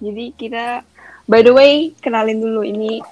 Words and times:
Jadi 0.00 0.32
kita 0.32 0.80
by 1.28 1.44
the 1.44 1.52
way 1.52 1.92
kenalin 2.00 2.40
dulu 2.40 2.64
ini 2.64 3.04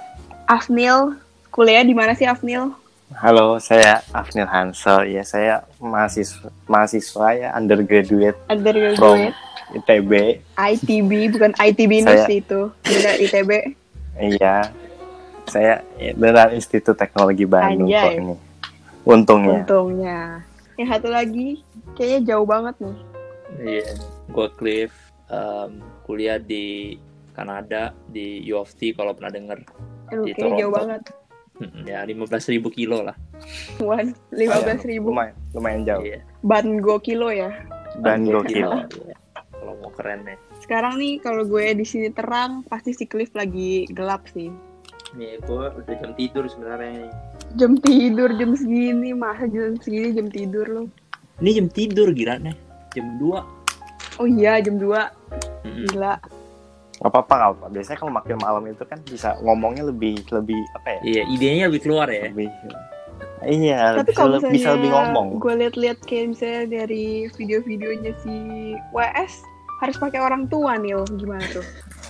Afnil 0.48 1.20
kuliah 1.52 1.84
di 1.84 1.92
mana 1.92 2.16
sih 2.16 2.24
Afnil? 2.24 2.72
Halo, 3.12 3.56
saya 3.56 4.04
Afnil 4.12 4.44
Hansel. 4.44 5.08
Ya, 5.08 5.24
saya 5.24 5.64
mahasiswa 5.80 6.48
mahasiswa 6.68 7.26
ya 7.32 7.48
undergraduate 7.56 8.36
from 8.36 8.52
Undergraduate 8.56 9.36
ITB. 9.68 10.12
ITB 10.56 11.10
bukan 11.36 11.52
ITB 11.56 11.92
Saya- 12.00 12.28
itu. 12.28 12.60
Beda 12.84 13.10
ITB. 13.20 13.50
Iya. 14.16 14.72
Saya 15.48 15.80
ya, 15.96 16.12
beneran 16.12 16.52
Institut 16.52 16.96
Teknologi 16.96 17.44
Bandung 17.48 17.88
kok 17.88 17.96
Anjay. 17.96 18.16
ini. 18.20 18.36
Untungnya. 19.04 19.60
Untungnya. 19.64 20.20
Yang 20.76 20.88
satu 20.92 21.08
lagi 21.08 21.60
kayaknya 21.96 22.20
jauh 22.32 22.44
banget 22.48 22.76
nih. 22.80 22.96
Iya, 23.58 23.88
gue 24.28 24.48
Cliff 24.60 24.92
em, 25.28 25.80
kuliah 26.08 26.40
di 26.40 26.96
Kanada 27.36 27.92
di 28.08 28.40
U 28.48 28.58
of 28.58 28.72
T 28.74 28.96
kalau 28.96 29.12
pernah 29.12 29.30
denger. 29.30 29.60
Aduh, 30.08 30.24
Di 30.24 30.32
kayaknya 30.32 30.56
jauh 30.58 30.72
Toronto. 30.72 30.78
banget. 30.80 31.02
Ya 31.84 32.00
15.000 32.02 32.62
kilo 32.70 33.02
lah. 33.02 33.14
Wan, 33.78 34.14
15 34.32 34.88
ribu. 34.88 35.10
Lumayan, 35.10 35.34
lumayan 35.52 35.82
jauh. 35.84 36.02
Iya. 36.02 36.20
Ban 36.40 36.78
go 36.78 36.96
kilo 36.98 37.28
ya. 37.28 37.50
Dan 37.98 38.24
Kilo, 38.24 38.40
gokil. 38.40 38.62
iya. 39.04 39.16
Kalau 39.52 39.74
mau 39.82 39.90
keren 39.90 40.22
nih. 40.22 40.38
Sekarang 40.62 40.96
nih 40.96 41.18
kalau 41.18 41.42
gue 41.42 41.74
di 41.74 41.82
sini 41.82 42.08
terang, 42.14 42.62
pasti 42.64 42.94
si 42.94 43.04
Cliff 43.04 43.34
lagi 43.34 43.90
gelap 43.90 44.22
sih. 44.30 44.54
Nih 45.18 45.42
gue 45.42 45.64
udah 45.66 45.94
jam 45.98 46.12
tidur 46.14 46.46
sebenarnya 46.46 46.90
nih. 46.94 47.12
Jam 47.58 47.72
tidur 47.80 48.30
jam 48.38 48.54
segini, 48.54 49.10
masa 49.10 49.50
jam 49.50 49.74
segini 49.82 50.14
jam 50.14 50.30
tidur 50.30 50.66
lo. 50.68 50.82
Ini 51.42 51.58
jam 51.58 51.66
tidur 51.70 52.14
gila 52.14 52.38
nih. 52.38 52.54
Jam 52.94 53.18
2. 53.18 54.22
Oh 54.22 54.28
iya, 54.30 54.62
jam 54.62 54.78
2. 54.78 54.94
Gila. 55.64 56.14
Gak 56.98 57.10
apa-apa, 57.14 57.34
gak 57.34 57.50
apa. 57.54 57.66
Biasanya 57.70 57.98
kalau 57.98 58.12
makin 58.12 58.36
malam 58.42 58.62
itu 58.66 58.82
kan 58.82 58.98
bisa 59.06 59.38
ngomongnya 59.38 59.86
lebih 59.86 60.18
lebih 60.28 60.58
apa 60.74 60.88
ya? 60.98 61.00
Iya, 61.02 61.22
idenya 61.30 61.64
lebih 61.70 61.82
keluar 61.86 62.08
ya. 62.10 62.26
Lebih 62.30 62.50
Iya, 63.38 64.02
Tapi 64.02 64.12
kalau 64.18 64.42
misalnya 64.42 64.50
bisa 64.50 64.68
lebih 64.74 64.90
ngomong. 64.90 65.26
gue 65.38 65.54
liat-liat 65.62 65.98
kayak 66.02 66.34
misalnya 66.34 66.82
dari 66.82 67.30
video-videonya 67.38 68.12
si 68.18 68.34
WS 68.90 69.32
harus 69.78 69.94
pakai 69.94 70.18
orang 70.18 70.50
tua 70.50 70.74
nih, 70.74 70.90
gimana 71.14 71.46
tuh? 71.54 71.62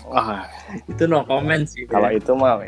Wah, 0.08 0.48
Itu 0.88 1.04
no 1.04 1.28
comment 1.28 1.68
sih. 1.68 1.84
kalau 1.84 2.08
ya. 2.08 2.16
itu 2.16 2.32
mah 2.32 2.64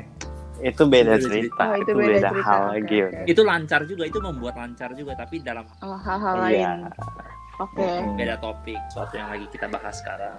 itu 0.61 0.83
beda 0.85 1.17
cerita, 1.17 1.73
Oh, 1.73 1.77
itu 1.81 1.89
itu, 1.89 1.93
beda 1.97 2.13
beda, 2.13 2.29
cerita. 2.29 2.45
hal 2.45 2.61
Oke, 2.61 2.73
lagi. 2.77 2.97
weh. 3.01 3.25
itu 3.25 3.41
lancar 3.41 3.81
juga, 3.89 4.03
itu 4.05 4.19
membuat 4.21 4.55
lancar 4.61 4.93
juga, 4.93 5.13
tapi 5.17 5.41
dalam 5.41 5.65
Oh, 5.81 5.97
hal-hal 5.97 6.37
Iya. 6.37 6.45
lain. 6.45 6.69
Oke. 7.57 7.81
Hmm. 7.81 8.13
beda 8.13 8.37
topik, 8.45 8.81
suatu 8.93 9.17
yang 9.17 9.33
lagi 9.33 9.49
kita 9.49 9.73
bahas 9.73 9.97
sekarang. 9.97 10.37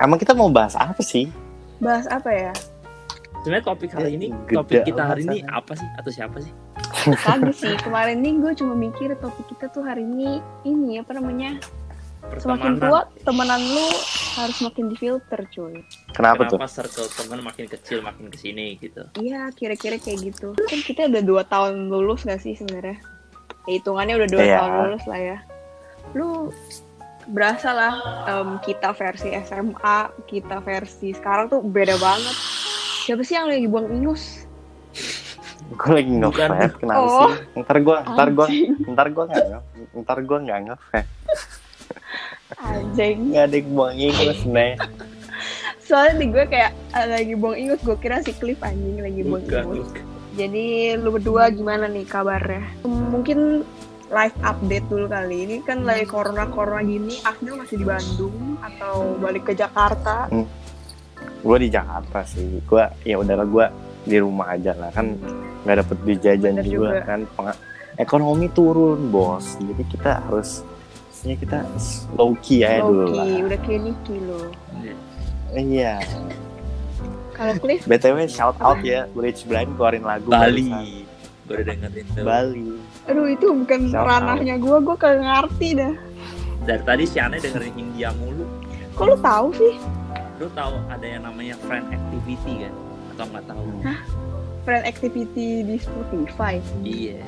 Emang 0.00 0.18
kita 0.18 0.32
mau 0.34 0.50
bahas 0.50 0.74
apa 0.74 0.98
sih? 1.04 1.30
Bahas 1.78 2.06
apa 2.10 2.30
ya? 2.32 2.52
Sebenarnya 3.42 3.64
topik 3.66 3.90
hari 3.90 4.14
ini, 4.14 4.30
Gede 4.46 4.54
topik 4.54 4.80
kita 4.86 5.02
hari 5.02 5.22
ini 5.26 5.38
apa 5.50 5.74
sih? 5.74 5.88
Atau 5.98 6.10
siapa 6.14 6.38
sih? 6.38 6.52
Kagak 7.26 7.54
sih. 7.58 7.74
Kemarin 7.82 8.22
nih 8.22 8.38
gue 8.38 8.52
cuma 8.62 8.74
mikir 8.78 9.14
topik 9.18 9.50
kita 9.50 9.66
tuh 9.74 9.82
hari 9.82 10.06
ini 10.06 10.38
ini 10.62 11.02
apa 11.02 11.10
namanya? 11.18 11.58
Semakin 12.38 12.78
tua 12.78 13.02
temenan 13.26 13.58
lu 13.58 13.86
harus 14.38 14.56
makin 14.62 14.94
difilter, 14.94 15.42
cuy. 15.50 15.82
Kenapa, 16.14 16.46
tuh? 16.46 16.56
Kenapa 16.56 16.70
circle 16.70 17.10
teman 17.18 17.42
makin 17.42 17.66
kecil 17.66 17.98
makin 18.00 18.30
ke 18.30 18.38
sini 18.38 18.78
gitu? 18.78 19.04
Iya, 19.18 19.50
kira-kira 19.52 19.98
kayak 19.98 20.32
gitu. 20.32 20.54
Kan 20.54 20.80
kita 20.86 21.10
udah 21.10 21.22
dua 21.26 21.42
tahun 21.44 21.90
lulus 21.90 22.22
gak 22.24 22.40
sih 22.40 22.54
sebenarnya? 22.56 22.96
Ya, 23.66 23.72
hitungannya 23.76 24.14
udah 24.22 24.28
dua 24.30 24.42
Iya. 24.42 24.56
tahun 24.62 24.72
lulus 24.86 25.04
lah 25.10 25.20
ya. 25.20 25.38
Lu 26.14 26.28
berasa 27.24 27.70
lah 27.70 27.94
em, 28.24 28.48
kita 28.60 28.90
versi 28.92 29.30
SMA, 29.38 29.98
kita 30.24 30.58
versi 30.58 31.10
sekarang 31.10 31.48
tuh 31.48 31.60
beda 31.60 31.94
banget. 31.96 32.36
Siapa 33.02 33.22
sih 33.22 33.34
yang 33.34 33.46
lagi 33.46 33.66
buang 33.66 33.90
ingus? 33.90 34.46
Gue 35.72 35.90
lagi 35.94 36.12
nge-vape, 36.12 36.76
kenapa 36.76 37.00
Oh. 37.00 37.10
sih? 37.26 37.34
Ntar 37.56 37.76
gue, 37.78 37.96
ntar 38.06 38.28
gue, 38.28 38.46
ntar 38.86 39.06
gue 39.08 39.24
nggak 39.24 39.44
nge, 39.46 39.60
ntar 39.96 40.18
gue 40.20 40.38
nggak 40.38 40.58
nge-vape. 40.62 41.08
Anjing. 42.58 43.16
Nggak 43.32 43.44
ada 43.44 43.56
yang 43.56 43.68
buang 43.72 43.94
ingus 43.96 44.40
nih. 44.44 44.72
Soalnya 45.82 46.14
di 46.14 46.26
gue 46.28 46.44
kayak 46.46 46.70
ah, 46.92 47.06
lagi 47.08 47.34
buang 47.34 47.56
ingus, 47.56 47.80
gue 47.80 47.96
kira 47.96 48.20
si 48.20 48.32
Cliff 48.32 48.60
anjing 48.60 49.00
lagi 49.00 49.20
buang 49.22 49.42
Bukan, 49.42 49.64
ingus. 49.66 49.88
bukan. 49.88 50.04
Jadi 50.32 50.66
lu 50.96 51.08
berdua 51.10 51.48
gimana 51.48 51.84
nih 51.86 52.04
kabarnya? 52.04 52.64
Mungkin 52.84 53.64
live 54.12 54.36
update 54.42 54.86
dulu 54.86 55.08
kali. 55.08 55.48
Ini 55.48 55.56
kan 55.64 55.82
lagi 55.82 56.04
corona-corona 56.04 56.84
gini, 56.84 57.16
Afnil 57.22 57.56
masih 57.56 57.80
di 57.80 57.86
Bandung 57.86 58.60
atau 58.60 59.16
balik 59.16 59.48
ke 59.48 59.56
Jakarta? 59.56 60.28
Gue 61.42 61.56
di 61.58 61.68
Jakarta 61.68 62.20
sih. 62.22 62.60
Gue 62.62 62.84
ya 63.02 63.16
udahlah 63.16 63.48
gue 63.48 63.66
di 64.02 64.18
rumah 64.18 64.50
aja 64.50 64.74
lah 64.74 64.90
kan 64.90 65.14
nggak 65.62 65.76
dapet 65.78 65.96
duit 66.02 66.18
jajan 66.18 66.58
Bener 66.58 66.66
juga, 66.66 66.90
juga. 66.90 67.06
kan 67.06 67.20
Peng- 67.38 67.60
ekonomi 67.94 68.50
turun 68.50 69.14
bos 69.14 69.54
jadi 69.62 69.82
kita 69.86 70.10
harus 70.26 70.66
ya 71.22 71.38
kita 71.38 71.62
low 72.18 72.34
key 72.42 72.66
aja 72.66 72.82
dulu 72.82 73.14
lah 73.14 73.22
Loki, 73.22 73.46
udah 73.46 73.58
kayak 73.62 73.80
Niki 73.86 74.16
lo. 74.26 74.42
iya 75.54 76.02
Kalau 77.30 77.54
Cliff, 77.62 77.86
btw 77.86 78.26
shout 78.26 78.58
out 78.58 78.82
ya 78.82 79.06
Rich 79.14 79.46
Blind 79.46 79.78
keluarin 79.78 80.02
lagu 80.02 80.26
Bali. 80.26 81.06
udah 81.46 81.62
dengerin 81.62 82.06
tuh. 82.10 82.24
Bali 82.26 82.81
aduh 83.08 83.26
itu 83.26 83.46
bukan 83.50 83.90
ranahnya 83.90 84.56
gue, 84.58 84.76
gue 84.78 84.96
kagak 84.96 85.22
ngerti 85.22 85.68
dah. 85.78 85.94
Dari 86.62 86.82
tadi 86.86 87.04
si 87.06 87.18
Ane 87.18 87.42
dengerin 87.42 87.74
India 87.74 88.14
mulu. 88.14 88.46
Kok 88.94 89.04
lu 89.08 89.16
tahu 89.18 89.46
sih? 89.58 89.74
Lu 90.38 90.46
tahu 90.54 90.74
ada 90.86 91.06
yang 91.06 91.26
namanya 91.26 91.58
friend 91.66 91.90
activity 91.90 92.66
kan? 92.66 92.74
Atau 93.14 93.24
nggak 93.30 93.44
tahu? 93.50 93.66
Friend 94.62 94.84
activity 94.86 95.66
di 95.66 95.76
Spotify. 95.78 96.62
Iya. 96.86 97.18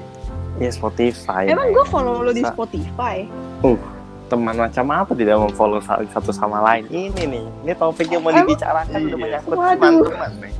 ya 0.62 0.70
Spotify 0.70 1.50
Emang 1.50 1.74
gue 1.74 1.82
follow 1.90 2.22
lu 2.22 2.30
di 2.30 2.46
Spotify? 2.46 3.26
teman 4.24 4.56
macam 4.56 4.86
apa 4.90 5.12
tidak 5.12 5.36
memfollow 5.36 5.80
satu 5.84 6.32
sama 6.32 6.58
lain 6.64 6.88
ini 6.88 7.22
nih 7.28 7.44
ini 7.44 7.72
topik 7.76 8.08
yang 8.08 8.24
mau 8.24 8.32
dibicarakan 8.32 8.96
udah 8.96 9.04
Iya. 9.04 9.16
menyangkut 9.20 9.54
Waduh. 9.54 9.78
teman-teman 9.78 10.32
nih 10.40 10.52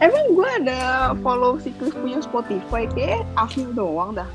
Emang 0.00 0.32
gue 0.32 0.48
ada 0.64 1.12
follow 1.20 1.60
si 1.60 1.76
Cliff 1.76 1.92
punya 1.92 2.24
Spotify 2.24 2.88
kayak 2.88 3.20
Afnil 3.36 3.76
doang 3.76 4.16
dah. 4.16 4.28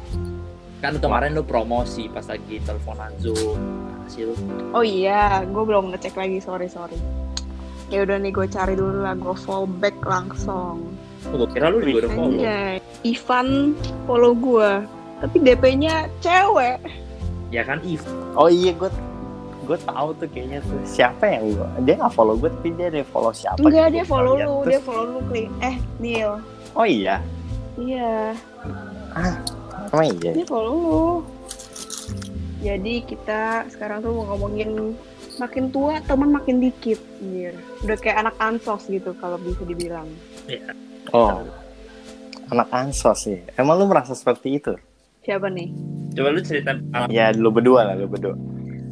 Kan 0.78 1.02
kemarin 1.02 1.34
lu 1.34 1.42
promosi 1.42 2.06
pas 2.06 2.22
lagi 2.30 2.62
teleponan 2.62 3.09
Zoom. 3.18 3.58
Si 4.06 4.22
lu 4.22 4.38
Oh 4.78 4.86
iya, 4.86 5.42
gue 5.42 5.64
belum 5.66 5.90
ngecek 5.90 6.14
lagi, 6.14 6.38
sorry 6.38 6.70
sorry. 6.70 6.94
Ya 7.90 8.06
udah 8.06 8.22
nih 8.22 8.30
gue 8.30 8.46
cari 8.46 8.78
dulu 8.78 9.02
lah, 9.02 9.18
gue 9.18 9.34
follow 9.42 9.66
back 9.66 9.98
langsung. 10.06 10.86
gue 11.25 11.50
kira 11.50 11.74
lu 11.74 11.81
juga 11.81 12.06
udah 12.06 12.12
follow. 12.14 12.38
Anjay, 12.38 12.75
Ivan 13.02 13.74
follow 14.06 14.38
gue, 14.38 14.72
tapi 15.25 15.36
DP-nya 15.42 16.14
cewek. 16.22 16.78
Ya 17.50 17.66
kan 17.66 17.81
If. 17.81 18.06
oh 18.38 18.54
iya 18.54 18.70
gue 18.78 18.90
gue 19.66 19.78
tahu 19.81 20.08
tuh 20.16 20.28
kayaknya 20.30 20.59
tuh 20.62 20.78
siapa 20.86 21.26
yang 21.28 21.44
gue 21.52 21.68
dia 21.81 21.94
nggak 21.98 22.14
follow 22.14 22.38
gue 22.38 22.50
tapi 22.50 22.70
dia 22.74 22.88
ada 22.88 22.98
yang 23.02 23.09
follow 23.09 23.34
siapa 23.34 23.58
Enggak, 23.59 23.88
gitu, 23.88 23.96
dia 23.96 24.06
follow 24.06 24.34
lu, 24.34 24.40
Terus- 24.40 24.66
dia 24.68 24.80
follow 24.80 25.06
lu, 25.09 25.20
Kli. 25.26 25.44
Eh, 25.59 25.76
Neil. 25.98 26.31
oh 26.72 26.86
iya 26.86 27.16
Iya, 27.75 28.31
emang 29.92 30.06
iya 30.16 30.31
dia 30.31 30.46
follow 30.48 30.72
lu. 30.72 31.04
Jadi 32.64 33.04
kita 33.04 33.68
sekarang 33.68 34.00
tuh 34.00 34.16
mau 34.16 34.31
ngomongin 34.31 34.96
makin 35.36 35.68
tua 35.70 36.00
teman 36.02 36.31
makin 36.31 36.64
dikit, 36.64 36.98
anjir. 37.20 37.52
Udah 37.84 37.98
kayak 38.00 38.24
anak 38.24 38.36
ansos 38.40 38.88
gitu 38.88 39.12
kalau 39.20 39.36
bisa 39.38 39.62
dibilang. 39.62 40.08
oh 41.12 41.44
anak 42.48 42.70
ansos 42.72 43.25
sih 43.25 43.42
emang 43.56 43.75
lu 43.75 43.86
merasa 43.86 44.14
seperti 44.14 44.58
itu 44.58 44.74
Siapa 45.20 45.50
nih? 45.50 45.74
Coba 46.14 46.30
lu 46.30 46.40
cerita 46.40 46.78
ya 47.09 47.34
lu 47.34 47.50
berdua 47.50 47.81
lah 47.81 47.96
lu 47.98 48.06
berdua 48.06 48.38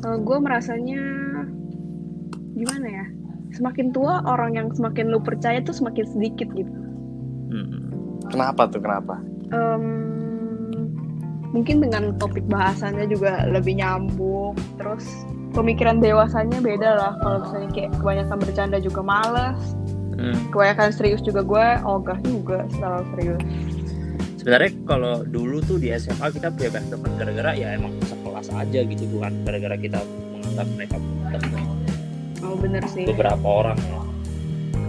Kalau 0.04 0.20
gue 0.20 0.38
merasanya 0.44 1.00
gimana 2.60 2.88
ya? 2.92 3.06
Semakin 3.56 3.96
tua 3.96 4.20
orang 4.28 4.60
yang 4.60 4.68
semakin 4.76 5.08
lu 5.08 5.24
percaya 5.24 5.64
tuh 5.64 5.72
semakin 5.72 6.04
sedikit 6.12 6.52
gitu. 6.52 6.76
Hmm. 7.54 7.86
kenapa 8.34 8.66
tuh 8.66 8.82
kenapa 8.82 9.22
Em, 9.54 9.86
mungkin 11.54 11.78
dengan 11.86 12.18
topik 12.18 12.42
bahasannya 12.50 13.06
juga 13.08 13.46
lebih 13.46 13.78
nyambung. 13.78 14.58
Terus 14.82 15.06
pemikiran 15.54 16.02
dewasanya 16.02 16.58
beda 16.60 16.90
lah. 16.98 17.14
Kalau 17.22 17.38
misalnya 17.46 17.70
kayak 17.72 17.92
kebanyakan 18.02 18.38
bercanda 18.42 18.78
juga 18.82 19.02
males. 19.06 19.62
Hmm. 20.18 20.36
Kebanyakan 20.50 20.90
serius 20.92 21.22
juga 21.22 21.46
gue 21.46 21.66
ogah 21.86 22.20
juga 22.26 22.66
selalu 22.74 23.02
serius. 23.14 23.44
Sebenarnya 24.42 24.72
kalau 24.84 25.24
dulu 25.24 25.62
tuh 25.64 25.78
di 25.78 25.94
SMA 25.96 26.34
kita 26.34 26.52
punya 26.52 26.70
banyak 26.74 26.90
teman 26.90 27.12
gara-gara 27.16 27.52
ya 27.56 27.78
emang 27.78 27.94
sekelas 28.34 28.50
aja 28.58 28.80
gitu 28.82 29.04
bukan 29.14 29.32
gara-gara 29.46 29.78
kita 29.78 30.00
menganggap 30.34 30.68
mereka 30.74 30.96
teman 31.30 31.66
Oh 32.44 32.56
bener 32.58 32.84
sih. 32.90 33.06
beberapa 33.06 33.46
orang 33.46 33.78
ya. 33.80 34.02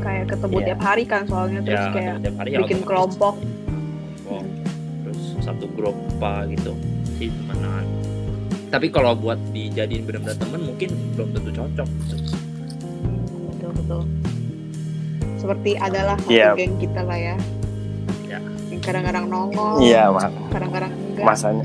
Kayak 0.00 0.24
ketemu 0.32 0.54
Iya. 0.54 0.66
tiap 0.66 0.80
hari 0.82 1.04
kan 1.04 1.22
soalnya 1.24 1.60
terus 1.60 1.76
Ya, 1.78 1.92
kayak 1.92 2.14
tiap 2.18 2.34
hari 2.34 2.48
ya 2.50 2.58
bikin 2.58 2.76
otomatis 2.78 2.88
kelompok. 2.88 3.34
kelompok. 3.36 4.44
terus 5.04 5.20
satu 5.38 5.64
grup 5.70 5.96
apa 6.16 6.48
gitu 6.48 6.72
sih 7.12 7.28
temenan 7.28 7.84
tapi 8.66 8.86
kalau 8.88 9.12
buat 9.14 9.36
dijadiin 9.52 10.02
benar-benar 10.02 10.34
temen 10.34 10.60
mungkin 10.64 10.88
belum 11.14 11.28
tentu 11.30 11.50
cocok. 11.52 11.88
Betul. 13.44 13.70
betul 13.76 14.02
seperti 15.36 15.70
adalah 15.76 16.16
satu 16.18 16.32
Iya. 16.32 16.56
geng 16.56 16.74
kita 16.80 17.00
lah 17.02 17.18
ya 17.20 17.36
Ya. 18.24 18.40
yang 18.72 18.80
kadang-kadang 18.80 19.24
nongol 19.28 19.76
iya 19.78 20.08
mak 20.08 20.32
kadang-kadang 20.48 20.88
enggak 20.90 21.22
masanya 21.22 21.64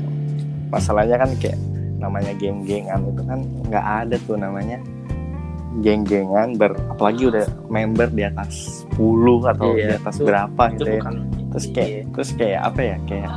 masalahnya 0.70 1.16
kan 1.18 1.30
kayak 1.34 1.58
namanya 2.00 2.32
geng-gengan 2.40 3.00
itu 3.04 3.22
kan 3.28 3.40
nggak 3.68 3.86
ada 4.04 4.16
tuh 4.24 4.36
namanya 4.40 4.80
geng-gengan 5.78 6.58
ber 6.58 6.74
apalagi 6.90 7.30
udah 7.30 7.46
member 7.70 8.10
di 8.10 8.26
atas 8.26 8.82
10 8.98 9.46
atau 9.54 9.70
Iya, 9.78 9.86
di 9.86 9.94
atas 10.02 10.14
itu- 10.18 10.26
berapa 10.26 10.62
itu 10.66 10.74
gitu 10.74 10.88
ya 10.90 10.98
bukan 10.98 11.14
terus 11.50 11.64
iya. 11.66 11.74
kayak 11.74 12.02
terus 12.10 12.30
kayak 12.34 12.60
apa 12.66 12.80
ya 12.82 12.96
kayak 13.06 13.30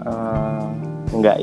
eh, 0.00 0.64
nggak 1.10 1.36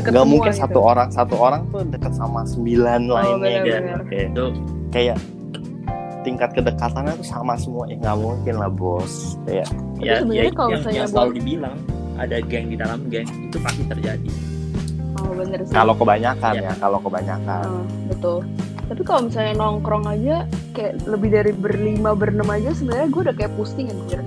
nggak 0.00 0.26
mungkin 0.26 0.52
gitu. 0.54 0.62
satu 0.64 0.78
orang 0.80 1.08
satu 1.10 1.34
orang 1.36 1.62
tuh 1.68 1.82
dekat 1.90 2.12
sama 2.14 2.46
sembilan 2.46 3.00
lainnya 3.10 3.58
gitu 3.66 3.74
benar-benar. 3.74 4.00
kayak 4.08 4.26
itu 4.30 4.44
kayak 4.94 5.18
tingkat 6.24 6.50
kedekatannya 6.56 7.12
tuh 7.20 7.26
sama 7.28 7.52
semua 7.60 7.84
ya 7.90 8.00
nggak 8.00 8.16
mungkin 8.16 8.54
lah 8.56 8.70
bos 8.72 9.36
kayak 9.44 9.68
ya, 10.00 10.24
sebenarnya 10.24 10.48
ya 10.48 10.52
kalau 10.56 10.70
yang, 10.72 10.78
misalnya 10.80 11.00
yang 11.04 11.10
selalu 11.10 11.32
dibilang 11.36 11.76
ada 12.14 12.36
geng 12.46 12.66
di 12.70 12.76
dalam 12.80 13.00
geng 13.10 13.28
itu 13.28 13.56
pasti 13.60 13.82
terjadi 13.84 14.30
oh 15.16 15.32
bener 15.32 15.60
sih. 15.62 15.72
Kalau 15.72 15.94
kebanyakan 15.94 16.52
Iya. 16.54 16.66
ya 16.66 16.72
kalau 16.76 16.98
kebanyakan. 16.98 17.64
Oh, 17.64 17.84
betul. 18.06 18.38
Tapi 18.84 19.00
kalau 19.00 19.20
misalnya 19.24 19.54
nongkrong 19.54 20.04
aja 20.04 20.44
kayak 20.72 21.00
lebih 21.04 21.30
dari 21.30 21.52
berlima 21.52 22.12
berenam 22.12 22.44
aja 22.46 22.70
sebenarnya 22.70 23.08
gue 23.08 23.20
udah 23.22 23.34
kayak 23.34 23.52
pusing 23.54 23.88
anjir 23.88 24.20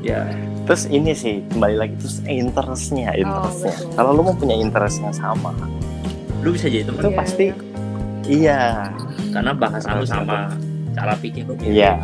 ya 0.00 0.30
terus 0.64 0.86
ini 0.86 1.12
sih 1.12 1.44
kembali 1.44 1.76
lagi 1.76 1.94
terus 1.98 2.22
interestnya 2.22 3.12
interestnya. 3.12 3.74
betul. 3.74 3.92
kalau 3.92 4.10
lu 4.12 4.22
mau 4.22 4.32
punya 4.32 4.54
interest 4.54 5.02
yang 5.02 5.12
sama. 5.12 5.52
Lu 6.40 6.54
bisa 6.54 6.70
jadi 6.70 6.86
teman 6.86 7.02
itu 7.02 7.10
Iya, 7.10 7.18
pasti 7.18 7.46
iya. 7.50 7.54
iya. 8.24 8.60
Karena 9.28 9.52
bahasan 9.52 9.92
lu 9.98 10.06
sama 10.06 10.54
cara 10.94 11.12
pikir 11.18 11.44
lu. 11.44 11.52
Iya. 11.60 12.00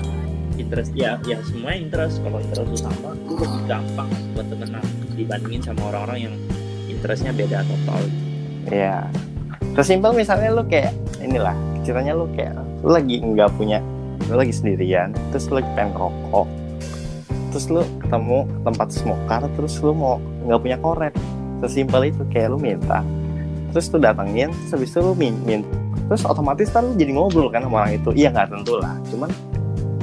Interest 0.54 0.92
ya 0.92 1.16
ya 1.22 1.38
semuanya 1.40 1.78
interest. 1.80 2.20
Kalau 2.20 2.36
interest 2.36 2.68
lu 2.68 2.76
sama 2.76 3.10
lu 3.16 3.32
lebih 3.38 3.62
gampang 3.64 4.08
buat 4.34 4.44
temenan 4.44 4.84
dibandingin 5.14 5.62
sama 5.62 5.88
orang-orang 5.88 6.18
yang 6.20 6.34
interestnya 7.04 7.36
beda 7.36 7.60
total. 7.68 8.00
Iya. 8.72 9.04
Sesimpel 9.76 10.16
misalnya 10.16 10.48
lu 10.56 10.64
kayak 10.64 10.96
inilah 11.20 11.52
ceritanya 11.84 12.16
lu 12.16 12.24
kayak 12.32 12.56
lu 12.80 12.96
lagi 12.96 13.20
nggak 13.20 13.52
punya 13.60 13.84
lu 14.32 14.40
lagi 14.40 14.56
sendirian 14.56 15.12
terus 15.28 15.44
lu 15.52 15.60
lagi 15.60 15.68
pengen 15.76 15.92
rokok 15.92 16.48
terus 17.52 17.68
lu 17.68 17.84
ketemu 18.00 18.48
tempat 18.64 18.88
smoker 18.88 19.42
terus 19.52 19.76
lu 19.84 19.92
mau 19.92 20.16
nggak 20.48 20.60
punya 20.64 20.78
korek. 20.80 21.12
Sesimpel 21.60 22.08
itu 22.08 22.24
kayak 22.32 22.56
lu 22.56 22.56
minta 22.56 23.04
terus 23.76 23.92
lu 23.92 24.00
datengin 24.00 24.48
terus 24.64 24.72
habis 24.72 24.88
itu 24.96 25.04
lu 25.04 25.12
min, 25.12 25.36
min- 25.44 25.68
terus 26.08 26.24
otomatis 26.24 26.72
kan 26.72 26.88
lu 26.88 26.96
jadi 26.96 27.12
ngobrol 27.12 27.52
kan 27.52 27.68
sama 27.68 27.84
orang 27.84 28.00
itu. 28.00 28.16
Iya 28.16 28.32
nggak 28.32 28.48
tentu 28.48 28.80
lah 28.80 28.96
cuman 29.12 29.28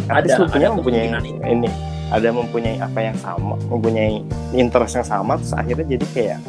Ada- 0.06 0.38
lu 0.38 0.45
punya 0.54 0.69
mempunyai 0.69 1.09
ini 1.50 1.69
ada 2.13 2.30
mempunyai 2.30 2.77
apa 2.77 3.00
yang 3.09 3.18
sama 3.18 3.57
mempunyai 3.65 4.21
interest 4.54 5.01
yang 5.01 5.07
sama 5.07 5.42
terus 5.42 5.57
akhirnya 5.57 5.97
jadi 5.97 6.06
kayak 6.13 6.39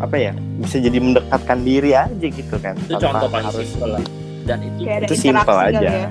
apa 0.00 0.16
ya 0.16 0.32
bisa 0.56 0.80
jadi 0.80 0.96
mendekatkan 0.96 1.58
diri 1.60 1.92
aja 1.92 2.26
gitu 2.26 2.56
kan. 2.56 2.74
Itu 2.80 2.96
Tanpa 2.96 3.04
contoh 3.20 3.28
paling 3.28 3.46
harus 3.52 3.68
simpel 3.68 3.88
lah. 3.92 4.04
Dan 4.48 4.58
itu 4.64 4.78
kayak 4.82 5.00
Itu 5.04 5.14
simpel 5.14 5.56
aja. 5.56 5.80
ya. 5.80 6.08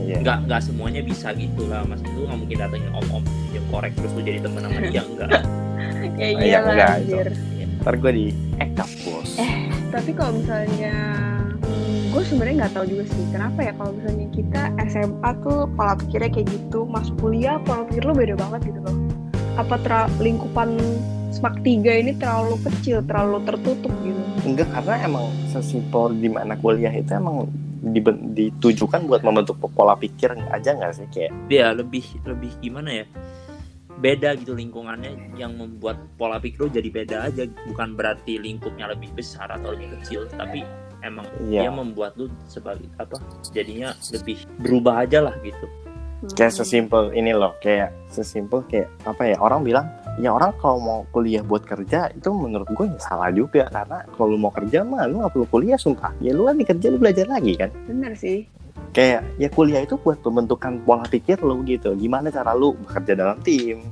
Iya. 0.00 0.18
nggak 0.26 0.38
nggak 0.50 0.60
semuanya 0.66 1.02
bisa 1.06 1.30
gitu 1.38 1.62
lah 1.70 1.86
mas. 1.86 2.02
Lu 2.02 2.26
nggak 2.26 2.38
mungkin 2.42 2.56
datengin 2.58 2.90
om 2.90 3.06
om 3.14 3.24
yang 3.54 3.62
korek 3.70 3.94
terus 3.94 4.10
lu 4.10 4.20
jadi 4.26 4.42
teman 4.42 4.66
sama 4.66 4.78
dia 4.82 5.02
enggak 5.06 5.30
ya 6.18 6.28
iya, 6.34 6.58
lah 6.58 6.72
enggak, 6.74 6.90
anjir. 6.98 7.26
Ntar 7.80 7.94
gue 7.96 8.12
di 8.12 8.26
ekap 8.58 8.90
bos. 9.06 9.30
Tapi 9.94 10.10
kalau 10.12 10.32
misalnya 10.34 10.94
gue 12.10 12.22
sebenarnya 12.26 12.66
nggak 12.66 12.74
tahu 12.74 12.84
juga 12.90 13.04
sih 13.06 13.22
kenapa 13.30 13.58
ya 13.62 13.72
kalau 13.78 13.92
misalnya 13.94 14.26
kita 14.34 14.62
SMA 14.90 15.30
tuh 15.46 15.70
pola 15.78 15.94
pikirnya 15.94 16.30
kayak 16.34 16.48
gitu 16.50 16.80
masuk 16.90 17.14
kuliah 17.22 17.62
pola 17.62 17.86
pikir 17.86 18.02
lo 18.02 18.10
beda 18.10 18.34
banget 18.34 18.74
gitu 18.74 18.80
loh. 18.82 18.96
Apa 19.54 19.78
tra- 19.78 20.10
lingkupan 20.18 20.74
smak 21.40 21.56
tiga 21.64 21.92
ini 21.96 22.12
terlalu 22.20 22.60
kecil 22.68 23.00
terlalu 23.08 23.40
tertutup 23.48 23.92
gitu. 24.04 24.20
Enggak 24.44 24.68
karena 24.76 25.08
emang 25.08 25.24
sesimpel 25.48 26.12
di 26.20 26.28
mana 26.28 26.52
kuliah 26.60 26.92
itu 26.92 27.16
emang 27.16 27.48
ditujukan 28.36 29.08
buat 29.08 29.24
membentuk 29.24 29.56
pola 29.72 29.96
pikir 29.96 30.36
aja 30.52 30.76
nggak 30.76 30.92
sih 31.00 31.08
kayak 31.08 31.32
dia 31.48 31.72
lebih 31.72 32.04
lebih 32.28 32.52
gimana 32.60 32.92
ya? 32.92 33.06
Beda 34.00 34.36
gitu 34.36 34.52
lingkungannya 34.52 35.32
yang 35.40 35.56
membuat 35.56 35.96
pola 36.20 36.36
pikir 36.36 36.68
lu 36.68 36.68
jadi 36.68 36.88
beda 36.92 37.16
aja. 37.32 37.48
Bukan 37.64 37.96
berarti 37.96 38.36
lingkupnya 38.36 38.92
lebih 38.92 39.08
besar 39.16 39.48
atau 39.48 39.72
lebih 39.72 39.96
kecil 39.96 40.28
tapi 40.36 40.60
emang 41.00 41.24
Iya. 41.48 41.64
dia 41.64 41.70
membuat 41.72 42.20
lu 42.20 42.28
sebagai 42.52 42.84
apa 43.00 43.16
jadinya 43.48 43.96
lebih 44.12 44.44
berubah 44.60 45.08
aja 45.08 45.24
lah 45.24 45.32
gitu. 45.40 45.64
Kayak 46.36 46.52
sesimpel 46.52 47.16
ini 47.16 47.32
loh 47.32 47.56
kayak 47.64 47.96
sesimpel 48.12 48.60
kayak 48.68 48.92
apa 49.08 49.32
ya 49.32 49.40
orang 49.40 49.64
bilang 49.64 49.88
ya 50.18 50.34
orang 50.34 50.56
kalau 50.58 50.78
mau 50.82 51.00
kuliah 51.14 51.44
buat 51.44 51.62
kerja 51.62 52.10
itu 52.10 52.28
menurut 52.34 52.66
gue 52.72 52.86
ya 52.90 52.98
salah 52.98 53.30
juga. 53.30 53.70
Karena 53.70 54.02
kalau 54.16 54.34
lu 54.34 54.38
mau 54.40 54.50
kerja 54.50 54.82
mah 54.82 55.06
lu 55.06 55.22
nggak 55.22 55.32
perlu 55.36 55.46
kuliah 55.46 55.78
sumpah. 55.78 56.10
Ya 56.18 56.34
lu 56.34 56.50
kan 56.50 56.56
di 56.58 56.66
kerja 56.66 56.86
lu 56.90 56.98
belajar 56.98 57.26
lagi 57.30 57.54
kan? 57.54 57.70
Bener 57.86 58.16
sih. 58.18 58.48
Kayak 58.90 59.22
ya 59.38 59.48
kuliah 59.52 59.86
itu 59.86 59.94
buat 60.00 60.18
pembentukan 60.18 60.82
pola 60.82 61.06
pikir 61.06 61.38
lu 61.44 61.62
gitu. 61.68 61.94
Gimana 61.94 62.32
cara 62.34 62.56
lu 62.56 62.74
bekerja 62.82 63.12
dalam 63.14 63.38
tim 63.44 63.84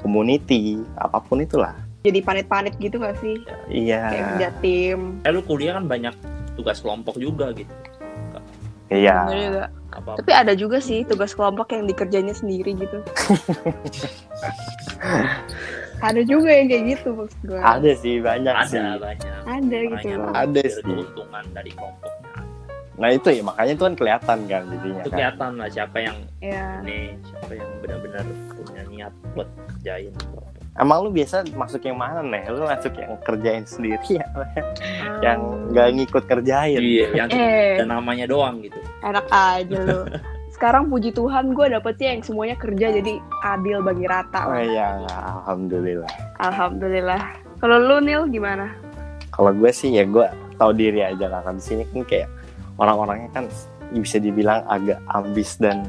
community 0.00 0.80
apa 0.96 1.20
pun 1.20 1.44
itulah. 1.44 1.76
Jadi 2.06 2.22
panit-panit 2.22 2.78
gitu 2.78 3.02
gak 3.02 3.18
sih? 3.18 3.42
Iya. 3.66 4.14
Kayak 4.14 4.24
kerja 4.30 4.48
tim. 4.62 4.98
Eh 5.26 5.32
lu 5.34 5.42
kuliah 5.42 5.74
kan 5.74 5.90
banyak 5.90 6.14
tugas 6.56 6.80
kelompok 6.80 7.20
juga 7.20 7.52
gitu 7.52 7.68
iya. 8.90 9.26
Juga. 9.26 9.64
tapi 9.96 10.28
ada 10.28 10.52
juga 10.52 10.76
sih 10.76 11.08
tugas 11.08 11.32
kelompok 11.32 11.72
yang 11.72 11.88
dikerjanya 11.88 12.36
sendiri 12.36 12.76
gitu. 12.76 12.98
Ada 16.04 16.20
juga 16.28 16.52
yang 16.52 16.68
kayak 16.68 16.84
gitu 16.92 17.08
maksud 17.16 17.40
gue 17.40 17.56
ada 17.56 17.90
sih 17.96 18.20
banyak 18.20 18.52
sih. 18.68 18.76
ada 18.76 19.00
banyak. 19.00 19.40
Ada 19.48 19.78
gitu. 19.96 20.20
Ada 20.28 20.62
sih. 20.68 20.82
keuntungan 20.84 21.44
dari 21.56 21.72
kelompoknya. 21.72 22.40
Nah 22.96 23.08
itu 23.12 23.28
ya 23.32 23.42
makanya 23.44 23.72
itu 23.72 23.84
kan 23.84 23.94
kelihatan 23.96 24.38
kan 24.44 24.62
jadinya 24.68 25.00
itu 25.00 25.08
kan. 25.08 25.16
kelihatan 25.16 25.50
lah 25.56 25.68
siapa 25.72 25.96
yang 26.00 26.16
ya 26.44 26.80
ini 26.84 27.16
siapa 27.24 27.52
yang 27.56 27.70
benar-benar 27.80 28.24
punya 28.52 28.82
niat 28.92 29.12
buat 29.32 29.48
kerjain. 29.72 30.12
kelompok. 30.20 30.55
Emang 30.76 31.04
lu 31.04 31.10
biasa 31.10 31.42
masuk 31.56 31.82
yang 31.82 31.96
mana 31.96 32.20
nih 32.20 32.46
lu 32.48 32.64
masuk 32.64 32.92
yang 32.94 33.16
kerjain 33.20 33.64
sendiri 33.64 34.20
ya 34.20 34.26
yang 35.26 35.40
Um, 35.40 35.72
nggak 35.72 35.86
ngikut 35.96 36.24
kerjain? 36.24 36.78
Iya 36.78 37.06
yang 37.18 37.28
eh. 37.32 37.80
ada 37.80 37.98
namanya 37.98 38.28
doang 38.28 38.62
gitu. 38.62 38.78
Enak 39.02 39.26
aja 39.28 39.78
lo 39.82 40.04
sekarang 40.56 40.88
puji 40.88 41.12
Tuhan 41.12 41.52
gue 41.52 41.66
dapetnya 41.68 42.16
yang 42.16 42.22
semuanya 42.24 42.56
kerja 42.56 42.88
jadi 42.88 43.20
adil 43.44 43.84
bagi 43.84 44.08
rata 44.08 44.48
oh 44.48 44.56
iya 44.56 45.04
alhamdulillah. 45.04 46.08
Alhamdulillah. 46.40 47.20
Kalau 47.56 47.76
lu 47.76 47.96
Nil 48.00 48.24
gimana? 48.28 48.72
Kalau 49.28 49.52
gue 49.52 49.68
sih 49.68 49.92
ya 49.92 50.04
gue 50.04 50.24
tahu 50.56 50.72
diri 50.72 51.04
aja 51.04 51.28
lah. 51.28 51.44
Kan 51.44 51.60
di 51.60 51.64
sini 51.64 51.82
kan 51.88 52.04
kayak 52.04 52.28
orang-orangnya 52.76 53.28
kan 53.32 53.44
bisa 53.92 54.16
dibilang 54.16 54.64
agak 54.66 54.96
ambis 55.12 55.56
dan 55.56 55.84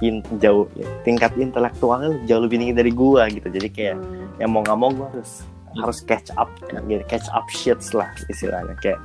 in- 0.00 0.24
jauh 0.36 0.68
ya, 0.76 0.84
tingkat 1.00 1.32
intelektualnya 1.36 2.12
jauh 2.24 2.44
lebih 2.44 2.60
tinggi 2.60 2.76
dari 2.76 2.92
gue 2.92 3.22
gitu. 3.36 3.48
Jadi 3.48 3.68
kayak 3.68 3.96
Hmm, 3.96 4.28
yang 4.40 4.50
mau 4.50 4.64
nggak 4.64 4.78
mau 4.80 4.90
gue 4.90 5.08
harus 5.14 5.44
harus 5.70 5.98
catch 6.02 6.34
up 6.34 6.50
gitu 6.88 7.04
catch 7.06 7.28
up 7.30 7.46
shits 7.52 7.92
lah 7.92 8.08
istilahnya. 8.32 8.74
Kayak 8.80 8.98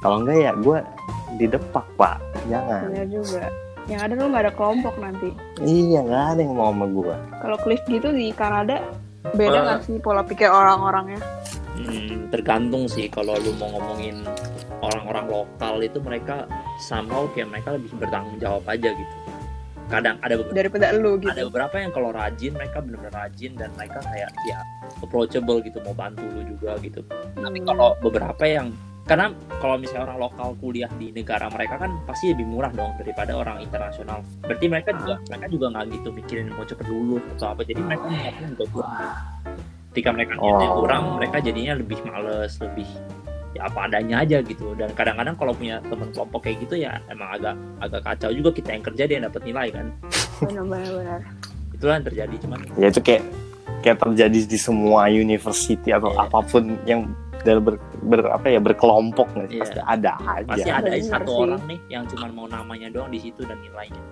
kalau 0.00 0.22
enggak 0.22 0.38
ya 0.38 0.52
gue 0.56 0.78
di 1.36 1.46
depak 1.50 1.86
pak. 1.98 2.16
Jangan. 2.46 2.88
Bener 2.88 3.06
juga. 3.10 3.50
Yang 3.90 4.00
ada 4.06 4.12
lu 4.14 4.24
nggak 4.30 4.44
ada 4.46 4.54
kelompok 4.54 4.94
nanti. 5.02 5.28
Iya 5.58 6.00
nggak 6.06 6.24
ada 6.32 6.40
yang 6.40 6.54
mau 6.54 6.70
sama 6.70 6.86
gue 6.86 7.16
kalau 7.42 7.56
Cliff 7.60 7.82
gitu 7.90 8.08
di 8.14 8.30
Kanada 8.30 8.78
beda 9.34 9.58
nggak 9.66 9.80
sih 9.86 9.98
pola 9.98 10.22
pikir 10.22 10.46
orang-orangnya? 10.46 11.18
Hmm, 11.74 12.30
tergantung 12.30 12.86
sih. 12.86 13.10
Kalau 13.10 13.34
lu 13.42 13.50
mau 13.58 13.74
ngomongin 13.74 14.22
orang-orang 14.82 15.26
lokal 15.30 15.74
itu 15.82 15.98
mereka 16.02 16.46
somehow 16.82 17.26
kayak 17.32 17.54
mereka 17.54 17.78
lebih 17.78 17.90
bertanggung 18.02 18.38
jawab 18.42 18.66
aja 18.66 18.90
gitu 18.90 19.14
kadang 19.92 20.16
ada 20.24 20.40
beberapa 20.40 20.56
daripada 20.56 20.86
lu 20.96 21.20
ada 21.20 21.36
gitu 21.36 21.52
beberapa 21.52 21.76
yang 21.76 21.92
kalau 21.92 22.10
rajin 22.10 22.56
mereka 22.56 22.80
benar-benar 22.80 23.14
rajin 23.28 23.52
dan 23.60 23.68
mereka 23.76 24.00
kayak 24.08 24.32
ya 24.48 24.58
approachable 25.04 25.60
gitu 25.60 25.76
mau 25.84 25.92
bantu 25.92 26.24
lu 26.32 26.40
juga 26.48 26.80
gitu. 26.80 27.04
Tapi 27.36 27.58
Hmm. 27.60 27.68
kalau 27.68 27.88
beberapa 28.00 28.44
yang 28.48 28.72
karena 29.02 29.34
kalau 29.58 29.76
misalnya 29.76 30.06
orang 30.08 30.30
lokal 30.30 30.48
kuliah 30.62 30.88
di 30.94 31.10
negara 31.10 31.50
mereka 31.50 31.74
kan 31.76 31.90
pasti 32.06 32.30
lebih 32.32 32.46
murah 32.46 32.70
dong 32.72 32.94
daripada 32.96 33.34
orang 33.34 33.60
internasional. 33.60 34.22
Berarti 34.40 34.66
mereka 34.70 34.90
juga 34.96 35.14
mereka 35.28 35.46
juga 35.50 35.66
nggak 35.74 35.84
gitu 35.92 36.08
mikirin 36.08 36.46
mau 36.54 36.64
cepet 36.64 36.86
lulus 36.88 37.22
atau 37.36 37.46
apa. 37.52 37.60
Jadi 37.66 37.80
mereka 37.82 38.06
niatnya 38.08 38.46
juga 38.56 38.64
kurang. 38.72 38.94
Ketika 39.92 40.08
mereka 40.16 40.32
niatnya 40.40 40.68
Oh. 40.72 40.76
kurang 40.80 41.02
mereka 41.20 41.36
jadinya 41.42 41.74
lebih 41.76 41.98
males 42.08 42.52
lebih 42.62 42.88
ya 43.52 43.62
apa 43.62 43.84
adanya 43.84 44.16
aja 44.20 44.40
gitu 44.40 44.72
dan 44.74 44.88
kadang-kadang 44.92 45.34
kalau 45.34 45.52
punya 45.52 45.76
teman 45.82 46.08
kelompok 46.08 46.40
kayak 46.42 46.56
gitu 46.60 46.74
ya 46.78 46.96
emang 47.06 47.28
agak 47.32 47.54
agak 47.78 48.00
kacau 48.02 48.30
juga 48.30 48.50
kita 48.50 48.70
yang 48.70 48.82
kerja 48.82 49.02
dia 49.04 49.14
yang 49.14 49.26
dapat 49.28 49.42
nilai 49.42 49.68
kan 49.68 49.86
benar-benar 50.40 50.92
benar 50.94 51.20
itulah 51.70 51.94
yang 51.94 52.06
terjadi 52.06 52.34
cuman 52.40 52.58
ya 52.74 52.86
itu 52.88 53.00
kayak 53.00 53.22
kayak 53.80 53.98
terjadi 53.98 54.38
di 54.42 54.56
semua 54.56 55.06
university 55.06 55.90
atau 55.90 56.08
Iya. 56.10 56.24
apa 56.24 56.38
pun 56.42 56.64
yang 56.84 57.00
dari 57.42 57.58
ber, 57.58 57.74
ber- 58.00 58.30
apa 58.30 58.46
ya 58.46 58.62
berkelompok 58.62 59.26
nggak 59.28 59.48
sih? 59.48 59.54
Iya. 59.54 59.62
pasti 59.66 59.80
ada 59.82 60.12
aja 60.22 60.44
pasti 60.46 60.70
ada 60.70 60.88
Bener 60.88 61.02
satu 61.04 61.26
sih. 61.28 61.42
orang 61.42 61.62
nih 61.66 61.78
yang 61.90 62.04
cuma 62.06 62.26
mau 62.30 62.46
namanya 62.46 62.88
doang 62.88 63.10
di 63.10 63.18
situ 63.18 63.42
dan 63.42 63.58
nilainya 63.58 64.02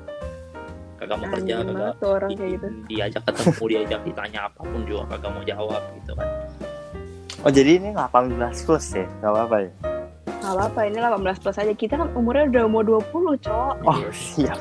kagak 0.98 1.16
mau 1.16 1.28
kerja 1.30 1.54
kagak 1.62 1.94
kayak 2.28 2.50
gitu. 2.50 2.66
di- 2.68 2.84
diajak 2.90 3.22
ketemu 3.24 3.64
diajak 3.70 4.00
ditanya 4.04 4.40
apa 4.44 4.60
pun 4.60 4.80
juga 4.84 5.02
kagak 5.08 5.30
mau 5.30 5.42
jawab 5.42 5.82
gitu 5.96 6.12
kan 6.12 6.28
Oh 7.40 7.48
jadi 7.48 7.80
ini 7.80 7.96
18 7.96 8.36
plus 8.68 8.92
ya? 8.92 9.08
Gak 9.24 9.32
apa-apa 9.32 9.56
ya? 9.64 9.70
Gak 10.44 10.52
apa-apa, 10.52 10.80
ini 10.92 11.00
18 11.00 11.40
plus 11.40 11.56
aja. 11.56 11.72
Kita 11.72 11.94
kan 11.96 12.12
umurnya 12.12 12.52
udah 12.52 12.64
mau 12.68 12.84
20, 12.84 13.40
cok. 13.40 13.74
Oh 13.88 14.00
siap, 14.12 14.60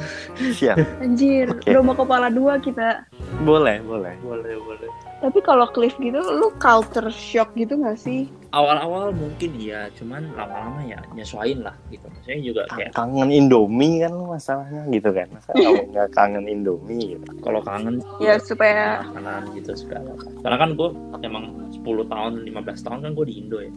siap. 0.55 0.79
Anjir, 1.03 1.51
Oke. 1.51 1.67
udah 1.67 1.81
mau 1.83 1.95
kepala 1.99 2.31
dua 2.31 2.55
kita. 2.63 3.03
Boleh, 3.41 3.79
boleh. 3.81 4.13
boleh 4.19 4.55
boleh 4.57 4.89
Tapi 5.19 5.39
kalau 5.39 5.67
Cliff 5.67 5.91
gitu, 5.95 6.15
lu 6.15 6.51
culture 6.57 7.07
shock 7.09 7.51
gitu 7.53 7.75
gak 7.77 7.99
sih? 7.99 8.27
awal-awal 8.49 9.13
mungkin 9.13 9.53
iya 9.61 9.93
cuman 9.93 10.33
lama-lama 10.33 10.81
ya 10.81 10.97
nyesuain 11.13 11.61
lah 11.61 11.77
gitu 11.93 12.09
maksudnya 12.09 12.37
juga 12.41 12.61
kayak 12.73 12.97
Kangen 12.97 13.29
Indomie 13.29 14.01
kan 14.01 14.09
lu 14.09 14.25
masalahnya 14.25 14.89
gitu 14.89 15.09
kan? 15.13 15.29
Masa 15.29 15.53
kamu 15.55 15.93
nggak 15.93 16.09
kangen 16.17 16.45
Indomie 16.49 17.13
gitu? 17.13 17.29
kalau 17.39 17.61
kangen 17.61 18.01
Ya, 18.17 18.41
supaya... 18.41 19.05
makanan 19.05 19.53
gitu 19.53 19.77
segala 19.77 20.17
karena 20.41 20.57
kan 20.57 20.69
gue 20.73 20.89
emang 21.21 21.45
10 21.69 21.85
tahun 22.09 22.31
15 22.41 22.49
tahun 22.81 22.99
kan 23.05 23.11
gue 23.13 23.25
di 23.29 23.35
Indo 23.37 23.57
ya 23.61 23.69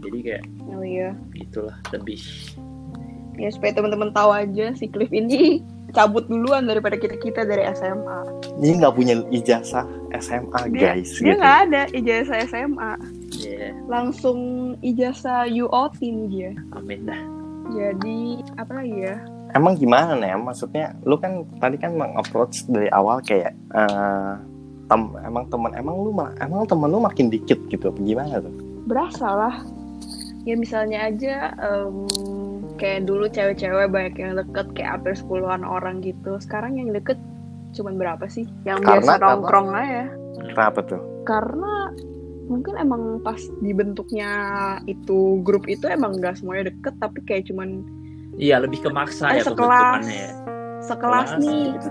jadi 0.00 0.18
kayak 0.20 0.44
Oh 0.68 0.84
iya. 0.84 1.16
gitulah 1.34 1.80
lebih 1.90 2.20
Ya, 3.34 3.48
supaya 3.48 3.72
teman-teman 3.72 4.12
tahu 4.12 4.36
aja 4.36 4.76
si 4.76 4.84
Cliff 4.84 5.08
ini 5.08 5.64
cabut 5.90 6.24
duluan 6.24 6.64
daripada 6.64 6.94
kita-kita 6.94 7.42
dari 7.42 7.66
SMA. 7.72 8.18
Ini 8.56 8.78
nggak 8.78 8.94
punya 8.94 9.14
ijazah 9.28 9.84
SMA 10.16 10.60
Dia, 10.68 10.94
guys 10.94 11.10
dia 11.14 11.22
gitu. 11.24 11.36
nggak 11.36 11.58
ada 11.64 11.82
ijazah 11.90 12.38
SMA. 12.44 12.92
ya 13.36 13.70
Langsung 13.86 14.38
ijazah 14.80 15.46
UOT 15.46 15.98
nih 16.00 16.26
dia. 16.28 16.52
amin 16.72 17.04
dah 17.04 17.20
Jadi, 17.70 18.18
apa 18.56 18.72
lagi 18.76 18.96
ya? 19.00 19.16
Emang 19.50 19.74
gimana 19.74 20.14
nih? 20.14 20.34
Maksudnya 20.34 20.94
lu 21.00 21.14
kan 21.14 21.42
tadi 21.56 21.76
kan 21.76 21.94
meng-approach 21.94 22.66
dari 22.66 22.90
awal 22.90 23.18
kayak 23.20 23.54
eh, 23.70 24.32
tem 24.84 25.00
emang 25.20 25.46
teman 25.46 25.70
emang 25.72 25.94
lu 25.96 26.10
ma- 26.10 26.34
emang 26.36 26.66
temen 26.66 26.86
lu 26.86 26.98
makin 26.98 27.26
dikit 27.28 27.62
gitu 27.66 27.94
gimana 27.96 28.38
tuh? 28.38 28.50
berasa 28.82 29.22
lah 29.22 29.54
ya 30.42 30.58
misalnya 30.58 31.06
aja 31.06 31.54
em, 31.54 32.10
kayak 32.80 33.04
dulu 33.04 33.28
cewek-cewek 33.28 33.86
banyak 33.86 34.14
yang 34.16 34.32
deket 34.34 34.66
kayak 34.72 34.90
hampir 34.98 35.12
10-an 35.14 35.62
orang 35.62 36.00
gitu. 36.00 36.40
Sekarang 36.40 36.80
yang 36.80 36.90
deket 36.90 37.20
cuman 37.76 37.94
berapa 37.94 38.24
sih? 38.26 38.48
Yang 38.64 38.82
Karena- 38.82 39.20
biasa 39.20 39.22
nongkrong 39.22 39.68
aja. 39.76 40.04
Kenapa 40.40 40.80
tuh? 40.82 41.02
karena 41.20 41.92
mungkin 42.48 42.74
emang 42.74 43.20
pas 43.20 43.38
dibentuknya 43.60 44.30
itu 44.88 45.38
grup 45.44 45.68
itu 45.68 45.86
emang 45.86 46.16
gak 46.18 46.40
semuanya 46.40 46.72
deket 46.72 46.96
tapi 46.98 47.20
kayak 47.22 47.46
cuman 47.46 47.84
iya 48.34 48.58
lebih 48.58 48.82
ke 48.82 48.90
maksa 48.90 49.30
eh, 49.30 49.38
ya 49.38 49.44
sekelas. 49.46 50.02
ya. 50.08 50.30
Sekelas 50.82 51.30
nih. 51.38 51.76
Gitu. 51.76 51.88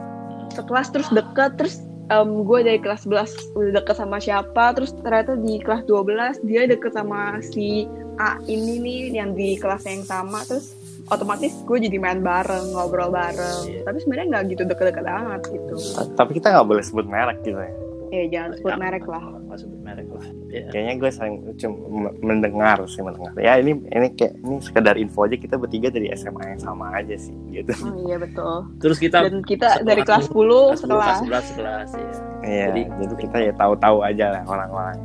sekelas 0.49 0.87
terus 0.89 1.07
deket 1.13 1.51
terus 1.55 1.75
em, 2.09 2.41
gue 2.41 2.59
dari 2.65 2.81
kelas 2.81 3.05
11 3.05 3.53
udah 3.53 3.71
deket 3.79 3.95
sama 3.95 4.17
siapa 4.17 4.73
terus 4.73 4.91
ternyata 4.97 5.37
di 5.37 5.61
kelas 5.61 5.85
12 5.85 6.41
dia 6.43 6.65
deket 6.65 6.91
sama 6.97 7.37
si 7.39 7.85
A 8.17 8.41
ini 8.49 8.81
nih 8.81 8.99
yang 9.13 9.37
di 9.37 9.55
kelas 9.55 9.85
yang 9.85 10.01
sama 10.01 10.41
terus 10.43 10.73
otomatis 11.09 11.53
gue 11.59 11.77
jadi 11.79 11.97
main 11.97 12.19
bareng 12.19 12.71
ngobrol 12.71 13.09
bareng 13.09 13.61
Iya. 13.65 13.81
tapi 13.83 13.97
sebenarnya 13.99 14.27
nggak 14.29 14.43
gitu 14.47 14.63
deket-deket 14.63 15.03
banget 15.03 15.41
gitu 15.49 15.75
Tapi 16.13 16.31
kita 16.33 16.47
nggak 16.51 16.67
boleh 16.67 16.81
sebut 16.81 17.05
merek 17.05 17.41
gitu 17.41 17.57
ya. 17.57 17.71
ya 18.09 18.23
jangan 18.27 18.49
sebut 18.55 18.69
Jangan, 18.69 18.81
merek 18.83 19.05
lah 19.05 19.21
nggak 19.21 19.59
sebut 19.59 19.79
merek 19.79 20.07
lah 20.07 20.25
ya. 20.47 20.65
Kayaknya 20.67 20.93
gue 20.95 21.09
sering 21.11 21.35
cuma 21.55 21.75
mendengar 22.19 22.77
sih 22.85 23.01
mendengar. 23.01 23.33
Ya 23.35 23.53
ini 23.55 23.71
ini 23.85 24.07
kayak 24.11 24.33
ini 24.39 24.55
sekedar 24.59 24.95
info 24.95 25.19
aja 25.23 25.35
kita 25.35 25.55
bertiga 25.55 25.87
dari 25.87 26.09
SMA 26.11 26.41
yang 26.47 26.61
sama 26.63 26.89
aja 26.91 27.13
sih 27.15 27.33
gitu. 27.51 27.69
oh 27.79 27.93
iya 28.03 28.17
betul 28.17 28.65
terus 28.77 28.97
kita 28.97 29.25
dan 29.25 29.41
kita 29.41 29.67
sekelas 29.75 29.85
dari 29.85 30.01
kelas 30.01 30.25
10 30.25 30.33
kelas 30.33 30.79
sekelas 30.79 31.17
11 31.21 31.51
sekelas 31.51 31.89
ya 31.91 32.11
Iya. 32.39 32.65
Jadi- 32.71 32.87
Jadi, 32.97 33.13
kita 33.19 33.37
ya 33.41 33.53
tahu-tahu 33.53 33.97
aja 34.01 34.25
lah 34.31 34.41
orang-orang. 34.47 34.97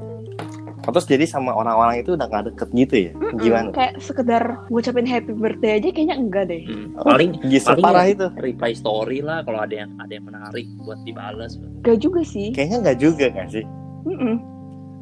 Oh, 0.84 0.92
terus 0.92 1.06
jadi 1.06 1.24
sama 1.24 1.50
orang-orang 1.50 2.00
itu 2.00 2.12
udah 2.12 2.26
gak 2.26 2.44
deket 2.48 2.68
gitu 2.70 2.94
ya? 2.94 3.10
Gimana? 3.34 3.68
kayak 3.70 3.98
sekedar 3.98 4.42
ngucapin 4.68 5.04
happy 5.04 5.32
birthday 5.32 5.76
aja 5.76 5.88
kayaknya 5.88 6.16
enggak 6.16 6.44
deh 6.46 6.62
Hmm, 6.62 6.92
Oh, 6.94 7.04
paling 7.06 7.40
Gisa 7.44 7.72
paling 7.72 7.82
parah 7.82 8.04
ya. 8.04 8.12
itu. 8.12 8.26
reply 8.36 8.72
story 8.72 9.18
lah 9.18 9.42
kalau 9.42 9.58
ada 9.58 9.74
yang 9.74 9.90
ada 9.96 10.12
yang 10.12 10.24
menarik 10.24 10.66
buat 10.78 11.00
dibales 11.02 11.56
Gak 11.80 11.98
juga 11.98 12.20
sih 12.22 12.50
Kayaknya 12.50 12.76
nggak 12.82 12.98
juga 12.98 13.24
nggak 13.28 13.48
sih? 13.50 13.64
Mm-mm. 14.04 14.36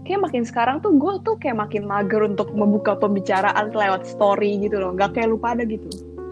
Kayak 0.03 0.21
makin 0.21 0.43
sekarang 0.43 0.77
tuh 0.79 0.93
gue 0.93 1.15
tuh 1.23 1.39
kayak 1.39 1.59
makin 1.61 1.83
mager 1.85 2.23
untuk 2.25 2.51
membuka 2.51 2.95
pembicaraan 2.95 3.71
lewat 3.71 4.03
story 4.05 4.59
gitu 4.59 4.75
loh. 4.77 4.91
Gak 4.93 5.15
kayak 5.15 5.29
lu 5.29 5.39
pada 5.39 5.63
gitu. 5.63 5.87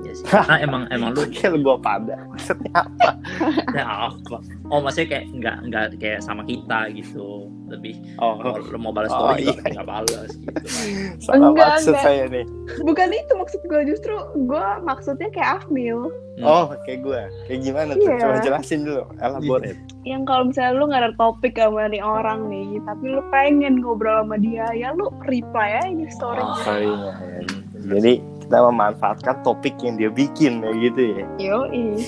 Ya 0.04 0.12
sih 0.16 0.24
karena 0.26 0.56
emang 0.66 0.82
emang 0.90 1.10
lu 1.12 1.22
Kayak 1.30 1.60
gue 1.60 1.76
pada. 1.80 2.16
Maksudnya 2.30 2.72
apa? 2.74 3.08
ya 3.78 3.84
apa 4.10 4.36
oh 4.70 4.78
maksudnya 4.78 5.08
kayak 5.18 5.24
nggak 5.34 5.56
nggak 5.70 5.84
kayak 5.98 6.20
sama 6.22 6.42
kita 6.46 6.88
gitu 6.94 7.50
lebih 7.70 7.98
Oh, 8.18 8.34
lu 8.58 8.78
mau 8.82 8.90
balas 8.90 9.14
Oh, 9.14 9.30
story 9.30 9.46
juga 9.46 9.62
iya. 9.62 9.72
nggak 9.78 9.88
balas 9.88 10.30
gitu 10.34 10.66
salah 11.24 11.50
Enggak, 11.54 11.68
maksud 11.78 11.94
enggak. 11.94 12.04
saya 12.06 12.24
nih. 12.26 12.44
Bukan 12.82 13.08
itu 13.14 13.32
maksud 13.38 13.60
gue 13.66 13.80
justru 13.86 14.14
gue 14.46 14.66
maksudnya 14.82 15.28
kayak 15.30 15.50
Afmil. 15.62 16.10
Hmm. 16.40 16.46
Oh, 16.46 16.64
kayak 16.86 17.00
gue. 17.04 17.20
Kayak 17.46 17.60
gimana 17.62 17.90
tuh? 17.94 18.08
Iya. 18.10 18.18
Coba 18.22 18.36
jelasin 18.42 18.80
dulu. 18.86 19.02
Elaborate. 19.20 19.78
Yang 20.02 20.22
kalau 20.24 20.42
misalnya 20.50 20.72
lu 20.78 20.84
gak 20.88 21.02
ada 21.04 21.12
topik 21.20 21.54
sama 21.58 21.84
nih 21.90 22.02
orang 22.02 22.40
nih, 22.48 22.68
tapi 22.88 23.04
lu 23.12 23.20
pengen 23.28 23.74
ngobrol 23.84 24.24
sama 24.24 24.36
dia, 24.40 24.66
ya 24.72 24.88
lu 24.96 25.12
reply 25.28 25.70
aja 25.84 26.06
story. 26.10 26.40
Oh. 26.40 26.56
Story-nya, 26.64 27.12
ya. 27.12 27.40
Hmm. 27.44 27.60
Jadi 27.92 28.12
kita 28.50 28.66
memanfaatkan 28.66 29.46
topik 29.46 29.78
yang 29.78 29.94
dia 29.94 30.10
bikin 30.10 30.58
kayak 30.58 30.74
gitu 30.82 31.02
ya. 31.14 31.24
Yoi. 31.38 32.02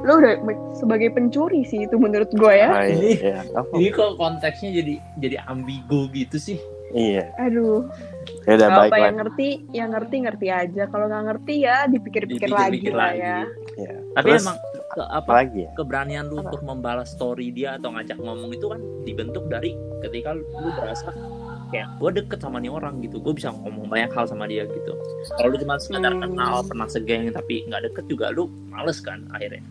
Lu 0.00 0.12
udah 0.16 0.40
sebagai 0.72 1.12
pencuri 1.12 1.68
sih 1.68 1.84
itu 1.84 2.00
menurut 2.00 2.32
gue 2.32 2.48
ya. 2.48 2.72
Ini- 2.88 3.20
iya. 3.20 3.44
Ini 3.70 3.92
kok 3.92 4.16
konteksnya 4.16 4.72
jadi 4.72 4.94
jadi 5.20 5.36
ambigu 5.44 6.08
gitu 6.10 6.40
sih 6.40 6.56
Iya. 6.92 7.28
Aduh. 7.36 7.88
Ya 8.44 8.52
udah 8.54 8.68
Kalau 8.68 8.82
baik 8.86 8.92
yang 8.98 9.16
ngerti, 9.16 9.48
yang 9.72 9.90
ngerti 9.92 10.16
ngerti 10.22 10.46
aja. 10.48 10.82
Kalau 10.88 11.06
nggak 11.08 11.24
ngerti 11.24 11.54
ya 11.60 11.76
dipikir-pikir 11.84 12.48
lagi 12.48 12.80
Dipikir-pikir 12.80 12.92
lah 12.92 13.06
lagi. 13.06 13.20
ya. 13.20 13.36
Iya. 13.72 13.94
tapi 14.12 14.28
Terus, 14.28 14.42
emang 14.44 14.58
ke, 14.92 15.00
apa 15.00 15.16
apalagi 15.18 15.60
ya? 15.64 15.70
keberanian 15.72 16.24
lu 16.28 16.36
Apa? 16.36 16.44
untuk 16.46 16.60
membalas 16.62 17.08
story 17.10 17.48
dia 17.48 17.76
atau 17.76 17.92
ngajak 17.92 18.16
ngomong 18.16 18.52
itu 18.52 18.68
kan 18.68 18.80
dibentuk 19.04 19.48
dari 19.48 19.72
ketika 20.00 20.36
lu, 20.36 20.44
lu 20.52 20.68
berasa 20.72 21.08
kayak 21.72 21.88
gue 21.96 22.10
deket 22.14 22.38
sama 22.38 22.56
nih 22.56 22.68
orang 22.68 23.00
gitu 23.00 23.16
gue 23.16 23.32
bisa 23.32 23.48
ngomong 23.50 23.88
banyak 23.88 24.12
hal 24.12 24.24
sama 24.24 24.44
dia 24.44 24.62
gitu 24.64 24.92
kalau 25.32 25.48
lu 25.48 25.56
cuma 25.56 25.74
sekedar 25.76 26.12
Hmm. 26.12 26.22
kenal 26.22 26.60
pernah 26.62 26.86
segeng 26.86 27.26
tapi 27.30 27.64
nggak 27.64 27.82
deket 27.88 28.04
juga 28.06 28.28
lu 28.28 28.44
males 28.68 29.00
kan 29.00 29.24
akhirnya 29.30 29.64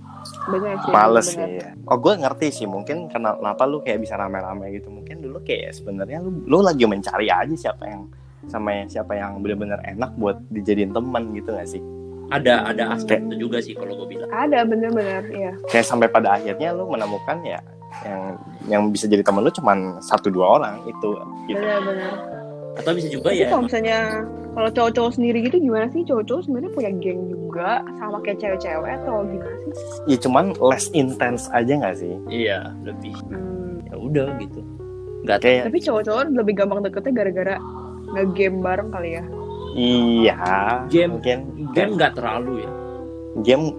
Bener 0.44 0.78
sih. 0.78 0.92
Males 0.92 1.28
bener. 1.34 1.50
ya. 1.50 1.70
Oh 1.86 1.98
gue 1.98 2.14
ngerti 2.14 2.48
sih 2.52 2.66
mungkin 2.66 3.10
kenapa 3.10 3.66
lu 3.66 3.82
kayak 3.82 4.06
bisa 4.06 4.14
rame-rame 4.14 4.70
gitu. 4.72 4.94
Mungkin 4.94 5.18
dulu 5.18 5.42
kayak 5.42 5.74
sebenarnya 5.74 6.22
lu 6.22 6.46
lu 6.46 6.62
lagi 6.62 6.86
mencari 6.86 7.26
aja 7.26 7.50
siapa 7.50 7.90
yang 7.90 8.06
sama 8.46 8.86
siapa 8.86 9.14
yang 9.14 9.42
benar-benar 9.42 9.82
enak 9.84 10.14
buat 10.16 10.38
dijadiin 10.48 10.94
teman 10.94 11.34
gitu 11.34 11.50
gak 11.52 11.66
sih? 11.68 11.82
ada 12.30 12.64
ada 12.64 12.84
Hmm. 12.86 12.96
aspek 12.96 13.18
itu 13.28 13.36
juga 13.42 13.60
sih 13.60 13.74
kalau 13.74 13.98
gue 13.98 14.14
bilang 14.14 14.30
Ada 14.30 14.62
bener-bener 14.64 15.26
ya. 15.28 15.52
Kayak 15.68 15.86
sampai 15.86 16.08
pada 16.08 16.38
akhirnya 16.38 16.70
lu 16.70 16.86
menemukan 16.86 17.42
ya 17.42 17.58
yang 18.02 18.22
yang 18.66 18.82
bisa 18.88 19.06
jadi 19.06 19.22
teman 19.22 19.42
lu 19.42 19.52
cuman 19.52 19.78
satu 20.00 20.28
dua 20.28 20.58
orang 20.58 20.80
itu 20.84 21.10
gitu. 21.46 21.60
Bener-bener. 21.60 22.14
atau 22.72 22.96
bisa 22.96 23.08
juga 23.08 23.30
Tapi 23.30 23.38
ya 23.38 23.48
kalau 23.52 23.68
misalnya 23.68 24.00
kalau 24.52 24.70
cowok-cowok 24.70 25.12
sendiri 25.12 25.44
gitu 25.44 25.60
gimana 25.60 25.86
sih? 25.88 26.02
Cowok-cowok 26.02 26.42
sebenarnya 26.42 26.72
punya 26.72 26.92
geng 26.98 27.22
juga 27.28 27.70
sama 27.98 28.18
kayak 28.20 28.40
cewek-cewek 28.40 28.92
atau 28.98 29.16
gimana 29.24 29.56
sih? 29.60 29.76
Ya 30.08 30.18
cuman 30.18 30.46
less 30.58 30.88
intense 30.92 31.52
aja 31.52 31.72
gak 31.78 31.96
sih? 31.96 32.16
iya 32.28 32.72
lebih 32.82 33.12
Hmm. 33.28 33.84
ya 33.86 33.96
udah 33.96 34.28
gitu 34.40 34.64
nggak 35.22 35.38
Kayak 35.38 35.64
Tapi 35.68 35.80
cowok-cowok 35.84 36.24
lebih 36.32 36.54
gampang 36.56 36.80
deketnya 36.82 37.12
gara-gara 37.14 37.56
nge-game 38.10 38.58
bareng 38.60 38.90
kali 38.90 39.10
ya. 39.14 39.24
iya 39.72 40.38
Game- 40.88 41.16
mungkin 41.16 41.38
game 41.72 41.92
nggak 41.96 42.16
terlalu 42.16 42.64
ya 42.64 42.72
game 43.40 43.72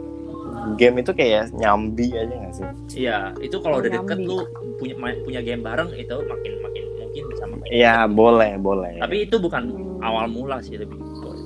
game 0.72 0.96
itu 0.98 1.10
kayak 1.10 1.50
nyambi 1.52 2.06
aja 2.10 2.34
gak 2.40 2.52
sih? 2.52 2.66
iya 2.98 3.16
itu 3.38 3.56
kalau 3.58 3.78
udah 3.78 3.90
deket 3.92 4.18
lu 4.20 4.46
punya 4.76 4.94
main- 4.96 5.20
punya 5.20 5.40
game 5.40 5.60
bareng 5.60 5.90
itu 5.92 6.14
makin 6.22 6.52
makin 6.60 6.82
mungkin 6.96 7.22
bisa 7.28 7.44
makin 7.44 7.68
Iya 7.68 7.94
boleh 8.06 8.52
boleh. 8.56 8.94
tapi 8.98 9.16
itu 9.24 9.36
bukan 9.36 9.62
Hmm. 9.68 9.98
awal 10.00 10.26
mula 10.26 10.58
sih 10.58 10.74
lebih 10.74 10.98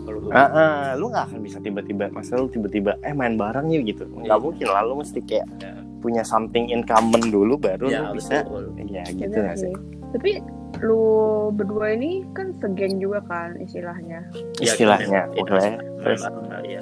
kalau 0.03 0.19
gue 0.21 0.31
Ah, 0.31 0.49
ah, 0.49 0.83
lu 0.95 1.09
gak 1.09 1.29
akan 1.29 1.41
bisa 1.41 1.59
tiba-tiba, 1.59 2.07
masa 2.09 2.35
lu 2.35 2.47
tiba-tiba 2.47 2.95
eh 3.01 3.11
main 3.11 3.35
bareng 3.35 3.67
yuk 3.69 3.87
gitu, 3.89 4.05
nggak 4.07 4.27
Iya. 4.29 4.39
mungkin 4.39 4.67
lah, 4.67 4.83
lu 4.83 4.95
mesti 4.97 5.19
kayak 5.21 5.47
Ya. 5.57 5.75
punya 5.99 6.23
something 6.23 6.69
in 6.69 6.83
common 6.83 7.23
dulu 7.27 7.57
baru 7.57 7.87
ya 7.89 8.01
lu 8.05 8.15
bisa, 8.15 8.43
betul 8.43 8.71
iya 8.85 9.03
gitu 9.09 9.35
gak 9.35 9.57
sih? 9.57 9.75
Tapi 10.13 10.31
lu 10.79 11.03
berdua 11.51 11.91
ini 11.91 12.23
kan 12.31 12.55
segeng 12.55 12.99
juga 12.99 13.19
kan 13.25 13.59
istilahnya. 13.59 14.23
Ya, 14.57 14.63
Istilahnya, 14.63 15.21
main 15.33 15.73
Terus? 15.99 16.23
ya 16.65 16.81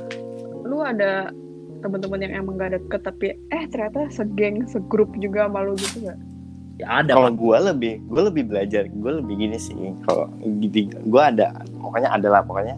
Lu 0.63 0.81
ada 0.81 1.31
teman-teman 1.85 2.19
yang 2.19 2.33
emang 2.41 2.57
gak 2.57 2.73
deket 2.75 3.01
tapi 3.03 3.27
eh 3.49 3.65
ternyata 3.69 4.09
segeng 4.09 4.65
segrup 4.67 5.13
juga 5.15 5.45
sama 5.45 5.61
lu 5.61 5.77
gitu 5.77 6.03
gak? 6.03 6.17
ya 6.75 6.87
ada 6.99 7.13
Kalau 7.13 7.31
gue 7.31 7.57
lebih, 7.63 7.95
gue 8.03 8.23
lebih 8.25 8.45
belajar, 8.47 8.83
gue 8.85 9.13
lebih 9.15 9.35
gini 9.37 9.55
sih. 9.57 9.77
Kalau 10.03 10.27
gue 10.83 11.23
ada, 11.23 11.55
pokoknya 11.73 12.11
ada 12.11 12.29
lah, 12.29 12.43
pokoknya 12.43 12.75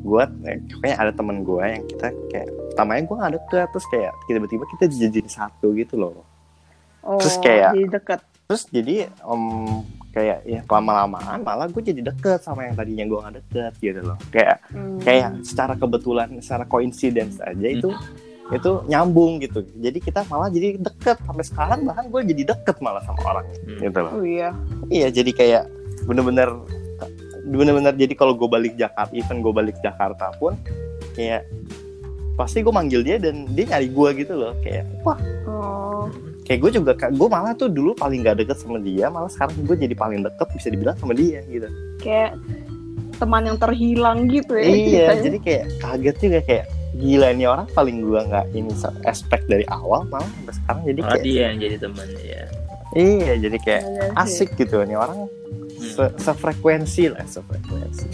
gue, 0.00 0.22
pokoknya 0.70 0.96
ada 0.98 1.08
temen 1.10 1.40
gue 1.40 1.62
yang 1.62 1.84
kita 1.86 2.08
kayak 2.28 2.48
pertamanya 2.70 3.02
gue 3.02 3.16
gak 3.16 3.34
deket 3.34 3.66
terus 3.70 3.86
kayak 3.86 4.12
tiba-tiba 4.26 4.64
kita 4.68 4.84
jadi 4.88 5.20
satu 5.26 5.72
gitu 5.72 5.96
loh 5.96 6.20
Oh, 7.00 7.16
Terus 7.16 7.36
kayak- 7.38 7.72
jadi 7.72 7.84
deket. 7.90 8.20
terus 8.44 8.62
jadi 8.66 8.94
om 9.22 9.40
kayak 10.10 10.42
ya 10.42 10.60
lama-lamaan 10.66 11.40
malah 11.40 11.64
gue 11.64 11.80
jadi 11.80 12.02
deket 12.02 12.40
sama 12.40 12.66
yang 12.66 12.74
tadinya 12.74 13.06
gue 13.06 13.18
gak 13.20 13.34
deket 13.40 13.72
gitu 13.78 14.00
loh 14.02 14.18
kayak 14.28 14.60
Hmm. 14.68 14.98
kayak 14.98 15.40
secara 15.40 15.74
kebetulan 15.74 16.28
secara 16.38 16.64
coincidence 16.64 17.38
aja 17.38 17.68
itu 17.70 17.88
itu 18.50 18.82
nyambung 18.84 19.38
gitu 19.38 19.62
jadi 19.72 19.94
kita 19.96 20.20
malah 20.26 20.46
jadi 20.46 20.74
deket 20.76 21.16
sampai 21.20 21.44
sekarang 21.44 21.80
bahkan 21.84 22.06
gue 22.06 22.20
jadi 22.26 22.42
deket 22.50 22.76
malah 22.78 23.02
sama 23.02 23.20
orangnya 23.24 23.56
Hmm. 23.60 23.78
gitu 23.80 23.98
loh 24.00 24.12
Oh 24.12 24.24
iya. 24.24 24.50
iya 24.88 25.08
jadi 25.08 25.30
kayak 25.30 25.62
bener-bener 26.02 26.50
bener-bener 27.46 27.94
jadi 27.94 28.10
kalau 28.12 28.34
gue 28.34 28.46
balik 28.46 28.74
Jakarta 28.74 29.10
even 29.12 29.38
gue 29.38 29.50
balik 29.50 29.76
Jakarta 29.78 30.34
pun 30.36 30.58
kayak 31.12 31.46
pasti 32.32 32.60
gue 32.60 32.70
manggil 32.70 33.00
dia 33.00 33.16
dan 33.16 33.44
dia 33.48 33.66
nyari 33.68 33.88
gue 33.88 34.08
gitu 34.18 34.34
loh 34.34 34.52
kayak 34.60 34.86
wah 35.00 35.18
Oh. 35.42 36.08
kayak 36.42 36.60
gue 36.60 36.70
juga 36.74 36.90
gue 36.96 37.28
malah 37.28 37.52
tuh 37.52 37.68
dulu 37.68 37.92
paling 37.92 38.22
gak 38.22 38.38
deket 38.38 38.56
sama 38.56 38.78
dia 38.78 39.06
malah 39.06 39.28
sekarang 39.28 39.54
gue 39.60 39.76
jadi 39.78 39.94
paling 39.94 40.20
deket 40.22 40.48
bisa 40.50 40.68
dibilang 40.68 40.96
sama 40.96 41.12
dia 41.12 41.44
gitu 41.44 41.68
Kayak 41.98 42.34
teman 43.14 43.44
yang 43.44 43.58
terhilang 43.58 44.24
gitu 44.26 44.54
ya. 44.54 44.64
iya 44.64 44.72
ceritanya. 44.72 45.20
jadi 45.20 45.38
kayak 45.38 45.64
kaget 45.78 46.16
juga 46.18 46.38
kayak 46.42 46.64
gila 46.92 47.30
ini 47.30 47.44
orang 47.44 47.66
paling 47.68 48.00
gue 48.00 48.20
nggak 48.20 48.46
ini 48.50 48.70
aspek 49.04 49.40
dari 49.44 49.62
awal 49.66 50.02
malah 50.04 50.26
sampai 50.26 50.54
sekarang 50.54 50.82
jadi 50.84 51.00
Malah 51.00 51.12
kayak 51.12 51.24
dia 51.24 51.40
yang 51.44 51.56
jadi 51.58 51.76
temen 51.78 52.08
ya. 52.18 52.42
iya 52.92 53.32
jadi 53.38 53.58
kayak 53.58 53.82
Iya 53.84 54.02
sih. 54.02 54.14
asik 54.18 54.50
gitu 54.56 54.76
ini 54.80 54.94
orang 54.94 55.18
se 55.78 56.04
sefrekuensi 56.18 57.04
lah 57.08 57.24
sefrekuensi 57.24 58.06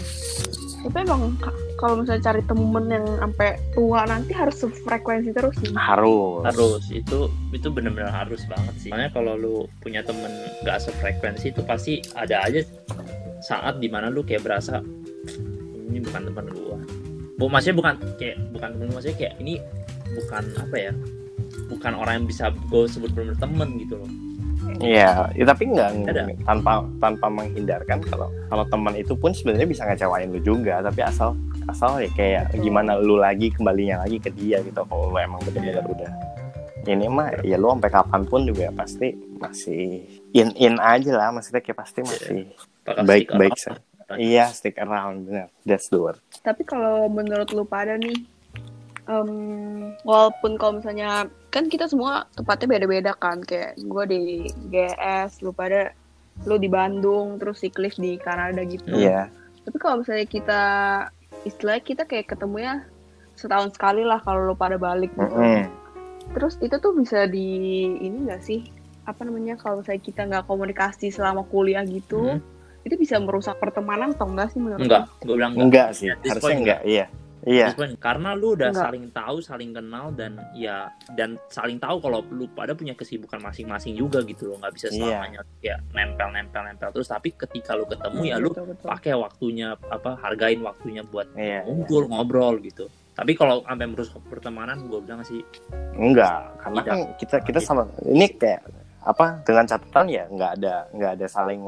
Tapi 0.77 1.03
emang 1.03 1.35
ka- 1.35 1.51
kalau 1.75 1.99
misalnya 1.99 2.23
cari 2.23 2.41
temen 2.43 2.85
yang 2.87 3.03
sampai 3.17 3.49
tua 3.71 4.05
nanti 4.05 4.31
harus 4.31 4.55
sefrekuensi 4.57 5.29
terus 5.31 5.57
sih. 5.57 5.73
harus 5.73 6.45
harus 6.45 6.83
itu 6.87 7.19
itu 7.51 7.67
benar-benar 7.67 8.13
harus 8.15 8.45
banget 8.45 8.75
sih 8.77 8.87
soalnya 8.87 9.09
kalau 9.09 9.33
lu 9.33 9.55
punya 9.77 9.99
temen 9.99 10.29
gak 10.61 10.79
sefrekuensi 10.79 11.49
itu 11.49 11.59
pasti 11.61 11.99
ada 12.13 12.39
aja 12.41 12.61
saat 13.39 13.77
di 13.77 13.89
mana 13.89 14.07
lu 14.07 14.21
kayak 14.21 14.41
berasa 14.43 14.79
ini 15.83 15.99
bukan 15.99 16.21
teman 16.23 16.45
gua 16.55 16.77
bu 17.37 17.45
maksudnya 17.47 17.77
bukan 17.77 17.93
kayak 18.17 18.35
bukan 18.49 18.69
temen 18.73 18.89
maksudnya 18.89 19.17
kayak 19.17 19.33
ini 19.37 19.61
bukan 20.17 20.43
apa 20.57 20.75
ya 20.75 20.91
bukan 21.69 21.91
orang 21.93 22.13
yang 22.21 22.27
bisa 22.27 22.49
gue 22.49 22.83
sebut 22.89 23.11
benar 23.13 23.37
temen 23.37 23.69
gitu 23.81 23.97
loh. 24.01 24.11
Iya, 24.83 25.31
ya, 25.31 25.45
tapi 25.47 25.69
nggak 25.71 26.11
Ada. 26.11 26.27
tanpa 26.43 26.83
tanpa 26.99 27.31
menghindarkan 27.31 28.03
kalau 28.03 28.27
kalau 28.51 28.65
teman 28.67 28.99
itu 28.99 29.15
pun 29.15 29.31
sebenarnya 29.31 29.69
bisa 29.69 29.87
ngecewain 29.87 30.27
lu 30.27 30.41
juga, 30.43 30.83
tapi 30.83 31.07
asal 31.07 31.39
asal 31.71 32.03
ya 32.03 32.09
kayak 32.11 32.51
Betul. 32.51 32.67
gimana 32.67 32.99
lu 32.99 33.15
lagi 33.15 33.47
kembalinya 33.53 34.03
lagi 34.03 34.19
ke 34.19 34.27
dia 34.33 34.59
gitu 34.65 34.81
kalau 34.83 35.13
lu 35.13 35.17
emang 35.17 35.39
bener-bener 35.47 35.85
udah. 35.87 36.11
Ini 36.83 37.07
mah 37.07 37.43
ya 37.47 37.55
lu 37.55 37.71
sampai 37.71 37.91
kapan 37.91 38.21
pun 38.27 38.41
juga 38.43 38.67
pasti 38.75 39.15
masih 39.39 40.03
in 40.35 40.51
in 40.59 40.75
aja 40.83 41.15
lah 41.15 41.29
maksudnya 41.31 41.63
kayak 41.63 41.77
pasti 41.79 41.99
masih 42.03 42.51
Apakah 42.83 43.03
baik 43.07 43.27
baik 43.39 43.53
iya 44.19 44.51
stick 44.51 44.75
around 44.79 45.27
bener. 45.27 45.47
That's 45.63 45.87
the 45.87 45.99
word 45.99 46.19
Tapi 46.47 46.63
kalau 46.63 47.11
menurut 47.11 47.51
lu 47.51 47.67
pada 47.67 47.99
nih, 47.99 48.23
em, 49.11 49.29
walaupun 50.07 50.55
kalau 50.55 50.79
misalnya 50.79 51.27
kan 51.51 51.67
kita 51.67 51.91
semua 51.91 52.23
tempatnya 52.39 52.79
beda-beda 52.79 53.11
kan, 53.19 53.43
kayak 53.43 53.75
gue 53.75 54.03
di 54.07 54.21
GS, 54.71 55.43
lu 55.43 55.51
pada 55.51 55.91
lu 56.47 56.55
di 56.55 56.71
Bandung, 56.71 57.35
terus 57.35 57.59
si 57.59 57.67
Cliff 57.67 57.99
di 57.99 58.15
Kanada 58.15 58.63
gitu. 58.63 58.95
iya 58.95 59.27
Tapi 59.67 59.75
kalau 59.75 59.99
misalnya 59.99 60.23
kita 60.23 60.61
istilahnya 61.43 61.83
kita 61.83 62.03
kayak 62.07 62.31
ketemunya 62.31 62.87
setahun 63.35 63.75
sekali 63.75 64.07
lah 64.07 64.23
kalau 64.23 64.47
lu 64.47 64.55
pada 64.55 64.79
balik 64.79 65.11
gitu. 65.11 65.27
Mm-mm. 65.27 65.67
Terus 66.31 66.55
itu 66.63 66.75
tuh 66.79 66.95
bisa 66.95 67.27
di 67.27 67.83
ini 67.99 68.31
gak 68.31 68.39
sih? 68.39 68.63
Apa 69.03 69.27
namanya 69.27 69.59
kalau 69.59 69.83
misalnya 69.83 70.03
kita 70.03 70.21
nggak 70.27 70.45
komunikasi 70.47 71.11
selama 71.11 71.43
kuliah 71.47 71.83
gitu, 71.83 72.39
Hmm. 72.39 72.56
Itu 72.87 72.95
bisa 72.95 73.19
merusak 73.19 73.59
pertemanan 73.59 74.15
atau 74.15 74.25
enggak 74.31 74.47
sih 74.55 74.59
menurut 74.63 74.81
enggak 74.87 75.03
gue 75.19 75.35
bilang 75.35 75.53
enggak. 75.53 75.67
Enggak 75.67 75.89
sih 75.93 76.07
this 76.23 76.31
harusnya 76.31 76.43
point 76.47 76.59
enggak 76.63 76.81
iya. 76.87 77.05
Iya. 77.47 77.71
Point, 77.79 77.95
karena 78.03 78.35
lu 78.35 78.59
udah 78.59 78.75
Enggak. 78.75 78.85
saling 78.91 79.05
tahu 79.15 79.37
saling 79.39 79.71
kenal 79.71 80.11
dan 80.11 80.35
ya 80.51 80.91
dan 81.15 81.39
saling 81.47 81.79
tahu 81.79 82.03
kalau 82.03 82.19
lu 82.27 82.43
pada 82.51 82.75
punya 82.75 82.91
kesibukan 82.91 83.39
masing-masing 83.39 83.95
juga 83.95 84.19
gitu 84.27 84.51
loh 84.51 84.59
nggak 84.59 84.73
bisa 84.75 84.87
Iya. 84.91 84.99
selamanya 84.99 85.41
kayak 85.63 85.79
nempel 85.95 86.27
nempel 86.35 86.61
nempel 86.67 86.89
terus 86.91 87.07
tapi 87.07 87.31
ketika 87.31 87.71
lu 87.79 87.87
ketemu 87.87 88.19
ya 88.27 88.35
lu 88.35 88.51
pakai 88.83 89.15
waktunya 89.15 89.79
apa 89.87 90.19
hargain 90.19 90.59
waktunya 90.59 91.07
buat 91.07 91.31
iya 91.39 91.63
ngumpul 91.63 92.11
ngobrol 92.11 92.59
gitu. 92.59 92.91
Tapi 93.17 93.33
kalau 93.33 93.65
sampai 93.65 93.87
merusak 93.89 94.21
pertemanan 94.29 94.77
gue 94.85 94.99
bilang 95.01 95.23
sih 95.25 95.41
Enggak, 95.97 96.53
karena 96.61 96.81
Tidak. 96.83 96.91
kan 96.91 96.99
kita 97.17 97.35
kita 97.47 97.59
sama 97.63 97.87
ini 98.05 98.27
kayak 98.35 98.61
apa 99.07 99.39
dengan 99.47 99.63
catatan 99.63 100.05
ya 100.11 100.27
nggak 100.27 100.51
ada 100.59 100.75
nggak 100.91 101.11
ada 101.15 101.25
saling 101.31 101.63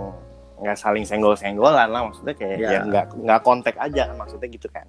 nggak 0.59 0.77
saling 0.77 1.07
senggol 1.07 1.35
senggolan 1.39 1.87
lah 1.89 2.03
maksudnya 2.07 2.35
kayak 2.35 2.57
Ya. 2.59 2.69
ya 2.69 2.79
nggak 2.83 3.05
nggak 3.15 3.41
kontak 3.41 3.75
aja 3.79 4.11
maksudnya 4.13 4.47
gitu 4.51 4.67
kan. 4.69 4.85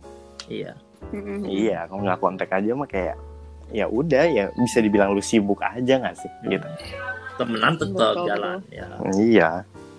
Iya. 0.51 0.75
Mm-mm. 1.11 1.43
iya 1.49 1.89
kalau 1.91 2.07
nggak 2.07 2.21
kontak 2.21 2.51
aja 2.53 2.71
mah 2.77 2.87
kayak 2.87 3.17
ya 3.71 3.87
udah 3.89 4.25
ya 4.31 4.45
bisa 4.55 4.79
dibilang 4.79 5.11
lu 5.11 5.23
sibuk 5.23 5.59
aja 5.63 5.95
nggak 5.99 6.17
sih 6.19 6.31
gitu. 6.47 6.67
Temenan 7.39 7.75
tetap 7.79 8.15
Betul, 8.15 8.27
jalan 8.29 8.59
ya. 8.69 8.87
Iya. 9.17 9.51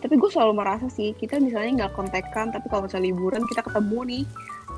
Tapi 0.02 0.18
gue 0.18 0.30
selalu 0.34 0.54
merasa 0.58 0.90
sih, 0.90 1.14
kita 1.14 1.38
misalnya 1.38 1.86
nggak 1.86 1.94
kontekan, 1.94 2.50
tapi 2.50 2.66
kalau 2.74 2.90
misalnya 2.90 3.14
liburan 3.14 3.46
kita 3.46 3.62
ketemu 3.62 4.00
nih, 4.10 4.24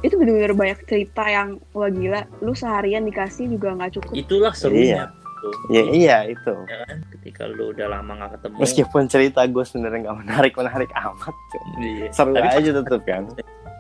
itu 0.03 0.13
bener-bener 0.19 0.51
banyak 0.51 0.79
cerita 0.83 1.23
yang 1.31 1.63
wah 1.71 1.87
gila, 1.87 2.27
lu 2.43 2.51
seharian 2.51 3.07
dikasih 3.07 3.47
juga 3.47 3.71
nggak 3.71 3.91
cukup. 3.99 4.13
itulah 4.19 4.51
serunya 4.51 5.07
tuh 5.43 5.53
iya 5.67 5.83
iya 5.91 6.17
itu 6.25 6.53
ya 6.63 6.77
kan 6.81 6.97
ketika 7.11 7.43
lu 7.45 7.69
udah 7.69 7.87
lama 7.91 8.11
nggak 8.15 8.31
ketemu 8.33 8.55
meskipun 8.57 9.03
cerita 9.05 9.39
gue 9.43 9.63
sebenarnya 9.63 9.99
nggak 10.01 10.17
menarik 10.17 10.53
menarik 10.55 10.91
amat 10.95 11.35
cuy. 11.51 11.61
iya. 11.77 12.07
seru 12.09 12.31
Tapi 12.31 12.47
aja 12.49 12.69
tetep 12.73 13.01
kan 13.03 13.23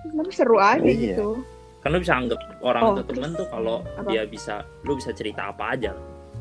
Tapi 0.05 0.29
seru 0.29 0.57
aja 0.57 0.83
Iya. 0.83 1.15
gitu. 1.15 1.29
kan 1.79 1.89
lu 1.89 1.99
bisa 1.99 2.13
anggap 2.13 2.39
orang 2.61 2.81
Oh, 2.81 2.91
itu 2.93 3.03
temen 3.09 3.29
tuh 3.33 3.47
kalau 3.47 3.75
apa? 3.93 4.07
dia 4.07 4.23
bisa 4.25 4.53
lu 4.81 4.93
bisa 4.93 5.11
cerita 5.11 5.47
apa 5.47 5.73
aja 5.73 5.91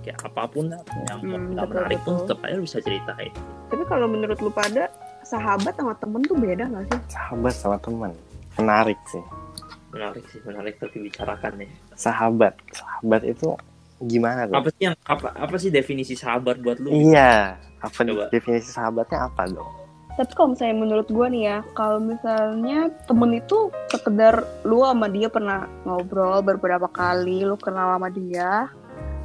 kayak 0.01 0.19
apa 0.21 0.43
pun 0.47 0.67
lah 0.67 0.83
yang 1.05 1.19
Hmm, 1.21 1.31
nggak 1.53 1.63
betul, 1.63 1.79
menarik 1.79 1.99
pun 2.01 2.13
betul. 2.13 2.23
tetap 2.25 2.39
aja 2.41 2.53
lu 2.53 2.65
bisa 2.65 2.79
ceritain 2.79 3.33
Tapi 3.67 3.83
kalau 3.87 4.07
menurut 4.07 4.39
lu 4.39 4.51
pada 4.51 4.85
sahabat 5.23 5.73
sama 5.73 5.95
temen 5.95 6.21
tuh 6.23 6.35
beda 6.37 6.65
nggak 6.65 6.85
sih? 6.85 6.99
sahabat 7.09 7.55
sama 7.55 7.77
teman 7.79 8.11
menarik 8.53 8.99
sih 9.07 9.23
menarik 9.89 10.25
sih 10.27 10.41
menarik 10.43 10.75
untuk 10.77 10.93
dibicarakan 10.93 11.53
nih 11.57 11.71
sahabat 11.95 12.55
sahabat 12.71 13.23
itu 13.25 13.55
gimana 14.07 14.51
tuh 14.51 14.57
apa 14.59 14.69
sih 14.75 14.83
yang 14.91 14.97
apa 15.07 15.29
apa 15.35 15.55
sih 15.59 15.71
definisi 15.71 16.15
sahabat 16.19 16.59
buat 16.59 16.79
lu 16.83 16.91
Iya, 16.91 17.57
apa 17.79 17.99
Coba. 18.03 18.27
definisi 18.35 18.69
sahabatnya 18.71 19.31
apa 19.31 19.47
dong? 19.51 19.71
Tapi 20.13 20.29
kalau 20.37 20.53
misalnya 20.53 20.77
menurut 20.77 21.09
gue 21.09 21.27
nih 21.33 21.43
ya, 21.49 21.59
kalau 21.73 21.97
misalnya 21.97 22.93
temen 23.09 23.33
itu 23.33 23.73
sekedar 23.89 24.45
lu 24.61 24.85
sama 24.85 25.09
dia 25.09 25.33
pernah 25.33 25.65
ngobrol 25.89 26.45
beberapa 26.45 26.85
kali, 26.85 27.49
lu 27.49 27.57
kenal 27.57 27.97
sama 27.97 28.13
dia, 28.13 28.69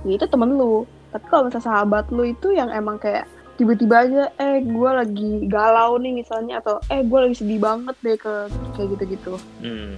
ya 0.07 0.11
itu 0.15 0.23
temen 0.31 0.55
lu. 0.55 0.87
Tapi 1.11 1.25
kalau 1.27 1.51
misalnya 1.51 1.67
sahabat 1.67 2.07
lu 2.07 2.23
itu 2.23 2.55
yang 2.55 2.71
emang 2.71 2.95
kayak 3.03 3.27
tiba-tiba 3.59 4.07
aja, 4.07 4.23
eh 4.39 4.63
gue 4.63 4.89
lagi 4.95 5.31
galau 5.51 5.99
nih 5.99 6.23
misalnya, 6.23 6.63
atau 6.63 6.79
eh 6.87 7.03
gue 7.03 7.19
lagi 7.19 7.35
sedih 7.35 7.59
banget 7.59 7.95
deh 7.99 8.15
ke 8.15 8.33
kayak 8.79 8.87
gitu-gitu. 8.95 9.35
hmm. 9.59 9.91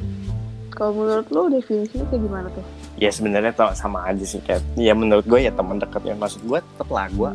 Kalau 0.74 0.96
menurut 0.98 1.28
lu 1.30 1.54
definisinya 1.54 2.08
kayak 2.10 2.24
gimana 2.24 2.48
tuh? 2.50 2.66
Ya 3.00 3.10
sebenarnya 3.16 3.56
tau 3.56 3.72
sama 3.72 4.04
aja 4.12 4.24
sih 4.28 4.44
kayak 4.44 4.76
ya 4.76 4.92
menurut 4.92 5.24
gue 5.24 5.40
ya 5.40 5.52
teman 5.56 5.80
dekat 5.80 6.04
ya. 6.04 6.16
Maksud 6.20 6.44
gue 6.44 6.60
tetep 6.60 6.90
lah 6.92 7.08
gue 7.10 7.32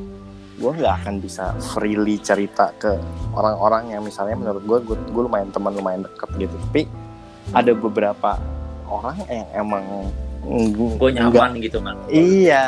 gue 0.54 0.70
nggak 0.70 0.94
akan 1.02 1.14
bisa 1.18 1.50
freely 1.74 2.14
cerita 2.22 2.70
ke 2.78 2.94
orang-orang 3.34 3.90
yang 3.90 4.06
misalnya 4.06 4.38
menurut 4.38 4.62
gue 4.62 4.78
gue, 4.92 4.96
gue 5.10 5.22
lumayan 5.26 5.50
teman 5.50 5.72
lumayan 5.74 6.06
deket 6.06 6.30
gitu. 6.36 6.54
Tapi 6.70 6.82
ada 7.50 7.72
beberapa 7.74 8.38
orang 8.86 9.16
yang 9.26 9.48
emang 9.56 9.82
ng- 9.82 10.23
gue 10.44 11.10
nyaman 11.10 11.50
gitu 11.58 11.78
kan 11.80 11.96
iya 12.06 12.64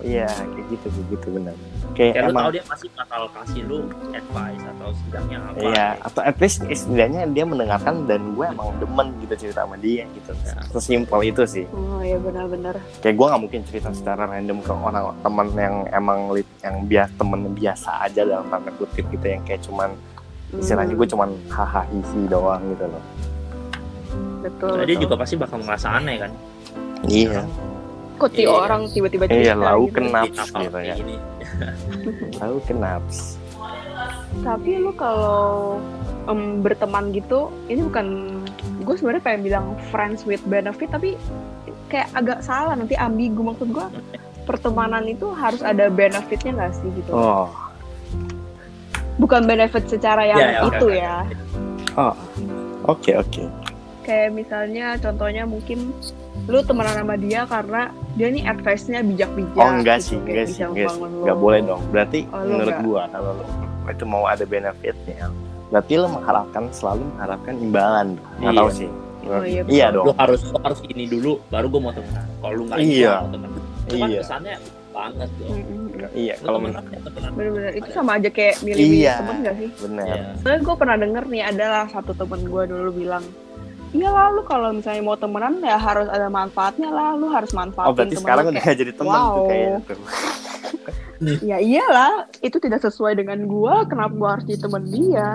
iya 0.00 0.28
kayak 0.28 0.66
gitu 0.72 0.86
kayak 0.88 1.06
gitu 1.12 1.26
benar 1.36 1.54
kayak 1.94 2.12
kayak 2.16 2.24
lu 2.26 2.32
emang 2.32 2.44
tau 2.48 2.52
dia 2.52 2.64
pasti 2.66 2.86
bakal 2.90 3.22
kasih 3.30 3.62
lu 3.68 3.78
advice 4.10 4.64
atau 4.66 4.88
sidangnya 4.98 5.38
apa 5.46 5.58
Iya, 5.62 5.86
atau 6.02 6.20
at 6.24 6.36
least 6.42 6.58
setidaknya 6.66 7.20
dia 7.30 7.44
mendengarkan 7.46 7.94
dan 8.10 8.20
gue 8.34 8.44
emang 8.44 8.68
demen 8.82 9.06
gitu 9.22 9.34
cerita 9.38 9.62
sama 9.62 9.76
dia 9.78 10.02
gitu. 10.10 10.32
Ya. 10.42 10.58
Sesimpel 10.74 11.20
itu 11.22 11.42
sih. 11.46 11.64
Oh 11.70 12.02
ya 12.02 12.18
benar-benar. 12.18 12.82
Kayak 12.98 13.14
gue 13.14 13.26
nggak 13.30 13.42
mungkin 13.46 13.60
cerita 13.70 13.88
secara 13.94 14.26
random 14.26 14.58
ke 14.58 14.72
orang 14.74 15.14
teman 15.22 15.46
yang 15.54 15.76
emang 15.94 16.18
lit- 16.34 16.56
yang 16.66 16.82
biasa 16.82 17.12
temen 17.14 17.40
biasa 17.54 17.90
aja 18.02 18.20
dalam 18.26 18.46
tanda 18.50 18.70
kutip 18.74 19.04
gitu 19.14 19.26
yang 19.30 19.42
kayak 19.46 19.62
cuman 19.62 19.90
istilahnya 20.50 20.94
gue 20.98 21.06
cuman 21.06 21.30
hahaha 21.46 21.82
isi 21.94 22.20
doang 22.26 22.62
gitu 22.74 22.84
loh. 22.90 23.02
betul. 24.42 24.68
Soalnya 24.74 24.86
dia 24.86 24.96
betul. 24.98 25.04
juga 25.06 25.14
pasti 25.22 25.34
bakal 25.38 25.58
merasa 25.62 25.88
aneh 25.94 26.16
kan 26.18 26.32
Iya. 27.06 27.42
Kok 28.14 28.30
ti 28.30 28.42
Iya. 28.42 28.52
orang 28.54 28.82
tiba-tiba 28.88 29.24
Iya, 29.26 29.54
lau 29.54 29.84
gitu. 29.84 29.98
kena. 29.98 30.22
Di 30.22 30.30
Naps 30.30 30.38
kapal 30.44 30.60
gitu 30.62 30.78
ya. 30.80 30.94
gini. 31.00 31.16
Tahu 32.34 32.56
kenapa? 32.62 33.12
Tapi 34.36 34.70
lu 34.76 34.92
kalau 34.92 35.78
em, 36.24 36.58
berteman 36.60 37.10
gitu, 37.10 37.38
ini 37.66 37.80
bukan 37.82 38.06
gue 38.80 38.94
sebenarnya 38.94 39.22
pengen 39.22 39.42
bilang 39.42 39.66
friends 39.88 40.22
with 40.22 40.42
benefit, 40.44 40.88
tapi 40.88 41.14
kayak 41.86 42.10
agak 42.12 42.38
salah 42.40 42.74
nanti 42.74 42.94
ambigu 42.94 43.40
maksud 43.40 43.70
gue 43.70 43.86
pertemanan 44.44 45.06
itu 45.06 45.30
harus 45.30 45.62
ada 45.62 45.86
benefitnya 45.86 46.52
nggak 46.52 46.72
sih 46.74 46.88
gitu 46.92 47.12
oh 47.12 47.48
bukan 49.16 49.46
benefit 49.46 49.86
secara 49.86 50.26
yang 50.26 50.36
Ya, 50.36 50.48
ya, 50.50 50.60
oke, 50.60 50.74
itu 50.74 50.86
oke. 50.86 50.98
ya 50.98 51.16
oh 51.94 52.14
oke 52.84 53.10
oke 53.14 53.42
kayak 54.02 54.34
misalnya 54.34 54.98
contohnya 54.98 55.44
mungkin 55.44 55.94
lu 56.44 56.60
temenan 56.60 56.94
sama 56.94 57.16
dia 57.16 57.40
karena 57.44 57.82
dia 58.14 58.28
nih 58.28 58.44
advice-nya 58.44 59.00
bijak-bijak 59.02 59.56
oh 59.56 59.70
enggak 59.72 59.98
gitu, 59.98 60.06
sih 60.06 60.16
enggak 60.20 60.46
sih 60.46 60.62
enggak 60.62 60.88
sih. 60.90 61.00
enggak 61.00 61.36
boleh 61.36 61.60
dong. 61.60 61.82
Berarti 61.88 62.20
Oh, 62.28 62.40
lu 62.40 62.50
menurut 62.54 62.68
enggak? 62.70 62.84
gua 62.84 63.02
kalau 63.08 63.30
lu 63.32 63.44
itu 63.84 64.04
mau 64.04 64.24
ada 64.24 64.44
benefitnya 64.44 65.28
berarti 65.66 65.92
lo 65.96 66.06
mengharapkan 66.06 66.64
selalu 66.70 67.02
mengharapkan 67.10 67.54
imbalan. 67.56 68.06
Nggak 68.38 68.52
Iya. 68.52 68.60
tahu 68.60 68.70
sih. 68.70 68.90
Oh, 69.24 69.40
iya, 69.42 69.62
iya 69.66 69.86
dong. 69.88 70.04
Lu 70.04 70.12
harus 70.14 70.40
lu 70.44 70.58
harus 70.58 70.78
ini 70.86 71.04
dulu 71.04 71.40
baru 71.48 71.66
gue 71.66 71.80
mau 71.80 71.90
temenan. 71.90 72.24
Kalau 72.38 72.54
lu 72.54 72.62
nggak 72.64 72.78
ini 72.78 72.92
Iya. 72.94 73.14
mau 73.16 73.30
temenan. 73.30 73.50
Itu 73.82 73.94
kan 73.94 74.06
Iya. 74.06 74.20
kesannya 74.20 74.54
banget 74.94 75.28
tuh 75.34 75.46
iya 76.14 76.34
Lu 76.36 76.44
kalau 76.44 76.58
temenan 76.60 76.82
men- 76.84 76.94
ya 76.94 76.98
bener-bener 77.10 77.72
itu 77.74 77.90
sama 77.90 78.10
aja 78.14 78.30
kayak 78.30 78.54
milih-milih 78.62 79.00
Iya. 79.00 79.14
temen 79.18 79.36
gak 79.42 79.56
sih? 79.56 79.68
benar 79.80 80.06
Iya. 80.06 80.24
Soalnya 80.38 80.60
gue 80.60 80.76
pernah 80.76 80.96
denger 80.96 81.24
nih 81.26 81.42
adalah 81.44 81.84
satu 81.88 82.12
temen 82.14 82.40
gue 82.44 82.62
dulu 82.64 82.90
bilang 82.94 83.24
Iya 83.94 84.10
lah 84.10 84.26
lu 84.28 84.42
kalau 84.42 84.74
misalnya 84.74 85.00
mau 85.00 85.14
temenan 85.14 85.62
ya 85.62 85.78
harus 85.78 86.10
ada 86.10 86.26
manfaatnya 86.26 86.90
lah 86.90 87.14
Lu 87.14 87.30
harus 87.30 87.54
manfaatin 87.54 87.86
oh 87.86 87.94
berarti 87.94 88.10
temen 88.12 88.24
sekarang 88.26 88.44
udah 88.44 88.52
kayak, 88.52 88.64
nggak 88.66 88.76
jadi 88.76 88.92
teman 88.92 89.14
tuh 89.14 89.22
wow. 89.30 89.46
kayaknya. 89.46 89.78
Tuh 89.80 89.98
Ya 91.46 91.56
iyalah 91.56 92.12
itu 92.40 92.56
tidak 92.58 92.82
sesuai 92.82 93.14
dengan 93.14 93.46
gue 93.46 93.74
Kenapa 93.86 94.12
gue 94.12 94.28
harus 94.28 94.44
jadi 94.44 94.60
temen 94.60 94.82
dia? 94.84 95.28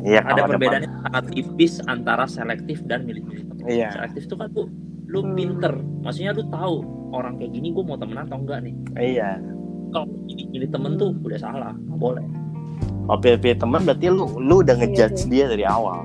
Iya 0.00 0.20
ada 0.22 0.40
perbedaannya 0.44 0.90
sangat 1.02 1.24
tipis 1.30 1.72
antara 1.84 2.24
selektif 2.24 2.78
dan 2.84 3.04
milih-milih 3.04 3.44
teman 3.52 3.66
Iya. 3.66 3.88
selektif 3.92 4.22
tuh 4.26 4.36
kan 4.36 4.48
tuh 4.50 4.66
lu 5.06 5.20
Hmm. 5.20 5.34
pinter. 5.34 5.72
Maksudnya 6.00 6.32
lu 6.32 6.42
tahu 6.48 6.74
orang 7.10 7.36
kayak 7.36 7.52
gini 7.52 7.70
gue 7.70 7.78
mau 7.80 7.94
temenan 7.94 8.26
atau 8.26 8.38
enggak 8.38 8.58
nih. 8.60 8.74
Iya. 8.96 9.38
Kalau 9.88 10.06
milih, 10.24 10.46
milih 10.50 10.68
temen 10.68 10.96
tuh 10.96 11.14
udah 11.20 11.38
salah 11.38 11.70
nggak 11.76 11.94
boleh. 11.96 12.26
Oh 13.06 13.14
pilih-pilih 13.14 13.54
teman 13.56 13.82
berarti 13.82 14.06
lu 14.08 14.26
lu 14.36 14.62
udah 14.62 14.74
Iya 14.74 14.82
ngejudge 14.82 15.18
sih. 15.20 15.28
dia 15.28 15.44
dari 15.46 15.62
awal. 15.62 16.02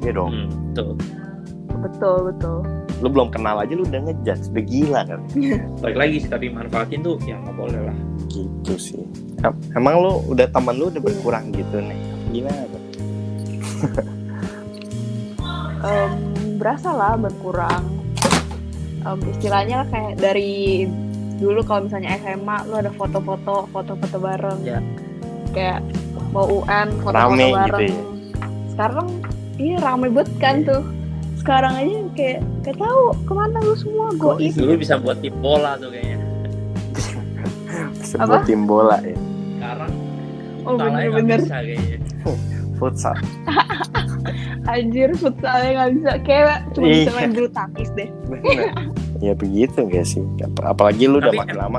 Iya 0.00 0.12
dong. 0.12 0.32
Hmm, 0.32 0.48
tuh 0.72 0.94
Betul 1.82 2.30
betul. 2.30 2.58
Lu 2.98 3.08
belum 3.08 3.28
kenal 3.28 3.58
aja 3.58 3.72
lu 3.72 3.82
udah 3.82 4.00
ngejudge. 4.00 4.46
Udah 4.48 4.64
gila 4.64 5.00
kan? 5.04 5.20
Balik 5.82 5.98
lagi 5.98 6.16
sih 6.18 6.30
tapi 6.30 6.46
manfaatin 6.48 7.00
tuh 7.00 7.18
ya 7.20 7.34
nggak 7.36 7.52
boleh 7.52 7.80
lah. 7.82 7.96
Gitu 8.28 8.74
sih. 8.76 9.02
Em- 9.40 9.58
emang 9.74 9.98
lu 9.98 10.12
udah 10.28 10.46
teman 10.48 10.74
lu 10.74 10.86
udah 10.88 11.00
berkurang 11.00 11.50
gitu 11.50 11.76
nih? 11.78 11.98
Gimana 12.30 12.62
tuh? 12.72 12.82
Em, 15.82 16.10
Berasa 16.54 16.90
lah 16.90 17.14
berkurang. 17.16 17.82
Em, 19.02 19.18
Istilahnya 19.28 19.82
lah 19.82 19.88
kayak 19.88 20.12
dari 20.16 20.86
dulu 21.34 21.58
kalau 21.60 21.90
misalnya 21.90 22.14
SMA 22.16 22.56
lu 22.64 22.78
ada 22.78 22.90
foto-foto 22.92 23.66
foto-foto 23.68 24.16
bareng. 24.16 24.60
Ya. 24.62 24.78
kayak 25.50 25.84
mau 26.30 26.48
UN 26.48 26.88
foto-foto 26.96 27.28
Rame 27.28 27.46
bareng. 27.50 27.68
gitu 27.68 27.84
ya. 27.84 28.00
sekarang 28.72 29.08
iya 29.58 29.76
rame 29.76 30.08
banget 30.08 30.32
kan 30.38 30.64
tuh 30.64 30.80
sekarang 31.42 31.74
aja 31.74 31.98
kayak 32.14 32.38
gak 32.62 32.76
tahu 32.78 33.02
ke 33.26 33.32
mana 33.34 33.58
lu 33.58 33.74
semua 33.74 34.14
Kok 34.14 34.38
goib 34.38 34.54
dulu 34.54 34.72
bisa 34.78 34.94
buat 34.96 35.18
tim 35.18 35.34
bola 35.42 35.74
tuh 35.74 35.90
kayaknya. 35.90 36.18
Sebuah 37.98 38.38
Apa? 38.38 38.46
tim 38.46 38.62
bola 38.62 38.96
ya. 39.02 39.16
Sekarang. 39.58 39.92
Oh, 40.62 40.72
nggak 40.78 40.90
bener-bener. 40.94 41.40
bisa 41.42 41.58
kayaknya. 41.58 41.98
Futsal. 42.78 43.16
Anjir 44.72 45.10
futsalnya 45.18 45.70
nggak 45.74 45.90
bisa. 45.98 46.12
Kayak 46.22 46.56
cuma 46.70 46.84
Iya. 46.86 46.94
bisa 46.94 47.10
main 47.12 47.30
bulu 47.32 47.48
tangkis 47.50 47.90
deh. 47.92 48.08
Bener. 48.30 48.70
Ya 49.22 49.38
begitu 49.38 49.86
gak 49.86 50.02
sih? 50.02 50.18
Ap- 50.42 50.66
apalagi 50.66 51.06
lu 51.06 51.22
udah 51.22 51.30
makin 51.30 51.54
lama. 51.54 51.78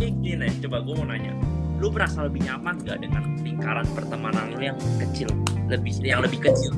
gini 0.00 0.40
nih, 0.40 0.48
coba 0.64 0.80
gue 0.80 0.96
mau 0.96 1.04
nanya. 1.04 1.36
Lu 1.76 1.92
merasa 1.92 2.24
lebih 2.24 2.48
nyaman 2.48 2.80
gak 2.80 3.04
dengan 3.04 3.28
lingkaran 3.44 3.84
pertemanan 3.92 4.56
lu 4.56 4.64
yang 4.64 4.78
kecil? 4.96 5.28
Lebih 5.68 6.00
yang 6.00 6.24
lebih 6.24 6.48
kecil? 6.48 6.72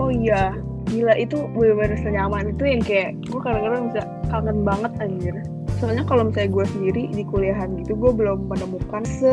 Oh 0.00 0.08
iya 0.08 0.56
gila 0.90 1.14
itu 1.14 1.36
bener-bener 1.54 1.96
senyaman. 1.96 2.50
Itu 2.50 2.62
yang 2.66 2.82
kayak 2.82 3.10
gue 3.24 3.40
kadang-kadang 3.40 3.82
bisa 3.88 4.02
kangen 4.28 4.58
banget 4.60 4.92
anjir. 4.98 5.34
Soalnya 5.78 6.04
kalau 6.04 6.28
misalnya 6.28 6.50
gue 6.52 6.64
sendiri 6.68 7.02
di 7.08 7.22
kuliahan 7.24 7.72
gitu 7.80 7.96
gue 7.96 8.12
belum 8.12 8.50
menemukan 8.50 9.00
se 9.06 9.32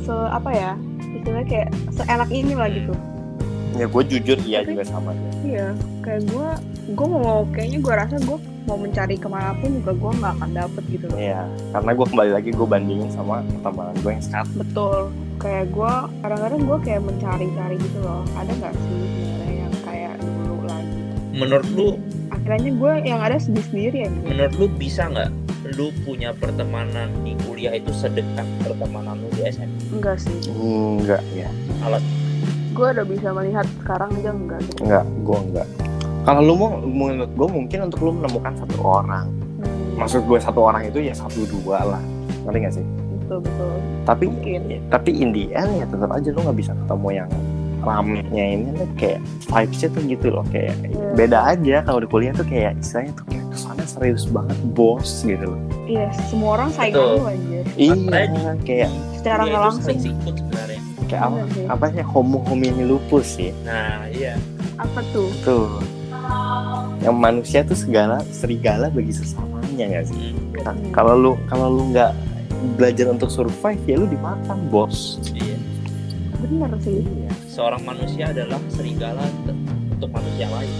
se 0.00 0.14
apa 0.14 0.48
ya 0.48 0.72
istilahnya 1.12 1.44
kayak 1.44 1.68
seenak 1.92 2.30
ini 2.30 2.54
lah 2.56 2.72
gitu. 2.72 2.94
Ya 3.74 3.84
gue 3.84 4.02
jujur 4.06 4.38
iya 4.40 4.62
Tapi- 4.62 4.70
juga 4.70 4.82
sama 4.86 5.10
dia. 5.12 5.30
iya 5.44 5.66
kayak 6.00 6.30
gue 6.30 6.48
gue 6.94 7.06
mau 7.06 7.42
kayaknya 7.50 7.78
gue 7.82 7.94
rasa 7.94 8.16
gue 8.16 8.38
mau 8.64 8.80
mencari 8.80 9.20
ke 9.20 9.28
mana 9.28 9.52
pun 9.60 9.76
juga 9.76 9.92
gue 9.92 10.10
nggak 10.14 10.32
akan 10.40 10.50
dapet 10.56 10.82
gitu 10.88 11.04
loh. 11.12 11.18
Iya, 11.20 11.44
karena 11.68 11.90
gue 11.92 12.06
kembali 12.08 12.30
lagi 12.32 12.48
gue 12.48 12.64
bandingin 12.64 13.10
sama 13.12 13.44
pertemanan 13.44 13.92
gue 14.00 14.08
yang 14.08 14.24
sekarang. 14.24 14.48
betul. 14.56 14.98
Kayak 15.36 15.64
gue 15.68 15.92
kadang-kadang 16.24 16.60
gue 16.64 16.78
kayak 16.80 17.02
mencari-cari 17.04 17.76
gitu 17.76 17.98
loh. 18.00 18.22
Ada 18.40 18.52
nggak 18.56 18.72
sih 18.72 19.04
menurut 21.34 21.68
lu? 21.74 21.88
Akhirnya 22.30 22.70
gue 22.70 22.92
yang 23.02 23.20
ada 23.20 23.36
sendiri 23.36 23.66
sendiri 23.66 23.96
ya 24.06 24.10
menurut 24.22 24.54
lu 24.56 24.66
bisa 24.78 25.10
nggak 25.10 25.30
lu 25.74 25.88
punya 26.04 26.30
pertemanan 26.36 27.08
di 27.24 27.32
kuliah 27.48 27.72
itu 27.74 27.88
sedekat 27.90 28.44
pertemanan 28.62 29.18
lu 29.18 29.28
di 29.34 29.48
SMA 29.48 29.74
enggak 29.96 30.16
sih. 30.20 30.36
Enggak, 30.52 31.22
ya, 31.32 31.48
gue 32.74 32.86
udah 32.90 33.06
bisa 33.06 33.28
melihat 33.32 33.66
sekarang 33.80 34.10
aja 34.20 34.30
enggak. 34.34 34.60
Gitu 34.60 34.80
enggak, 34.84 35.04
gue 35.24 35.38
enggak. 35.50 35.68
Kalau 36.24 36.40
lu 36.40 36.54
mau, 36.56 36.70
menurut 36.80 37.32
gue 37.32 37.48
mungkin 37.48 37.78
untuk 37.88 38.00
lu 38.04 38.10
menemukan 38.16 38.52
satu 38.60 38.76
orang. 38.80 39.26
Hmm, 39.60 40.04
Maksud 40.04 40.20
gue 40.28 40.38
satu 40.40 40.60
orang 40.68 40.88
itu 40.88 41.00
ya 41.00 41.14
satu 41.16 41.48
dua 41.48 41.96
lah, 41.96 42.02
ngerti 42.44 42.58
gak 42.60 42.74
sih? 42.76 42.86
betul 43.24 43.40
betul. 43.40 43.72
Tapi, 44.04 44.24
Mungkin. 44.28 44.60
tapi 44.92 45.10
in 45.16 45.32
the 45.32 45.48
end 45.56 45.80
ya 45.80 45.86
tetap 45.88 46.12
aja 46.12 46.28
lu 46.28 46.40
nggak 46.44 46.58
bisa 46.60 46.72
ketemu 46.76 47.08
yang 47.24 47.28
ramenya 47.84 48.44
ini 48.56 48.68
tuh 48.72 48.88
kayak 48.96 49.20
vibesnya 49.44 49.88
tuh 49.92 50.02
gitu 50.04 50.26
loh 50.32 50.44
kayak 50.48 50.74
Iya. 50.80 51.06
beda 51.14 51.38
aja. 51.46 51.76
Kalau 51.84 52.00
di 52.00 52.08
kuliah 52.08 52.32
tuh 52.32 52.44
kayak 52.44 52.80
istilahnya 52.80 53.12
tuh 53.14 53.26
kayak 53.28 53.44
kesannya 53.52 53.86
serius 53.86 54.24
banget 54.26 54.58
bos 54.72 55.10
gitu 55.22 55.44
loh. 55.44 55.60
Iya 55.84 56.08
semua 56.26 56.50
orang 56.56 56.70
saingan 56.72 56.96
Betul. 56.96 57.12
lu 57.14 57.24
anjir. 57.28 57.64
Iya 57.76 57.94
kayak 58.64 58.90
secara 59.14 59.40
nggak 59.44 59.62
langsung. 59.62 59.98
sikut 60.00 60.34
sebenarnya. 60.34 60.80
Kayak 61.04 61.22
apa 61.22 61.36
Iya 61.36 61.44
sih. 61.52 61.64
apa 61.68 61.84
sih 61.92 62.04
homo 62.04 62.38
homini 62.48 62.82
lupus 62.82 63.26
sih. 63.36 63.50
Nah 63.62 64.08
iya. 64.08 64.34
Apa 64.74 65.00
tuh? 65.12 65.28
Tuh 65.44 65.68
yang 67.04 67.20
manusia 67.20 67.60
tuh 67.60 67.76
segala 67.76 68.24
serigala 68.32 68.88
bagi 68.88 69.12
sesamanya 69.12 70.00
gak 70.00 70.08
sih? 70.08 70.32
Nah, 70.64 70.72
kalau 70.88 71.12
lu 71.12 71.32
kalau 71.52 71.68
lu 71.68 71.92
nggak 71.92 72.16
belajar 72.80 73.12
untuk 73.12 73.28
survive 73.28 73.82
ya 73.84 74.00
lu 74.00 74.08
dimakan 74.08 74.56
bos. 74.72 75.20
Iya. 75.36 75.60
Bener 76.40 76.72
sih 76.80 77.04
seorang 77.54 77.82
manusia 77.82 78.28
adalah 78.28 78.58
serigala 78.66 79.22
untuk 79.88 80.10
manusia 80.10 80.50
lain. 80.50 80.72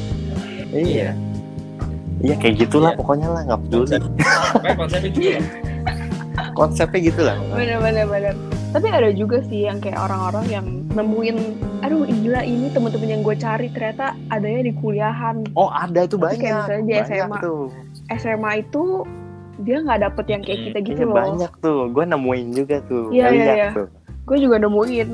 Iya. 0.74 1.10
Iya. 2.18 2.34
Kayak 2.36 2.54
gitulah 2.60 2.90
Iya. 2.90 2.98
pokoknya 2.98 3.28
lah 3.30 3.40
nggak 3.46 3.60
peduli. 3.62 3.86
Konsep- 3.86 4.10
konsepnya 4.74 5.10
gitu 5.10 5.30
lah 5.30 5.42
konsepnya 6.54 7.00
gitu 7.00 7.20
lah 7.22 7.36
bener 7.50 7.78
bener 7.78 8.06
bener. 8.06 8.34
Tapi 8.70 8.90
ada 8.90 9.10
juga 9.10 9.38
sih 9.44 9.66
yang 9.66 9.78
kayak 9.78 9.98
orang-orang 10.00 10.46
yang 10.48 10.66
nemuin 10.90 11.38
aduh 11.80 12.02
gila 12.04 12.42
ini 12.42 12.70
temen-temen 12.70 13.08
yang 13.08 13.22
gue 13.22 13.36
cari 13.36 13.70
ternyata 13.70 14.18
adanya 14.30 14.66
di 14.66 14.72
kuliahan. 14.72 15.46
Oh 15.54 15.70
ada 15.70 16.02
tuh 16.04 16.18
Tapi 16.18 16.34
banyak. 16.34 16.42
kayak 16.42 16.54
misalnya 16.60 16.82
di 16.82 16.90
banyak 16.92 17.06
SMA. 17.08 17.38
tuh. 17.38 17.62
SMA 18.12 18.52
itu 18.60 18.82
dia 19.60 19.76
nggak 19.78 20.00
dapet 20.02 20.24
yang 20.28 20.42
kayak 20.42 20.60
kita 20.64 20.78
gitu 20.84 21.00
Iya, 21.00 21.06
loh. 21.06 21.16
banyak 21.16 21.52
tuh. 21.60 21.80
Gue 21.88 22.04
nemuin 22.04 22.46
juga 22.52 22.76
tuh. 22.84 23.04
Iya, 23.10 23.22
iya, 23.22 23.26
banyak 23.30 23.54
iya. 23.54 23.68
tuh. 23.72 23.86
Gue 24.24 24.38
juga 24.40 24.56
nemuin 24.58 25.10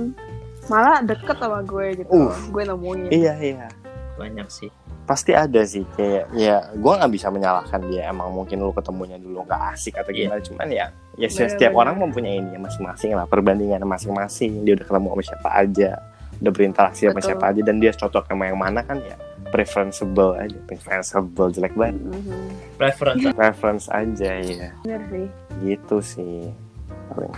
malah 0.70 1.02
deket 1.02 1.36
sama 1.36 1.60
gue 1.60 1.86
gitu 1.98 2.10
Uh. 2.10 2.30
gue 2.48 2.62
nemuin 2.64 3.10
iya 3.10 3.34
iya 3.36 3.66
banyak 4.14 4.46
sih 4.46 4.70
pasti 5.02 5.34
ada 5.34 5.64
sih 5.64 5.82
kayak 5.90 6.30
ya 6.30 6.70
gue 6.70 6.92
nggak 6.94 7.10
bisa 7.10 7.26
menyalahkan 7.28 7.82
dia 7.84 8.06
emang 8.06 8.30
mungkin 8.30 8.62
lu 8.62 8.70
ketemunya 8.70 9.18
dulu 9.18 9.42
nggak 9.42 9.74
asik 9.74 9.98
atau 9.98 10.12
Iya. 10.12 10.18
gimana 10.24 10.40
cuman 10.40 10.68
ya 10.70 10.86
ya 11.18 11.26
Bener, 11.26 11.50
setiap 11.50 11.72
bener. 11.72 11.82
orang 11.82 11.94
mempunyai 11.98 12.36
ini 12.38 12.54
masing-masing 12.54 13.10
lah 13.12 13.26
perbandingan 13.26 13.82
masing-masing 13.82 14.62
dia 14.62 14.78
udah 14.78 14.86
ketemu 14.86 15.08
sama 15.10 15.22
siapa 15.24 15.50
aja 15.52 15.90
udah 16.38 16.52
berinteraksi 16.54 17.02
sama 17.02 17.18
Betul. 17.18 17.26
siapa 17.26 17.44
aja 17.48 17.60
dan 17.60 17.76
dia 17.76 17.92
cocok 17.92 18.24
sama 18.24 18.44
yang 18.46 18.56
mana 18.56 18.80
kan 18.80 18.98
ya 19.00 19.16
preferenceable 19.50 20.38
aja 20.38 20.58
preferenceable 20.62 21.48
jelek 21.50 21.74
banget 21.74 21.98
Mhm. 21.98 22.48
preference 22.78 23.22
preference 23.34 23.84
aja 23.90 24.30
ya 24.38 24.70
bener 24.80 25.02
sih 25.10 25.26
gitu 25.60 25.96
sih 25.98 26.38
Paling. 27.10 27.34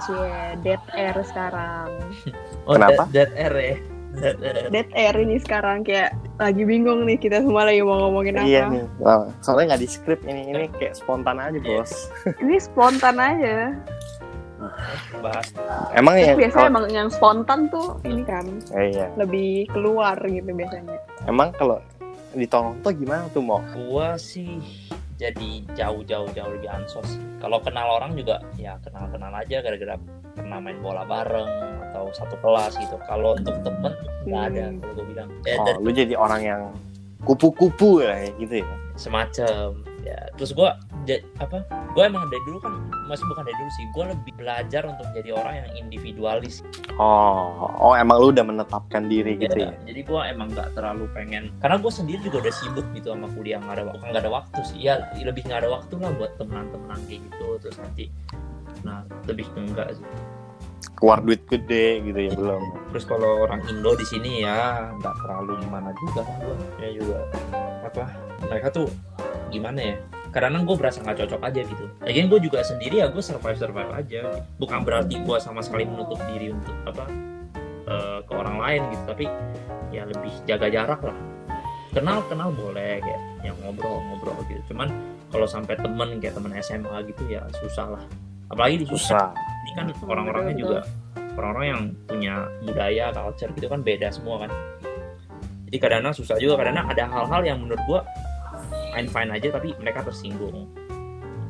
Cie, 0.00 0.32
dead 0.60 0.82
air 0.92 1.16
sekarang. 1.22 1.88
Oh, 2.62 2.76
Kenapa? 2.76 3.08
dead, 3.08 3.26
dead 3.26 3.40
air 3.40 3.54
ya? 3.56 3.76
Dead 4.12 4.38
air 4.44 4.56
dead 4.68 4.88
air 4.92 5.14
ini 5.16 5.36
sekarang 5.38 5.80
kayak 5.80 6.12
lagi 6.36 6.62
bingung 6.62 7.02
nih 7.02 7.16
kita 7.16 7.40
semua 7.40 7.64
lagi 7.64 7.80
mau 7.80 7.98
ngomongin 8.00 8.36
apa. 8.36 8.44
iya 8.44 8.68
nih. 8.68 8.84
Wah, 8.98 9.26
soalnya 9.40 9.74
nggak 9.74 9.82
di 9.82 9.88
script 9.88 10.22
ini 10.24 10.46
ini 10.46 10.68
kayak 10.72 10.94
spontan 10.94 11.36
aja 11.36 11.58
bos. 11.58 12.10
Ini 12.38 12.56
spontan 12.58 13.16
aja. 13.16 13.74
Bahas. 15.18 15.46
Emang 15.92 16.14
ya 16.14 16.36
biasanya 16.36 16.52
kalau- 16.52 16.70
emang 16.70 16.84
yang 16.90 17.08
spontan 17.08 17.60
tuh 17.68 17.96
ini 18.02 18.22
kan 18.22 18.44
Eh, 18.70 18.92
iya. 18.92 19.08
lebih 19.14 19.66
keluar 19.68 20.20
gitu 20.20 20.52
biasanya. 20.52 21.00
Emang 21.24 21.50
kalau 21.54 21.80
di 22.30 22.44
Toronto 22.44 22.86
gimana 22.90 23.24
tuh 23.30 23.40
mau 23.40 23.64
gua 23.72 24.14
sih 24.14 24.60
jadi 25.20 25.50
jauh 25.76 26.00
jauh 26.08 26.24
jauh 26.32 26.48
lebih 26.56 26.72
ansos. 26.72 27.20
Kalau 27.44 27.60
kenal 27.60 28.00
orang 28.00 28.16
juga 28.16 28.40
ya 28.56 28.80
kenal 28.80 29.04
kenal 29.12 29.28
aja 29.36 29.60
gara-gara 29.60 30.00
pernah 30.32 30.56
main 30.64 30.80
bola 30.80 31.04
bareng 31.04 31.52
atau 31.92 32.08
satu 32.16 32.40
kelas 32.40 32.80
gitu. 32.80 32.96
Kalau 33.04 33.36
untuk 33.36 33.60
temen 33.60 33.92
nggak 34.24 34.42
ada 34.48 34.64
kalau 34.80 34.92
gue 34.96 35.06
bilang. 35.12 35.28
Ya, 35.44 35.60
oh 35.60 35.76
lu 35.76 35.92
jadi 35.92 36.16
orang 36.16 36.40
yang 36.40 36.62
kupu-kupu 37.28 38.00
ya 38.00 38.32
gitu 38.40 38.64
ya? 38.64 38.74
Semacam 38.96 39.89
ya 40.00 40.18
terus 40.36 40.56
gue 40.56 40.68
apa 41.42 41.58
gue 41.92 42.02
emang 42.06 42.30
dari 42.30 42.42
dulu 42.46 42.62
kan 42.62 42.72
masih 43.10 43.26
bukan 43.26 43.42
dari 43.42 43.56
dulu 43.58 43.70
sih 43.74 43.84
gue 43.90 44.04
lebih 44.14 44.32
belajar 44.38 44.82
untuk 44.86 45.06
jadi 45.10 45.34
orang 45.34 45.54
yang 45.66 45.70
individualis. 45.82 46.62
Oh 46.96 47.66
oh 47.82 47.92
emang 47.98 48.22
lu 48.22 48.30
udah 48.30 48.46
menetapkan 48.46 49.10
diri 49.10 49.34
gitu 49.34 49.58
Ya, 49.58 49.74
ya? 49.74 49.78
jadi 49.90 50.00
gue 50.06 50.20
emang 50.30 50.48
nggak 50.54 50.78
terlalu 50.78 51.10
pengen 51.10 51.50
karena 51.58 51.76
gue 51.82 51.92
sendiri 51.92 52.20
juga 52.22 52.46
udah 52.46 52.54
sibuk 52.54 52.86
gitu 52.94 53.10
sama 53.10 53.26
kuliah 53.34 53.58
nggak 53.58 53.74
ada 53.76 53.84
waktu 53.90 54.02
nggak 54.06 54.22
ada 54.22 54.32
waktu 54.32 54.58
sih. 54.70 54.78
Ya 54.78 54.94
lebih 55.18 55.42
nggak 55.44 55.66
ada 55.66 55.70
waktu 55.74 55.94
lah 55.98 56.10
buat 56.14 56.32
temenan-temenan 56.38 57.00
kayak 57.10 57.20
gitu 57.26 57.46
terus 57.60 57.76
nanti 57.82 58.04
nah 58.86 59.02
lebih 59.26 59.44
enggak 59.58 59.98
sih. 59.98 60.06
Keluar 60.96 61.18
duit 61.24 61.42
gede 61.48 62.04
gitu 62.04 62.20
ya 62.20 62.32
belum. 62.36 62.62
Terus 62.92 63.04
kalau 63.08 63.48
orang 63.48 63.64
Indo 63.66 63.96
di 63.96 64.06
sini 64.06 64.44
ya 64.44 64.92
nggak 65.00 65.14
terlalu 65.24 65.58
gimana 65.64 65.90
juga 65.96 66.20
kan 66.22 66.36
gue 66.38 66.56
ya 66.78 66.88
juga 66.94 67.18
apa 67.82 68.04
mereka 68.46 68.68
tuh 68.70 68.86
gimana 69.50 69.80
ya? 69.82 69.96
Karena 70.30 70.62
gue 70.62 70.76
berasa 70.78 71.02
nggak 71.02 71.26
cocok 71.26 71.42
aja 71.42 71.60
gitu. 71.66 71.84
Lagian 72.06 72.30
gue 72.30 72.40
juga 72.40 72.62
sendiri 72.62 73.02
ya 73.02 73.10
gue 73.10 73.18
survive 73.18 73.58
survive 73.58 73.90
aja 73.90 74.46
bukan 74.62 74.86
berarti 74.86 75.18
gue 75.18 75.36
sama 75.42 75.58
sekali 75.60 75.84
menutup 75.90 76.22
diri 76.30 76.54
untuk 76.54 76.74
apa 76.86 77.04
eh, 77.90 78.18
ke 78.22 78.32
orang 78.32 78.56
lain 78.62 78.80
gitu. 78.94 79.04
Tapi 79.10 79.24
ya 79.90 80.06
lebih 80.06 80.32
jaga 80.46 80.70
jarak 80.70 81.02
lah. 81.02 81.18
Kenal 81.90 82.22
kenal 82.30 82.54
boleh 82.54 83.02
kayak 83.02 83.22
yang 83.42 83.58
ngobrol 83.66 83.98
ngobrol 84.06 84.38
gitu. 84.46 84.62
Cuman 84.70 84.94
kalau 85.34 85.46
sampai 85.50 85.74
temen 85.74 86.22
kayak 86.22 86.38
temen 86.38 86.54
SMA 86.62 86.96
gitu 87.10 87.22
ya 87.26 87.42
susah 87.58 87.98
lah. 87.98 88.04
Apalagi 88.50 88.82
di 88.82 88.86
susah. 88.86 89.34
Ini 89.34 89.72
kan 89.74 89.86
orang-orangnya 90.06 90.54
juga 90.54 90.78
orang-orang 91.38 91.66
yang 91.66 91.82
punya 92.06 92.34
budaya 92.66 93.04
culture 93.14 93.50
gitu 93.54 93.66
kan 93.66 93.80
beda 93.82 94.14
semua 94.14 94.46
kan. 94.46 94.50
Jadi 95.70 95.76
kadang-kadang 95.78 96.14
susah 96.18 96.36
juga. 96.38 96.58
Kadang 96.62 96.86
ada 96.86 97.04
hal-hal 97.06 97.42
yang 97.46 97.58
menurut 97.62 97.82
gua 97.86 98.00
fine 98.90 99.08
fine 99.08 99.30
aja 99.30 99.48
tapi 99.50 99.74
mereka 99.76 100.02
tersinggung 100.02 100.66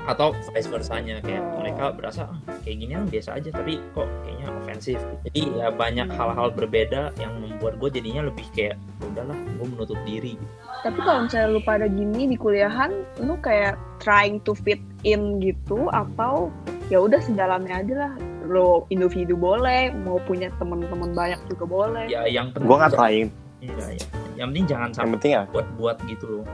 atau 0.00 0.32
vice 0.48 0.64
versanya 0.66 1.20
kayak 1.20 1.44
Oh. 1.44 1.60
mereka 1.60 1.92
berasa 1.92 2.24
"Ah, 2.24 2.40
kayak 2.64 2.76
gini 2.78 2.92
kan 2.94 3.04
biasa 3.06 3.36
aja 3.36 3.48
tapi 3.52 3.76
kok 3.92 4.08
kayaknya 4.24 4.46
ofensif 4.56 4.98
jadi 5.22 5.40
ya 5.54 5.66
banyak 5.68 6.08
hal-hal 6.08 6.48
berbeda 6.50 7.12
yang 7.16 7.36
membuat 7.36 7.76
gue 7.76 7.90
jadinya 7.92 8.24
lebih 8.24 8.48
kayak 8.50 8.80
"Ya 8.80 9.04
udahlah 9.06 9.36
gue 9.36 9.66
menutup 9.68 9.98
diri 10.02 10.34
Tapi 10.80 10.96
kalau 10.98 11.28
misalnya 11.28 11.48
lu 11.50 11.60
pada 11.60 11.84
gini 11.84 12.24
di 12.24 12.40
kuliahan, 12.40 12.88
lu 13.20 13.36
kayak 13.36 13.76
trying 14.00 14.40
to 14.40 14.56
fit 14.56 14.80
in 15.04 15.36
gitu 15.36 15.92
atau 15.92 16.48
ya 16.88 16.96
udah 16.96 17.20
sejalannya 17.20 17.74
aja 17.76 17.94
lah. 17.98 18.12
Lo 18.48 18.88
individu 18.88 19.36
boleh, 19.36 19.92
mau 19.92 20.16
punya 20.18 20.48
teman-teman 20.56 21.12
banyak 21.12 21.36
juga 21.46 21.64
boleh. 21.68 22.08
ya 22.08 22.24
yang 22.24 22.48
penting 22.50 22.64
gue 22.64 22.76
nggak 22.78 22.94
trying 22.94 23.28
Iya, 23.60 23.86
iya. 23.92 24.06
yang 24.34 24.48
penting 24.48 24.66
jangan 24.66 24.80
yang 24.82 24.96
sampai 24.96 25.12
penting 25.14 25.32
ya 25.36 25.42
buat 25.52 25.66
buat 25.76 25.96
gitu 26.08 26.24
loh 26.32 26.44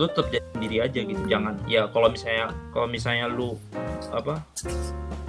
lu 0.00 0.08
tetap 0.08 0.26
jadi 0.32 0.46
sendiri 0.56 0.76
aja 0.80 1.00
gitu. 1.04 1.22
Jangan 1.28 1.54
ya 1.68 1.84
kalau 1.92 2.08
misalnya 2.08 2.46
kalau 2.72 2.88
misalnya 2.88 3.28
lu 3.28 3.52
apa 4.16 4.40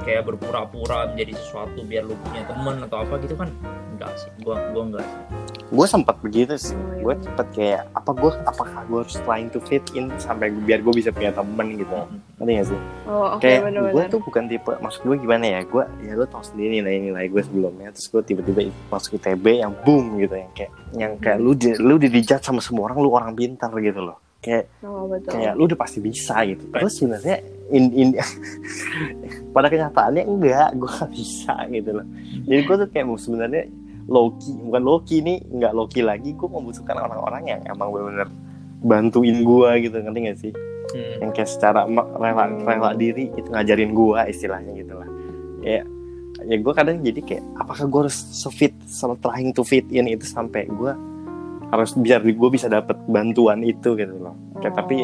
kayak 0.08 0.24
berpura-pura 0.32 1.12
menjadi 1.12 1.36
sesuatu 1.36 1.84
biar 1.84 2.08
lu 2.08 2.16
punya 2.24 2.48
temen 2.48 2.80
atau 2.88 3.04
apa 3.04 3.20
gitu 3.20 3.36
kan 3.36 3.52
enggak 3.92 4.16
sih. 4.16 4.32
Gua 4.40 4.56
gua 4.72 4.84
enggak 4.88 5.04
sih. 5.04 5.20
Gue 5.72 5.88
sempat 5.88 6.20
begitu 6.20 6.52
sih. 6.60 6.76
Oh, 6.76 7.00
iya. 7.00 7.00
gue 7.00 7.16
sempet 7.24 7.48
kayak 7.56 7.82
apa 7.96 8.12
gue 8.12 8.32
apakah 8.44 8.84
gue 8.92 9.00
harus 9.08 9.16
trying 9.24 9.48
to 9.48 9.64
fit 9.64 9.80
in 9.96 10.12
sampai 10.20 10.52
biar 10.52 10.84
gue 10.84 10.92
bisa 10.92 11.16
punya 11.16 11.32
temen 11.32 11.80
gitu. 11.80 11.96
Ngerti 12.44 12.52
gak 12.60 12.68
sih? 12.68 12.80
Oh, 13.08 13.40
oke 13.40 13.40
kayak 13.40 13.72
gue 13.72 14.04
tuh 14.12 14.20
bukan 14.20 14.52
tipe 14.52 14.68
maksud 14.84 15.00
gue 15.08 15.16
gimana 15.24 15.46
ya? 15.48 15.60
Gue 15.64 15.88
ya 16.04 16.20
lo 16.20 16.28
tau 16.28 16.44
sendiri 16.44 16.84
nilai-nilai 16.84 17.32
gue 17.32 17.40
sebelumnya. 17.40 17.96
Terus 17.96 18.08
gue 18.12 18.22
tiba-tiba 18.36 18.68
masuk 18.92 19.16
ITB 19.16 19.64
yang 19.64 19.72
boom 19.88 20.20
gitu 20.20 20.36
yang 20.36 20.52
kayak 20.52 20.72
yang 20.92 21.12
kayak 21.24 21.40
lu 21.40 21.56
di, 21.56 21.72
lu 21.80 21.96
di 21.96 22.12
dijat 22.12 22.44
sama 22.44 22.60
semua 22.60 22.92
orang 22.92 22.98
lu 23.00 23.10
orang 23.16 23.32
pintar 23.32 23.72
gitu 23.80 24.04
loh 24.04 24.20
kayak 24.42 24.66
Oh, 24.82 25.06
betul. 25.06 25.38
kayak 25.38 25.54
lu 25.54 25.70
udah 25.70 25.80
pasti 25.80 26.02
bisa 26.02 26.42
gitu. 26.44 26.66
Terus 26.68 26.94
sebenarnya 26.98 27.36
in, 27.70 27.84
in 27.94 28.10
pada 29.56 29.70
kenyataannya 29.70 30.24
enggak 30.26 30.70
gue 30.76 30.90
gak 30.90 31.12
bisa 31.14 31.54
gitu 31.70 31.90
loh. 32.02 32.06
Jadi 32.50 32.62
gue 32.66 32.76
tuh 32.82 32.88
kayak 32.90 33.06
mau 33.06 33.18
sebenarnya 33.18 33.70
Loki 34.10 34.52
bukan 34.58 34.84
Loki 34.84 35.18
nih 35.22 35.38
nggak 35.46 35.74
Loki 35.78 36.02
lagi. 36.02 36.34
Gue 36.34 36.50
membutuhkan 36.50 36.98
orang-orang 36.98 37.44
yang 37.48 37.62
emang 37.70 37.94
bener-bener 37.94 38.28
bantuin 38.82 39.46
gue 39.46 39.70
gitu 39.86 39.96
ngerti 39.96 40.20
gak 40.26 40.40
sih? 40.42 40.54
Hmm. 40.92 41.24
yang 41.24 41.32
kayak 41.32 41.48
secara 41.48 41.88
rela 42.20 42.52
rela 42.68 42.92
diri 42.92 43.32
itu 43.40 43.48
ngajarin 43.48 43.96
gue 43.96 44.20
istilahnya 44.28 44.76
gitu 44.76 44.94
lah. 45.00 45.08
Ya 45.64 45.88
ya 46.42 46.58
gue 46.58 46.74
kadang 46.74 47.00
jadi 47.00 47.22
kayak 47.22 47.44
apakah 47.56 47.86
gue 47.86 48.00
harus 48.10 48.18
so 48.34 48.50
fit 48.50 48.74
so 48.90 49.14
trying 49.22 49.54
to 49.54 49.62
fit 49.62 49.86
in 49.88 50.10
itu 50.10 50.26
sampai 50.26 50.66
gue 50.68 50.92
harus 51.72 51.96
biar 51.96 52.20
gue 52.22 52.50
bisa 52.52 52.68
dapet 52.68 53.00
bantuan 53.06 53.64
itu 53.64 53.96
gitu 53.96 54.16
loh 54.18 54.36
kayak 54.60 54.74
Oh. 54.74 54.78
tapi 54.78 54.96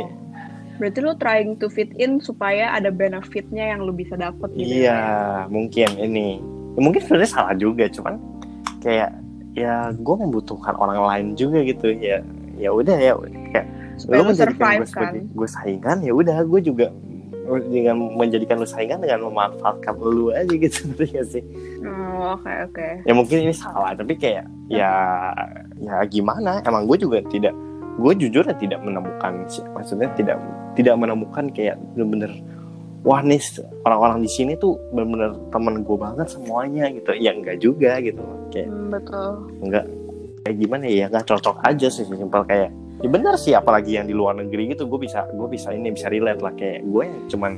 Berarti 0.78 1.00
lu 1.02 1.18
trying 1.18 1.58
to 1.58 1.68
fit 1.68 1.90
in 1.98 2.22
supaya 2.22 2.70
ada 2.70 2.94
benefitnya 2.94 3.74
yang 3.74 3.82
lu 3.82 3.90
bisa 3.90 4.14
dapet 4.14 4.54
gitu 4.54 4.86
Iya, 4.86 4.94
ya? 4.94 5.50
mungkin 5.50 5.90
ini. 5.98 6.38
Ya, 6.78 6.80
mungkin 6.80 7.02
sebenarnya 7.02 7.32
salah 7.34 7.58
juga, 7.58 7.90
cuman 7.90 8.22
kayak 8.78 9.10
ya 9.58 9.90
gue 9.90 10.16
membutuhkan 10.20 10.78
orang 10.78 11.02
lain 11.02 11.28
juga 11.34 11.66
gitu 11.66 11.90
ya. 11.90 12.22
Ya 12.54 12.70
udah 12.70 12.94
ya 12.94 13.18
kayak 13.50 13.66
Supaya 13.98 14.22
lu 14.22 14.30
menjadikan 14.30 14.54
gue 14.54 14.78
kan. 14.78 14.86
sebagai 14.86 15.22
gue 15.34 15.48
saingan 15.50 15.98
ya 16.06 16.14
udah 16.14 16.38
gue 16.46 16.62
juga 16.62 16.86
dengan 17.66 17.96
menjadikan 18.14 18.62
lu 18.62 18.68
saingan 18.70 19.02
dengan 19.02 19.26
memanfaatkan 19.26 19.98
lu 19.98 20.30
aja 20.30 20.54
gitu 20.54 20.94
gak 21.10 21.26
sih? 21.26 21.42
Oh, 21.84 22.34
oke 22.34 22.54
oke. 22.72 22.88
Ya 23.06 23.14
mungkin 23.14 23.38
ini 23.46 23.54
salah, 23.54 23.94
tapi 23.94 24.18
kayak 24.18 24.46
ya 24.68 24.92
ya 25.78 25.96
gimana? 26.10 26.62
Emang 26.66 26.90
gue 26.90 26.98
juga 26.98 27.22
tidak 27.28 27.54
gue 27.98 28.14
jujur 28.14 28.46
ya 28.46 28.54
tidak 28.54 28.80
menemukan 28.86 29.42
sih, 29.50 29.66
maksudnya 29.74 30.10
tidak 30.14 30.38
tidak 30.78 30.94
menemukan 31.02 31.50
kayak 31.50 31.82
bener-bener 31.98 32.30
wah 33.02 33.24
nih 33.24 33.42
orang-orang 33.88 34.22
di 34.22 34.30
sini 34.30 34.54
tuh 34.54 34.78
bener-bener 34.94 35.34
temen 35.50 35.82
gue 35.82 35.98
banget 35.98 36.28
semuanya 36.30 36.92
gitu 36.94 37.16
ya 37.18 37.32
enggak 37.34 37.58
juga 37.58 37.98
gitu 38.04 38.22
kayak 38.54 38.68
Hmm, 38.70 38.90
betul. 38.92 39.30
enggak 39.64 39.86
kayak 40.46 40.56
gimana 40.60 40.84
ya 40.86 41.06
enggak 41.10 41.26
cocok 41.26 41.58
aja 41.64 41.88
sih 41.90 42.04
simpel 42.04 42.44
kayak 42.44 42.70
ya 43.00 43.08
bener 43.10 43.34
sih 43.40 43.54
apalagi 43.54 43.96
yang 43.96 44.06
di 44.06 44.16
luar 44.18 44.36
negeri 44.36 44.74
gitu 44.76 44.86
gue 44.86 45.00
bisa 45.02 45.24
gue 45.30 45.48
bisa 45.48 45.72
ini 45.72 45.90
bisa 45.90 46.12
relate 46.12 46.42
lah 46.42 46.54
kayak 46.54 46.84
gue 46.84 47.04
yang 47.06 47.18
cuman 47.32 47.52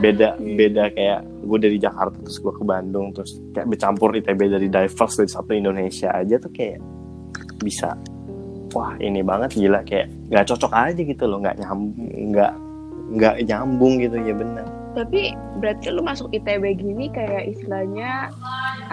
beda 0.00 0.40
beda 0.40 0.88
kayak 0.96 1.20
gue 1.44 1.58
dari 1.60 1.76
Jakarta 1.76 2.16
terus 2.22 2.40
gue 2.40 2.52
ke 2.54 2.64
Bandung 2.64 3.12
terus 3.12 3.36
kayak 3.52 3.68
bercampur 3.68 4.16
ITB 4.16 4.40
dari 4.48 4.68
diverse 4.72 5.20
dari 5.20 5.30
satu 5.30 5.52
Indonesia 5.52 6.08
aja 6.14 6.40
tuh 6.40 6.52
kayak 6.54 6.80
bisa 7.60 7.92
wah 8.72 8.96
ini 8.98 9.20
banget 9.20 9.60
gila 9.60 9.84
kayak 9.84 10.08
nggak 10.32 10.48
cocok 10.48 10.72
aja 10.72 11.00
gitu 11.00 11.24
loh 11.28 11.38
nggak 11.44 11.60
nyambung 11.60 12.32
nggak 12.32 12.52
nggak 13.12 13.36
nyambung 13.44 14.00
gitu 14.00 14.16
ya 14.16 14.34
bener 14.36 14.66
Tapi 14.92 15.32
berarti 15.56 15.88
lu 15.88 16.04
masuk 16.04 16.28
ITB 16.36 16.76
gini 16.76 17.08
kayak 17.16 17.48
istilahnya 17.48 18.28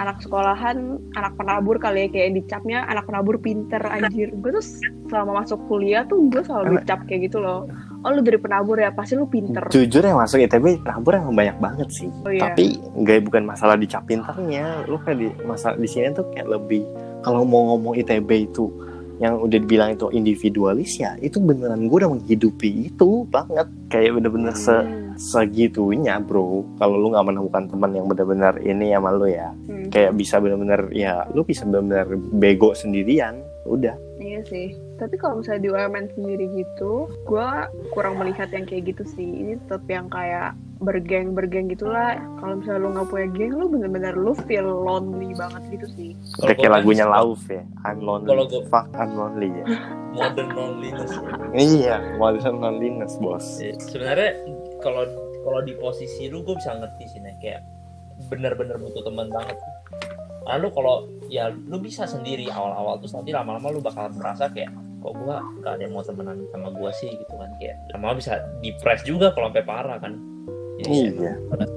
anak 0.00 0.24
sekolahan, 0.24 0.96
anak 1.12 1.36
penabur 1.36 1.76
kali 1.76 2.08
ya 2.08 2.08
kayak 2.08 2.40
dicapnya 2.40 2.88
anak 2.88 3.04
penabur 3.04 3.36
pinter 3.36 3.84
anjir. 3.84 4.32
Gue 4.40 4.48
tuh 4.56 4.64
selama 5.12 5.44
masuk 5.44 5.60
kuliah 5.68 6.08
tuh 6.08 6.24
gue 6.32 6.40
selalu 6.40 6.80
dicap 6.80 7.04
kayak 7.04 7.28
gitu 7.28 7.44
loh. 7.44 7.68
Oh 8.00 8.10
lu 8.16 8.24
dari 8.24 8.40
penabur 8.40 8.80
ya, 8.80 8.88
pasti 8.96 9.12
lu 9.12 9.28
pinter. 9.28 9.68
jujur 9.68 10.00
yang 10.00 10.16
masuk 10.16 10.40
ITB 10.40 10.80
penabur 10.80 11.20
emang 11.20 11.36
banyak 11.36 11.56
banget 11.60 11.88
sih. 11.92 12.08
Oh 12.24 12.32
iya. 12.32 12.48
tapi 12.48 12.80
nggak 12.96 13.28
bukan 13.28 13.44
masalah 13.44 13.76
dicap 13.76 14.08
pintarnya 14.08 14.88
lu 14.88 14.96
kayak 15.04 15.16
di 15.20 15.28
masalah 15.44 15.76
di 15.76 15.84
sini 15.84 16.08
tuh 16.16 16.24
kayak 16.32 16.48
lebih 16.48 16.80
kalau 17.20 17.44
mau 17.44 17.76
ngomong 17.76 18.00
ITB 18.00 18.48
itu 18.48 18.72
yang 19.20 19.36
udah 19.36 19.60
dibilang 19.60 19.92
itu 19.92 20.08
individualis 20.16 20.96
ya 20.96 21.12
itu 21.20 21.36
beneran 21.44 21.92
gue 21.92 21.96
udah 22.00 22.08
menghidupi 22.08 22.88
itu 22.88 23.28
banget. 23.28 23.68
Kayak 23.92 24.16
bener-bener 24.16 24.56
se 24.56 24.72
Hmm, 24.72 25.12
segitunya 25.20 26.16
bro. 26.16 26.64
Kalau 26.80 26.96
lu 26.96 27.12
nggak 27.12 27.26
menemukan 27.28 27.68
teman 27.68 27.92
yang 27.92 28.08
bener-bener 28.08 28.56
ini 28.64 28.96
sama 28.96 29.12
lu 29.12 29.28
ya 29.28 29.52
hmm, 29.52 29.92
kayak 29.92 30.16
bisa 30.16 30.40
bener-bener 30.40 30.88
ya 30.96 31.28
lu 31.36 31.44
bisa 31.44 31.68
bener-bener 31.68 32.16
bego 32.32 32.72
sendirian 32.72 33.44
udah 33.68 33.92
Iya 34.20 34.44
sih. 34.44 34.68
Tapi 34.94 35.16
kalau 35.16 35.40
misalnya 35.40 35.62
di 35.62 35.70
UMN 35.70 36.06
sendiri 36.12 36.46
gitu, 36.54 36.92
gue 37.24 37.48
kurang 37.90 38.20
melihat 38.20 38.52
yang 38.52 38.62
kayak 38.62 38.92
gitu 38.92 39.04
sih. 39.08 39.24
Ini 39.24 39.52
tetap 39.58 39.88
yang 39.88 40.06
kayak 40.06 40.52
bergeng-bergeng 40.78 41.68
gitulah. 41.68 42.20
Kalau 42.36 42.60
misalnya 42.60 42.80
lu 42.80 42.88
nggak 42.90 43.08
punya 43.08 43.28
geng, 43.32 43.52
lu 43.54 43.66
bener-bener 43.66 44.12
lu 44.12 44.36
feel 44.44 44.64
lonely 44.64 45.32
banget 45.32 45.62
gitu 45.72 45.86
sih. 45.90 46.10
Kayak 46.38 46.56
gua 46.58 46.70
lagunya 46.70 47.04
Lauf 47.04 47.40
ya 47.46 47.64
I'm 47.82 47.98
lonely 47.98 48.28
Kalau 48.28 48.44
gua- 48.44 48.64
fuck 48.66 48.88
I'm 48.92 49.12
lonely 49.12 49.48
ya 49.50 49.66
modern 50.16 50.50
loneliness 50.52 51.12
ya. 51.14 51.30
iya 51.54 51.94
modern 52.16 52.56
loneliness 52.58 53.14
bos 53.16 53.56
Eh, 53.58 53.72
sebenarnya 53.78 54.36
kalau 54.78 55.04
kalau 55.40 55.60
di 55.62 55.72
posisi 55.74 56.26
lu 56.26 56.42
gue 56.42 56.52
bisa 56.54 56.74
ngerti 56.74 57.04
sih 57.06 57.20
nih 57.20 57.34
kayak 57.38 57.62
bener-bener 58.26 58.76
butuh 58.76 59.00
teman 59.00 59.28
banget 59.28 59.56
lalu 60.50 60.66
kalau 60.70 60.96
ya 61.26 61.46
lu 61.48 61.78
bisa 61.78 62.04
sendiri 62.04 62.48
awal-awal 62.48 62.98
terus 62.98 63.12
nanti 63.12 63.30
lama-lama 63.30 63.70
lu 63.70 63.78
bakal 63.78 64.10
merasa 64.12 64.46
kayak 64.46 64.68
kok 64.98 65.14
gue 65.14 65.34
gak 65.62 65.72
ada 65.72 65.82
yang 65.82 65.94
mau 65.94 66.02
temenan 66.02 66.42
sama 66.50 66.68
gue 66.70 66.90
sih 66.92 67.08
gitu 67.08 67.34
kan 67.34 67.48
kayak 67.56 67.76
lama 67.90 68.12
bisa 68.12 68.32
depres 68.58 69.00
juga 69.02 69.30
kalau 69.30 69.48
sampai 69.48 69.64
parah 69.64 69.96
kan 69.96 70.12
Jadi 70.76 71.12
Iya. 71.12 71.36
emang 71.36 71.70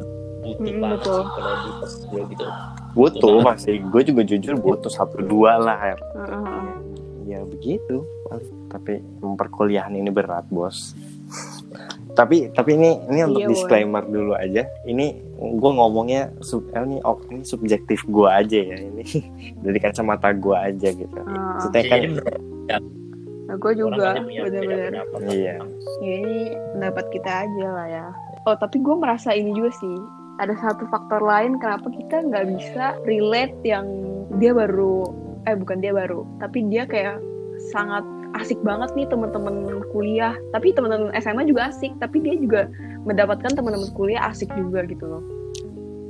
butuh 0.43 0.59
Hmm, 0.65 0.79
banget 0.81 0.99
betul. 0.99 1.15
sih 1.15 1.27
kalau 1.29 1.53
di 1.55 1.71
gue 2.03 2.21
gitu 2.29 2.45
butuh 2.93 3.36
masih 3.41 3.75
gue 3.81 4.01
juga 4.03 4.21
jujur 4.23 4.53
butuh 4.57 4.91
satu 4.91 5.17
dua 5.21 5.55
lah 5.55 5.77
Her. 5.77 5.99
Heeh. 6.17 6.67
ya 7.25 7.39
begitu 7.41 8.03
tapi 8.67 8.99
perkuliahan 9.33 9.93
ini 9.93 10.09
berat 10.09 10.43
bos 10.49 10.91
tapi 12.12 12.51
tapi 12.51 12.75
ini 12.75 12.89
ini 13.07 13.19
untuk 13.23 13.39
Iya, 13.39 13.47
Boy. 13.47 13.53
disclaimer 13.55 14.03
dulu 14.03 14.33
aja 14.33 14.67
ini 14.83 15.17
gue 15.43 15.71
ngomongnya 15.75 16.32
sub, 16.39 16.63
eh, 16.71 16.84
ini 16.88 16.97
oh, 17.03 17.19
ini 17.27 17.43
subjektif 17.43 18.03
gue 18.08 18.27
aja 18.27 18.60
ya 18.60 18.77
ini 18.79 19.03
dari 19.63 19.79
kacamata 19.84 20.32
gue 20.32 20.56
aja 20.56 20.89
gitu. 20.95 21.19
Heeh. 21.19 21.51
Maksudnya 21.60 21.84
kan 21.84 21.97
jadi 21.99 22.08
menurut 22.08 22.84
Nah, 23.43 23.60
gue 23.60 23.73
juga 23.75 24.17
kan 24.17 24.25
pendapat. 24.25 25.19
Iya. 25.29 25.56
ya 26.01 26.13
ini 26.23 26.56
pendapat 26.73 27.06
kita 27.12 27.32
aja 27.43 27.67
lah 27.69 27.88
ya. 27.91 28.08
Oh 28.47 28.56
tapi 28.56 28.79
gue 28.79 28.95
merasa 28.95 29.36
ini 29.36 29.51
juga 29.53 29.71
sih 29.77 29.95
ada 30.41 30.56
satu 30.58 30.88
faktor 30.89 31.21
lain 31.21 31.62
kenapa 31.62 31.86
kita 31.93 32.25
nggak 32.34 32.45
bisa 32.58 32.97
relate 33.06 33.53
yang 33.62 33.86
dia 34.41 34.56
baru 34.58 35.06
eh 35.45 35.53
bukan 35.53 35.84
dia 35.84 35.93
baru 35.93 36.25
tapi 36.41 36.65
dia 36.71 36.89
kayak 36.89 37.21
sangat 37.69 38.01
asik 38.41 38.58
banget 38.65 38.89
nih 38.97 39.06
teman-teman 39.06 39.86
kuliah. 39.93 40.34
Tapi 40.49 40.73
teman-teman 40.73 41.13
SMA 41.21 41.45
juga 41.45 41.69
asik 41.69 41.93
tapi 42.01 42.23
dia 42.25 42.34
juga 42.39 42.65
mendapatkan 43.04 43.52
teman-teman 43.52 43.92
kuliah 43.96 44.32
asik 44.32 44.52
juga 44.56 44.84
gitu 44.88 45.06
loh. 45.08 45.24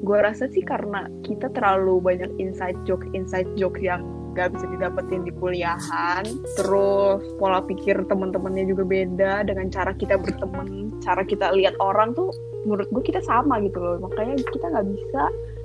Gue 0.04 0.20
rasa 0.20 0.52
sih 0.52 0.62
karena 0.62 1.08
kita 1.24 1.48
terlalu 1.56 2.04
banyak 2.04 2.32
inside 2.38 2.76
joke 2.84 3.08
inside 3.16 3.48
joke 3.56 3.80
yang 3.80 4.04
gak 4.34 4.52
bisa 4.54 4.66
didapetin 4.68 5.24
di 5.24 5.32
kuliahan. 5.38 6.26
Terus 6.58 7.22
pola 7.38 7.62
pikir 7.64 8.04
teman-temannya 8.10 8.66
juga 8.68 8.84
beda 8.84 9.34
dengan 9.46 9.70
cara 9.70 9.94
kita 9.94 10.18
berteman 10.18 10.94
cara 11.04 11.22
kita 11.28 11.52
lihat 11.54 11.76
orang 11.84 12.16
tuh 12.16 12.32
menurut 12.64 12.88
gue 12.90 13.04
kita 13.04 13.22
sama 13.24 13.62
gitu 13.62 13.78
loh. 13.80 14.02
Makanya 14.04 14.40
kita 14.50 14.66
nggak 14.72 14.88
bisa 14.92 15.24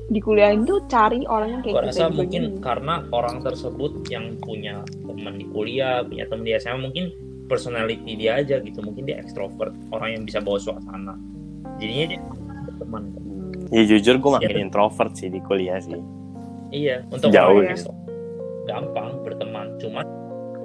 di 0.08 0.20
kuliahan 0.24 0.64
tuh 0.64 0.80
cari 0.88 1.20
orang 1.28 1.48
yang 1.52 1.60
kayak 1.60 1.74
gue 1.76 1.84
kita 1.84 2.00
rasa 2.00 2.08
mungkin 2.08 2.42
gini. 2.56 2.64
karena 2.64 2.94
orang 3.12 3.44
tersebut 3.44 3.92
yang 4.08 4.40
punya 4.40 4.80
teman 5.04 5.36
di 5.36 5.46
kuliah 5.52 6.00
punya 6.00 6.24
teman 6.24 6.48
di 6.48 6.56
SMA 6.56 6.80
mungkin 6.80 7.12
personality 7.48 8.12
dia 8.14 8.36
aja 8.36 8.60
gitu. 8.60 8.78
Mungkin 8.78 9.02
dia 9.02 9.18
ekstrovert 9.18 9.72
orang 9.90 10.08
yang 10.12 10.22
bisa 10.22 10.38
bawa 10.38 10.56
suasana. 10.56 11.16
Jadinya 11.76 12.06
dia 12.06 12.20
Hmm, 12.80 13.12
ya 13.68 13.82
jujur 13.84 14.16
gue 14.16 14.30
makin 14.32 14.48
Iya. 14.50 14.62
introvert 14.62 15.12
sih 15.12 15.28
di 15.28 15.40
kuliah 15.40 15.76
sih. 15.78 15.98
Iya 16.68 17.04
untuk 17.08 17.28
Jauh 17.28 17.58
orang 17.58 17.66
ya. 17.66 17.74
ekstrovert 17.74 18.06
gampang 18.64 19.08
berteman 19.24 19.66
cuman 19.76 20.04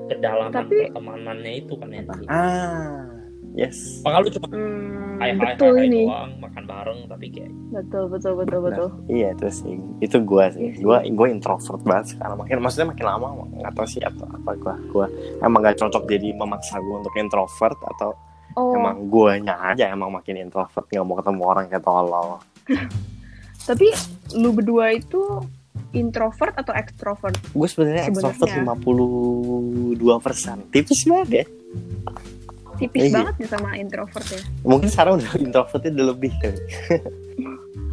kedalaman 0.05 0.51
Tapi- 0.53 0.91
pertemanannya 0.91 1.53
itu 1.57 1.73
kan 1.73 1.89
yang 1.89 2.07
ah 2.27 3.12
yes. 3.53 4.01
Apakah 4.01 4.19
lu 4.25 4.29
cuma 4.33 4.47
hmm, 4.49 5.21
hai 5.21 5.31
hai 5.31 5.37
hai 5.37 5.53
betul 5.55 5.73
hai 5.77 5.85
ini. 5.87 6.01
doang 6.05 6.31
makan 6.41 6.63
bareng 6.65 6.99
tapi 7.07 7.25
kayak 7.29 7.53
betul 7.69 8.03
betul 8.09 8.33
betul 8.37 8.59
betul. 8.65 8.87
Iya 9.09 9.37
itu 9.37 9.47
sih. 9.53 9.75
Itu 10.01 10.17
gue 10.25 10.45
sih. 10.53 10.61
Iya 10.61 10.71
sih. 10.77 10.83
gue 10.83 10.97
gue 11.13 11.27
introvert 11.29 11.81
banget 11.85 12.05
sekarang. 12.17 12.35
Makin 12.41 12.57
maksudnya 12.59 12.87
makin 12.91 13.05
lama 13.05 13.27
nggak 13.53 13.73
tahu 13.77 13.87
sih 13.87 14.01
atau 14.01 14.25
apa 14.27 14.51
gue 14.57 14.75
gue 14.91 15.05
emang 15.41 15.61
gak 15.63 15.77
cocok 15.79 16.03
jadi 16.09 16.29
memaksa 16.35 16.81
gue 16.81 16.95
untuk 16.99 17.15
introvert 17.15 17.79
atau 17.95 18.09
oh. 18.57 18.73
emang 18.75 19.07
guanya 19.07 19.55
aja 19.71 19.89
emang 19.89 20.09
makin 20.11 20.41
introvert 20.41 20.85
nggak 20.89 21.05
mau 21.05 21.17
ketemu 21.21 21.41
orang 21.45 21.65
kayak 21.69 21.85
tolol. 21.85 22.41
Tapi 23.69 23.87
lu 24.35 24.51
berdua 24.51 24.91
itu 24.91 25.39
introvert 25.93 26.57
atau 26.57 26.73
extrovert? 26.73 27.37
Gue 27.53 27.67
sebenarnya 27.69 28.09
Sebenarnya. 28.09 28.33
extrovert 28.33 28.81
52 28.81 30.25
persen. 30.25 30.57
Tipis 30.73 31.05
banget 31.05 31.29
ya 31.31 31.45
tipis 32.83 33.01
Iya. 33.03 33.13
banget 33.15 33.35
ya 33.39 33.47
sama 33.49 33.69
introvert 33.73 34.27
ya. 34.27 34.41
Mungkin 34.61 34.87
sekarang 34.87 35.13
udah 35.17 35.31
introvertnya 35.39 35.91
udah 35.93 36.07
lebih 36.11 36.31
kali 36.37 36.59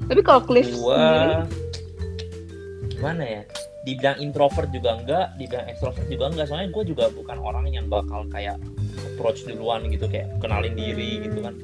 tapi 0.04 0.20
kalau 0.20 0.42
Cliff 0.42 0.66
sendiri? 0.66 0.82
Gua 0.82 1.46
gimana 2.90 3.22
ya? 3.22 3.42
Dibilang 3.80 4.18
introvert 4.18 4.68
juga 4.68 4.98
enggak 4.98 5.38
dibilang 5.38 5.66
extrovert 5.70 6.06
juga 6.10 6.24
enggak. 6.28 6.46
Soalnya 6.50 6.68
gue 6.68 6.84
juga 6.84 7.04
bukan 7.08 7.38
orang 7.38 7.64
yang 7.70 7.86
bakal 7.86 8.26
kayak 8.28 8.58
approach 9.06 9.46
duluan 9.46 9.86
gitu 9.88 10.04
kayak 10.04 10.28
kenalin 10.38 10.74
diri 10.74 11.24
gitu 11.24 11.40
kan. 11.40 11.54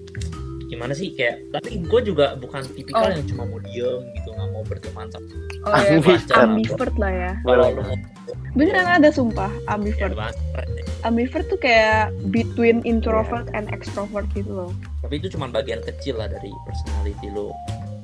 Gimana 0.67 0.95
sih? 0.95 1.13
Kayak 1.13 1.43
tapi 1.53 1.83
gue 1.83 2.01
juga 2.03 2.35
bukan 2.35 2.65
tipikal 2.73 3.07
Oh. 3.07 3.13
yang 3.13 3.27
cuma 3.27 3.43
mau 3.45 3.61
diem 3.61 4.01
gitu 4.15 4.29
nggak 4.31 4.49
mau 4.49 4.63
berteman 4.63 5.07
sama 5.11 5.27
oh 5.67 5.75
ya 5.75 5.99
Ambivert. 6.39 6.95
lah 6.97 7.11
ya. 7.13 7.33
kalau 7.43 7.67
lu 7.69 7.83
mau 7.83 7.97
beneran 8.55 8.89
ada 8.89 9.11
sumpah 9.11 9.51
ya, 9.51 9.75
ambivert. 9.75 10.15
Bahas, 10.15 10.37
ambivert 11.07 11.47
tuh 11.47 11.61
kayak 11.63 12.11
between 12.35 12.83
introvert 12.83 13.47
and 13.55 13.71
extrovert 13.71 14.27
gitu 14.35 14.51
loh. 14.51 14.71
Tapi 15.07 15.23
itu 15.23 15.31
cuma 15.39 15.47
bagian 15.47 15.79
kecil 15.87 16.19
lah 16.19 16.27
dari 16.27 16.51
personality 16.67 17.31
lo 17.31 17.55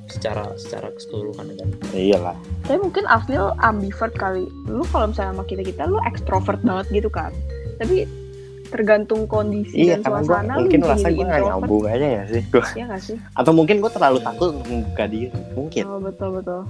secara 0.07 0.55
secara 0.55 0.87
keseluruhan 0.95 1.51
kan 1.59 1.69
iyalah. 1.91 2.37
Tapi 2.63 2.79
mungkin 2.79 3.03
Afnil 3.11 3.51
ambivert 3.59 4.15
kali. 4.15 4.47
Lu 4.71 4.87
kalau 4.87 5.11
misalnya 5.11 5.35
sama 5.35 5.43
kita 5.43 5.63
kita 5.67 5.83
lu 5.91 5.99
extrovert 6.07 6.63
banget 6.63 7.03
gitu 7.03 7.09
kan? 7.11 7.35
Tapi 7.83 8.07
tergantung 8.71 9.29
kondisi 9.29 9.85
iya 9.85 10.01
dan 10.01 10.25
suasana 10.25 10.57
lu 10.57 10.65
mungkin 10.65 10.81
rasa 10.81 11.13
gue 11.13 11.21
gak 11.21 11.45
nyambung 11.45 11.85
aja 11.85 12.07
ya 12.07 12.23
sih. 12.25 12.41
Gua. 12.49 12.65
ya 12.73 12.85
gak 12.89 13.03
sih? 13.03 13.17
Atau 13.37 13.53
mungkin 13.53 13.83
gue 13.83 13.91
terlalu 13.91 14.17
takut 14.23 14.55
untuk 14.55 14.65
membuka 14.65 15.05
diri. 15.05 15.29
Mungkin. 15.53 15.83
Oh 15.85 15.99
betul 16.01 16.41
betul 16.41 16.65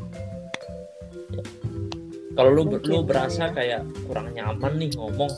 kalau 2.34 2.50
lu 2.50 2.62
Mungkin, 2.66 2.90
lu 2.90 3.00
berasa 3.06 3.54
kayak 3.54 3.86
kurang 4.10 4.34
nyaman 4.34 4.72
nih 4.82 4.90
ngomong 4.98 5.32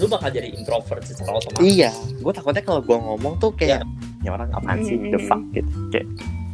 lu 0.00 0.06
bakal 0.08 0.32
jadi 0.32 0.48
introvert 0.48 1.04
secara 1.04 1.36
otomatis. 1.36 1.60
Iya 1.60 1.92
gue 1.92 2.32
takutnya 2.32 2.64
kalau 2.64 2.80
gue 2.80 2.96
ngomong 2.96 3.36
tuh 3.36 3.52
kayak 3.52 3.84
ya 4.24 4.30
orang 4.32 4.48
apaan 4.56 4.80
sih? 4.80 4.96
The 4.96 5.20
fuck? 5.28 5.42
Gitu. 5.52 5.68
Kayak 5.92 6.06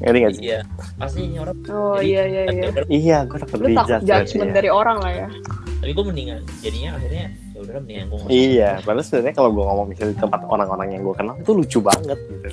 ngerti 0.03 0.19
gak 0.19 0.33
sih? 0.35 0.43
Iya 0.51 0.61
pasti 0.99 1.21
ini 1.23 1.37
orang 1.39 1.57
oh 1.71 1.97
Jadi, 2.03 2.11
iya 2.11 2.23
iya 2.27 2.43
iya. 2.51 2.69
iya 2.91 3.19
gue 3.25 3.39
takut 3.39 3.59
lu 3.63 3.69
takut 3.73 4.03
dijudge 4.03 4.07
judgement 4.11 4.51
ya. 4.51 4.55
dari 4.59 4.71
orang 4.75 4.99
lah 4.99 5.13
ya. 5.15 5.29
Tapi 5.77 5.91
gue 5.95 6.05
mendingan 6.11 6.41
jadinya 6.59 6.91
akhirnya 6.99 7.27
ya 7.55 7.59
udah 7.63 7.73
mendingan 7.81 8.05
gue 8.11 8.19
Iya, 8.27 8.71
padahal 8.83 9.05
sebenarnya 9.07 9.35
kalau 9.39 9.51
gue 9.55 9.65
ngomong 9.65 9.87
misalnya 9.87 10.13
di 10.13 10.19
tempat 10.19 10.41
orang-orang 10.51 10.89
yang 10.99 11.03
gue 11.07 11.15
kenal 11.15 11.35
itu 11.39 11.53
lucu 11.55 11.79
banget 11.79 12.19
gitu. 12.19 12.49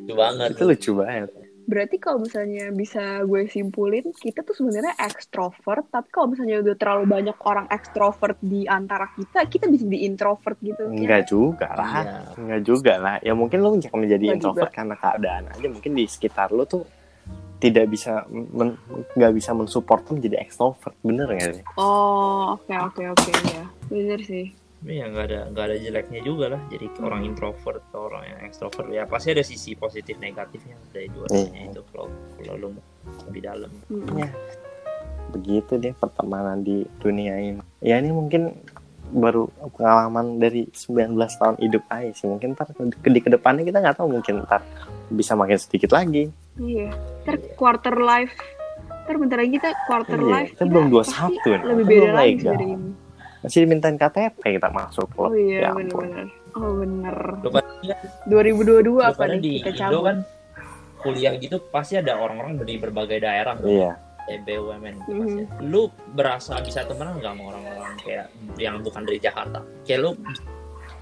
lucu 0.00 0.14
banget. 0.16 0.48
Itu 0.56 0.64
lucu 0.64 0.90
banget. 0.96 1.30
Berarti 1.66 1.96
kalau 1.98 2.22
misalnya 2.22 2.70
bisa 2.70 3.26
gue 3.26 3.50
simpulin 3.50 4.14
kita 4.14 4.46
tuh 4.46 4.54
sebenarnya 4.54 4.94
ekstrovert 5.02 5.90
tapi 5.90 6.08
kalau 6.14 6.30
misalnya 6.30 6.62
udah 6.62 6.74
terlalu 6.78 7.04
banyak 7.10 7.36
orang 7.42 7.66
ekstrovert 7.68 8.38
di 8.38 8.70
antara 8.70 9.10
kita 9.18 9.50
kita 9.50 9.66
bisa 9.66 9.84
di 9.84 10.06
introvert 10.06 10.56
gitu 10.62 10.86
Enggak 10.86 11.26
juga 11.26 11.68
lah. 11.74 11.90
Iya. 11.90 12.18
Enggak 12.38 12.60
juga 12.62 12.94
lah. 12.96 13.14
Ya 13.20 13.32
mungkin 13.34 13.58
lu 13.60 13.74
menjadi 13.74 14.24
Enggak 14.30 14.36
introvert 14.38 14.72
karena 14.72 14.94
keadaan 14.94 15.42
aja. 15.50 15.66
Mungkin 15.66 15.92
di 15.98 16.04
sekitar 16.06 16.54
lu 16.54 16.62
tuh 16.64 16.86
tidak 17.56 17.88
bisa 17.88 18.28
men- 18.30 18.76
nggak 19.16 19.32
bisa 19.32 19.56
mensupport 19.56 20.04
lu 20.12 20.20
menjadi 20.20 20.44
extrovert 20.44 20.92
bener 21.00 21.24
nggak 21.24 21.52
sih 21.56 21.64
oh 21.80 22.52
oke 22.60 22.74
oke 22.92 23.02
oke 23.16 23.32
ya 23.32 23.64
bener 23.88 24.20
sih 24.20 24.52
ya 24.86 25.04
nggak 25.10 25.24
ada 25.26 25.40
nggak 25.50 25.64
ada 25.66 25.76
jeleknya 25.82 26.20
juga 26.22 26.46
lah. 26.54 26.60
Jadi 26.70 26.86
orang 27.02 27.26
introvert 27.26 27.82
atau 27.90 28.06
orang 28.06 28.22
yang 28.30 28.40
extrovert 28.46 28.86
ya 28.94 29.02
pasti 29.04 29.34
ada 29.34 29.42
sisi 29.42 29.74
positif 29.74 30.14
negatifnya. 30.22 30.78
Dari 30.94 31.10
dua-duanya 31.10 31.60
Iya. 31.66 31.70
itu 31.74 31.82
kalau 31.90 32.06
kalau 32.38 32.54
lu 32.54 32.68
mau 32.78 32.84
lebih 33.26 33.42
dalam. 33.42 33.70
Mm. 33.90 34.18
Ya. 34.18 34.30
begitu 35.26 35.74
deh 35.76 35.90
pertemanan 35.90 36.62
di 36.62 36.86
dunia 37.02 37.34
ini. 37.34 37.58
Ya 37.82 37.98
ini 37.98 38.14
mungkin 38.14 38.54
baru 39.10 39.50
pengalaman 39.74 40.38
dari 40.38 40.70
19 40.70 41.18
tahun 41.34 41.58
hidup 41.58 41.82
aja 41.90 42.14
sih. 42.14 42.30
Mungkin 42.30 42.54
ntar 42.54 42.70
ke 42.72 43.08
di 43.10 43.20
ke 43.20 43.28
depannya 43.28 43.66
kita 43.66 43.82
nggak 43.82 43.98
tahu 43.98 44.06
mungkin 44.06 44.46
ntar 44.46 44.62
bisa 45.10 45.34
makin 45.34 45.58
sedikit 45.58 45.92
lagi. 45.92 46.30
Iya 46.56 46.94
ntar 47.26 47.42
quarter 47.58 47.98
life. 47.98 48.32
Ntar 49.06 49.14
bentar 49.18 49.38
lagi 49.42 49.50
kita 49.58 49.70
quarter 49.90 50.18
Iya, 50.18 50.30
life 50.30 50.50
kita 50.54 50.64
belum 50.70 50.86
21 50.94 50.94
pasti 50.94 51.18
nih. 51.26 51.34
lebih 51.34 51.58
Kita 51.58 51.74
beda 51.74 51.90
belum 51.90 52.14
lagi 52.14 52.34
dari 52.38 52.66
ini 52.70 53.05
masih 53.46 53.62
dimintain 53.62 53.94
KTP 53.94 54.42
kita 54.58 54.68
masuk 54.68 55.06
oh 55.14 55.30
loh 55.30 55.32
iya 55.38 55.70
ya 55.70 55.70
ampun. 55.70 56.02
bener-bener. 56.02 57.16
Oh 57.44 57.50
pada 57.52 57.94
2022 58.26 58.98
apa 58.98 59.14
pada 59.14 59.34
nih 59.36 59.40
di 59.40 59.52
kita 59.62 59.70
cabut? 59.76 60.02
kan 60.02 60.16
kuliah 60.98 61.32
gitu 61.38 61.56
pasti 61.70 61.94
ada 61.94 62.18
orang-orang 62.18 62.58
dari 62.58 62.74
berbagai 62.76 63.22
daerah 63.22 63.54
iya. 63.62 63.92
Kayak 64.26 64.42
BUMN 64.42 64.94
Mhm. 65.06 65.20
pasti. 65.22 65.44
Lu 65.70 65.82
berasa 66.10 66.58
bisa 66.58 66.82
temenan 66.82 67.22
nggak 67.22 67.30
sama 67.30 67.42
orang-orang 67.46 67.94
kayak 68.02 68.26
yang 68.58 68.82
bukan 68.82 69.06
dari 69.06 69.22
Jakarta? 69.22 69.62
Kayak 69.86 70.00
lu 70.02 70.10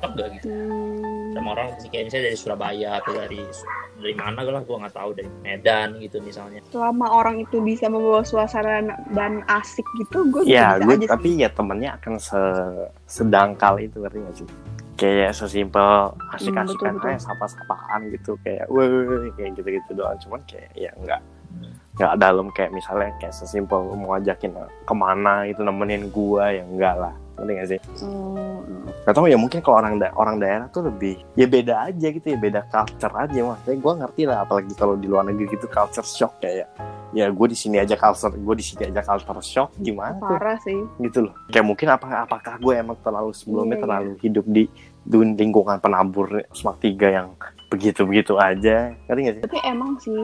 cocok 0.05 0.13
gak 0.21 0.29
gitu. 0.37 0.47
Hmm, 0.53 1.33
sama 1.33 1.49
orang 1.57 1.67
kayak 1.89 2.05
misalnya 2.07 2.25
dari 2.29 2.39
Surabaya 2.39 2.91
atau 3.01 3.13
dari 3.17 3.41
dari 3.95 4.15
mana 4.15 4.41
lah 4.45 4.63
gua 4.63 4.77
nggak 4.85 4.95
tahu 4.95 5.11
dari 5.17 5.31
Medan 5.41 5.89
gitu 5.99 6.17
misalnya. 6.21 6.61
selama 6.69 7.07
orang 7.09 7.41
itu 7.41 7.57
bisa 7.63 7.89
membawa 7.89 8.21
suasana 8.23 8.85
dan 9.15 9.41
asik 9.49 9.87
gitu 9.97 10.27
gue 10.29 10.43
ya 10.45 10.77
bisa 10.77 10.85
gue 10.85 10.95
aja 11.01 11.07
tapi 11.15 11.29
ya 11.41 11.49
temennya 11.49 11.91
akan 11.97 12.15
se 12.21 12.41
sedangkal 13.09 13.81
itu 13.81 13.97
ngerti 13.99 14.19
gak 14.21 14.37
sih? 14.37 14.49
Kayak 14.95 15.35
sesimpel 15.35 16.15
asik-asikan 16.39 16.71
Hmm, 16.71 16.71
betul, 16.71 17.03
betul. 17.03 17.11
aja 17.11 17.21
sapa-sapaan 17.27 18.01
gitu 18.15 18.39
kayak 18.47 18.71
weh 18.71 18.87
kayak 19.35 19.51
gitu-gitu 19.59 19.91
doang. 19.99 20.15
Cuman 20.23 20.39
kayak 20.47 20.71
ya 20.79 20.91
enggak 20.95 21.19
nggak 21.95 22.15
dalam 22.19 22.51
kayak 22.51 22.75
misalnya 22.75 23.11
kayak 23.23 23.35
sesimpel 23.35 23.95
mau 23.95 24.19
ajakin 24.19 24.51
ke 24.83 24.95
mana 24.95 25.47
itu 25.47 25.63
nemenin 25.63 26.11
gua 26.11 26.51
ya 26.51 26.67
enggak 26.67 26.95
lah 26.99 27.15
ngerti 27.37 27.53
gak 27.53 27.69
sih? 27.69 27.81
Hmm, 28.01 28.87
Gak 29.03 29.13
tau 29.13 29.27
ya 29.27 29.35
mungkin 29.35 29.61
kalau 29.61 29.77
orang 29.79 29.95
da- 29.97 30.15
orang 30.15 30.37
daerah 30.39 30.67
tuh 30.69 30.85
lebih 30.85 31.21
ya 31.35 31.45
beda 31.45 31.75
aja 31.85 32.07
gitu 32.09 32.25
ya 32.25 32.37
beda 32.37 32.61
culture 32.67 33.13
aja. 33.13 33.37
Maksudnya 33.37 33.77
gue 33.77 33.93
ngerti 33.99 34.23
lah 34.25 34.39
apalagi 34.41 34.73
kalau 34.73 34.95
di 34.95 35.05
luar 35.05 35.25
negeri 35.25 35.51
gitu 35.51 35.67
culture 35.67 36.05
shock 36.05 36.39
kayak 36.39 36.71
ya 37.11 37.29
gue 37.29 37.47
di 37.47 37.55
sini 37.55 37.77
aja 37.77 37.95
culture 37.95 38.33
gue 38.33 38.55
di 38.55 38.65
sini 38.65 38.83
aja 38.87 39.01
culture 39.01 39.39
shock 39.41 39.71
gimana 39.77 40.17
tuh? 40.17 40.31
Parah 40.31 40.59
sih. 40.59 40.79
gitu 40.99 41.27
loh. 41.27 41.35
Kayak 41.49 41.67
mungkin 41.67 41.87
apa 41.91 42.07
apakah 42.25 42.55
gue 42.57 42.75
emang 42.75 42.97
terlalu 42.99 43.31
sebelumnya 43.31 43.67
Iya, 43.67 43.77
iya. 43.77 43.83
terlalu 43.83 44.11
hidup 44.21 44.45
di 44.47 44.65
dun- 45.03 45.35
lingkungan 45.35 45.79
penabur 45.79 46.27
semak 46.51 46.81
tiga 46.81 47.13
yang 47.13 47.29
begitu 47.67 48.05
begitu 48.05 48.35
aja. 48.37 48.93
Ngerti 49.07 49.21
gak 49.21 49.35
sih? 49.35 49.43
Tapi 49.45 49.59
emang 49.65 49.91
sih 49.99 50.15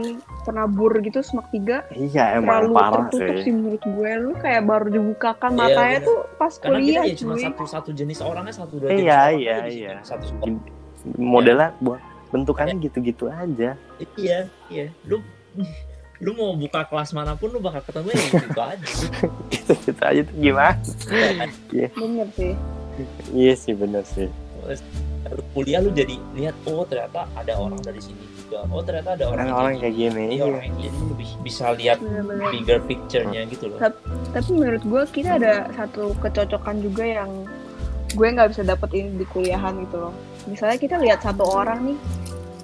penabur 0.42 0.92
gitu 0.98 1.18
semak 1.20 1.50
tiga 1.50 1.82
iya 1.90 2.38
emang 2.38 2.70
terlalu 2.70 2.74
parah 2.74 2.92
tertutup 3.08 3.34
sih. 3.34 3.42
sih 3.42 3.52
menurut 3.52 3.82
gue. 3.82 4.10
Lu 4.18 4.32
kayak 4.36 4.62
baru 4.64 4.86
dibukakan 4.88 5.50
Iya, 5.50 5.58
matanya 5.58 5.98
bener. 5.98 6.08
tuh 6.08 6.18
pas 6.34 6.52
karena 6.54 6.78
kita 6.78 6.86
kuliah 6.86 7.02
ya 7.02 7.14
cuma 7.16 7.34
satu 7.36 7.64
satu 7.64 7.90
jenis 7.90 8.18
orangnya 8.20 8.54
satu 8.54 8.74
dua 8.76 8.88
Iya, 8.88 8.94
jenis 8.94 9.10
orang 9.10 9.34
iya, 9.34 9.54
di 9.56 9.70
situ. 9.70 9.80
iya. 9.80 9.94
satu 10.02 10.24
modelnya 11.16 11.68
buat 11.78 12.00
bentukannya 12.30 12.76
gitu-gitu 12.78 13.24
aja. 13.26 13.74
Iya 14.14 14.38
iya. 14.68 14.86
Lu 15.04 15.18
lu 16.20 16.36
mau 16.36 16.52
buka 16.52 16.84
kelas 16.84 17.10
mana 17.10 17.32
pun 17.32 17.48
lu 17.48 17.58
bakal 17.58 17.80
ketemu 17.80 18.12
yang 18.12 18.44
gitu 18.44 18.60
aja. 18.60 18.86
Gitu-gitu 19.50 20.02
aja 20.04 20.20
tuh 20.20 20.36
gimana? 20.36 20.76
Bener 21.96 22.28
sih. 22.36 22.52
iya 23.32 23.54
sih 23.56 23.72
bener 23.72 24.04
sih 24.04 24.28
Lu 25.26 25.42
kuliah 25.52 25.78
lu 25.78 25.90
jadi 25.90 26.16
lihat 26.32 26.56
oh 26.64 26.82
ternyata 26.82 27.28
ada 27.34 27.52
orang 27.54 27.80
dari 27.80 28.00
sini 28.00 28.18
juga 28.40 28.64
oh 28.66 28.80
ternyata 28.80 29.14
ada 29.14 29.24
orang 29.28 29.44
yang 29.44 29.56
orang 29.56 29.72
kayak 29.76 29.94
gini 29.94 30.08
gini 30.10 30.24
iya 30.32 30.42
orang 30.44 30.62
yang 30.64 30.76
gini 30.80 30.96
lu 30.98 31.14
bi- 31.14 31.40
bisa 31.40 31.64
lihat 31.72 31.98
Bener-bener. 32.00 32.48
bigger 32.50 32.78
picture-nya 32.82 33.40
gitu 33.46 33.64
loh 33.68 33.78
Tapi 34.30 34.48
menurut 34.50 34.82
gue 34.82 35.02
kita 35.12 35.30
ada 35.36 35.52
satu 35.70 36.16
kecocokan 36.18 36.76
juga 36.80 37.04
yang 37.04 37.30
gue 38.10 38.26
nggak 38.26 38.50
bisa 38.50 38.62
dapetin 38.64 39.14
di 39.14 39.22
kuliahan 39.24 39.86
gitu 39.86 39.96
loh. 40.00 40.14
Misalnya 40.46 40.78
kita 40.78 40.98
lihat 40.98 41.22
satu 41.22 41.46
orang 41.46 41.78
nih, 41.84 41.98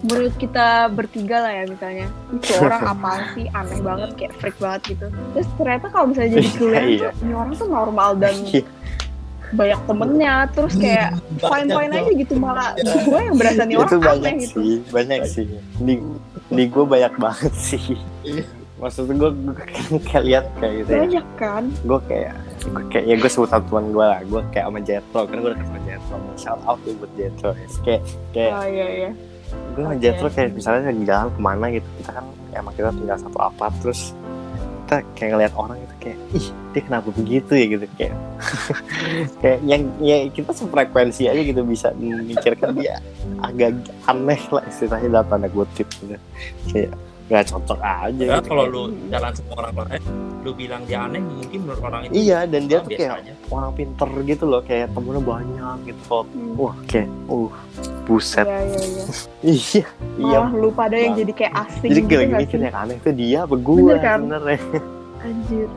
menurut 0.03 0.35
kita 0.35 0.91
bertiga 0.91 1.39
lah 1.39 1.53
ya 1.53 1.65
misalnya, 1.67 2.07
itu 2.33 2.51
orang 2.59 2.83
apaan 2.93 3.23
sih 3.33 3.47
aneh 3.51 3.79
banget 3.79 4.11
kayak 4.19 4.35
freak 4.37 4.59
banget 4.59 4.81
gitu. 4.91 5.07
Terus 5.07 5.49
ternyata 5.55 5.87
kalau 5.87 6.11
misalnya 6.11 6.31
jadi 6.35 6.43
Iya, 6.43 6.59
kuliah 6.59 6.83
iya. 6.83 6.99
tuh, 6.99 7.13
ini 7.23 7.33
orang 7.33 7.53
tuh 7.55 7.69
normal 7.69 8.11
dan 8.19 8.35
Iya. 8.43 8.63
Banyak 9.53 9.81
temennya, 9.85 10.35
terus 10.51 10.75
kayak 10.75 11.11
fine 11.39 11.69
fine 11.69 11.93
aja 11.93 12.13
gitu 12.13 12.35
malah 12.35 12.75
gue 12.79 13.21
yang 13.21 13.37
berasa 13.37 13.63
nih 13.63 13.75
itu 13.75 13.83
orang 13.87 14.03
banyak 14.03 14.27
aneh 14.27 14.43
gitu. 14.43 14.59
sih 14.59 14.75
banyak 14.91 15.21
sih 15.25 15.45
di 15.79 15.95
di 16.49 16.65
gue 16.67 16.85
banyak 16.85 17.13
banget 17.15 17.55
sih 17.55 17.95
maksud 18.77 19.09
gue 19.09 19.31
gue 19.33 19.55
kayak 20.11 20.25
lihat 20.25 20.45
kayak 20.59 20.73
gitu 20.83 20.91
ya 20.91 21.01
Banyak 21.01 21.27
kan? 21.41 21.65
gue 21.81 21.99
kayak 22.05 22.35
gue 22.67 22.85
kayak 22.91 23.05
ya 23.07 23.15
gue 23.17 23.31
sebut 23.31 23.49
satu 23.49 23.65
teman 23.71 23.87
gue 23.89 24.05
lah 24.05 24.21
gue 24.21 24.41
kayak 24.51 24.65
sama 24.67 24.81
Jetro 24.81 25.21
kan 25.25 25.37
gue 25.39 25.51
deket 25.55 25.67
sama 25.67 25.81
Jetro 25.83 26.17
shout 26.37 26.61
out 26.65 26.79
tuh 26.83 26.93
buat 26.99 27.13
Jetro 27.15 27.51
ya. 27.53 27.67
kayak 27.81 28.03
kayak 28.31 28.51
Oh 28.53 28.67
iya 28.67 28.87
iya. 28.91 29.11
gue 29.73 29.81
sama 29.81 29.95
Oke. 29.95 30.03
Jetro 30.03 30.27
kayak 30.29 30.49
misalnya 30.53 30.81
lagi 30.87 31.05
jalan 31.05 31.29
ke 31.31 31.41
mana 31.41 31.67
gitu 31.73 31.89
kita 31.97 32.11
kan 32.13 32.25
emang 32.53 32.73
kita 32.75 32.89
tinggal 32.93 33.17
satu 33.17 33.39
apart 33.39 33.75
terus 33.81 34.01
kita 34.87 35.03
kayak 35.19 35.31
ngeliat 35.35 35.55
orang 35.59 35.83
itu 35.83 35.95
kayak 35.99 36.19
ih 36.31 36.47
dia 36.71 36.83
kenapa 36.87 37.09
begitu 37.11 37.53
ya? 37.59 37.67
Gitu 37.67 37.87
kayak 37.99 38.15
kayak 39.43 39.59
yang 39.67 39.83
ya 39.99 40.17
kita 40.31 40.55
sefrekuensi 40.55 41.27
aja 41.27 41.43
gitu 41.43 41.67
bisa 41.67 41.91
memikirkan 41.99 42.79
dia 42.79 43.03
agak 43.43 43.75
aneh 44.07 44.39
lah 44.55 44.63
istilahnya 44.71 45.09
dalam 45.11 45.27
tanda 45.27 45.51
kutip 45.51 45.91
gitu. 45.91 46.15
Kayak 46.71 46.95
nggak 47.27 47.45
cocok 47.45 47.81
aja 47.81 48.23
Ya, 48.23 48.37
gitu. 48.37 48.49
kalau 48.49 48.65
lu 48.65 48.83
jalan 49.09 49.33
sama 49.33 49.53
orang 49.59 49.73
lain 49.85 50.03
lu 50.41 50.51
bilang 50.53 50.83
dia 50.85 51.03
aneh 51.03 51.19
mungkin 51.19 51.59
menurut 51.61 51.83
orang 51.83 52.01
itu 52.05 52.13
iya 52.17 52.39
dan 52.45 52.63
dia 52.65 52.79
tuh 52.79 52.91
kayak 52.93 53.13
aja. 53.19 53.33
orang 53.49 53.71
pinter 53.73 54.09
gitu 54.23 54.45
loh 54.45 54.63
kayak 54.63 54.87
temennya 54.91 55.19
banyak 55.21 55.77
gitu 55.85 56.01
kok 56.05 56.25
Hmm. 56.29 56.55
wah 56.55 56.77
kayak 56.87 57.09
uh 57.27 57.51
buset 58.05 58.47
Iya 58.47 58.61
iya 58.63 58.79
iya. 58.79 59.05
iya 59.43 59.85
iya 60.17 60.39
Malah 60.39 60.51
lu 60.55 60.69
pada 60.71 60.95
yang 60.95 61.15
jadi 61.15 61.33
kayak 61.35 61.55
asing 61.61 61.89
jadi 61.89 61.99
gitu 61.99 62.07
gue 62.09 62.19
lagi 62.21 62.35
mikir 62.39 62.59
yang 62.61 62.77
aneh 62.77 62.97
tuh 62.97 63.13
dia 63.13 63.39
apa 63.43 63.55
gue 63.57 63.77
Bener 63.77 63.99
kan? 63.99 64.19
sebenarnya 64.21 64.59
Anjir. 65.19 65.69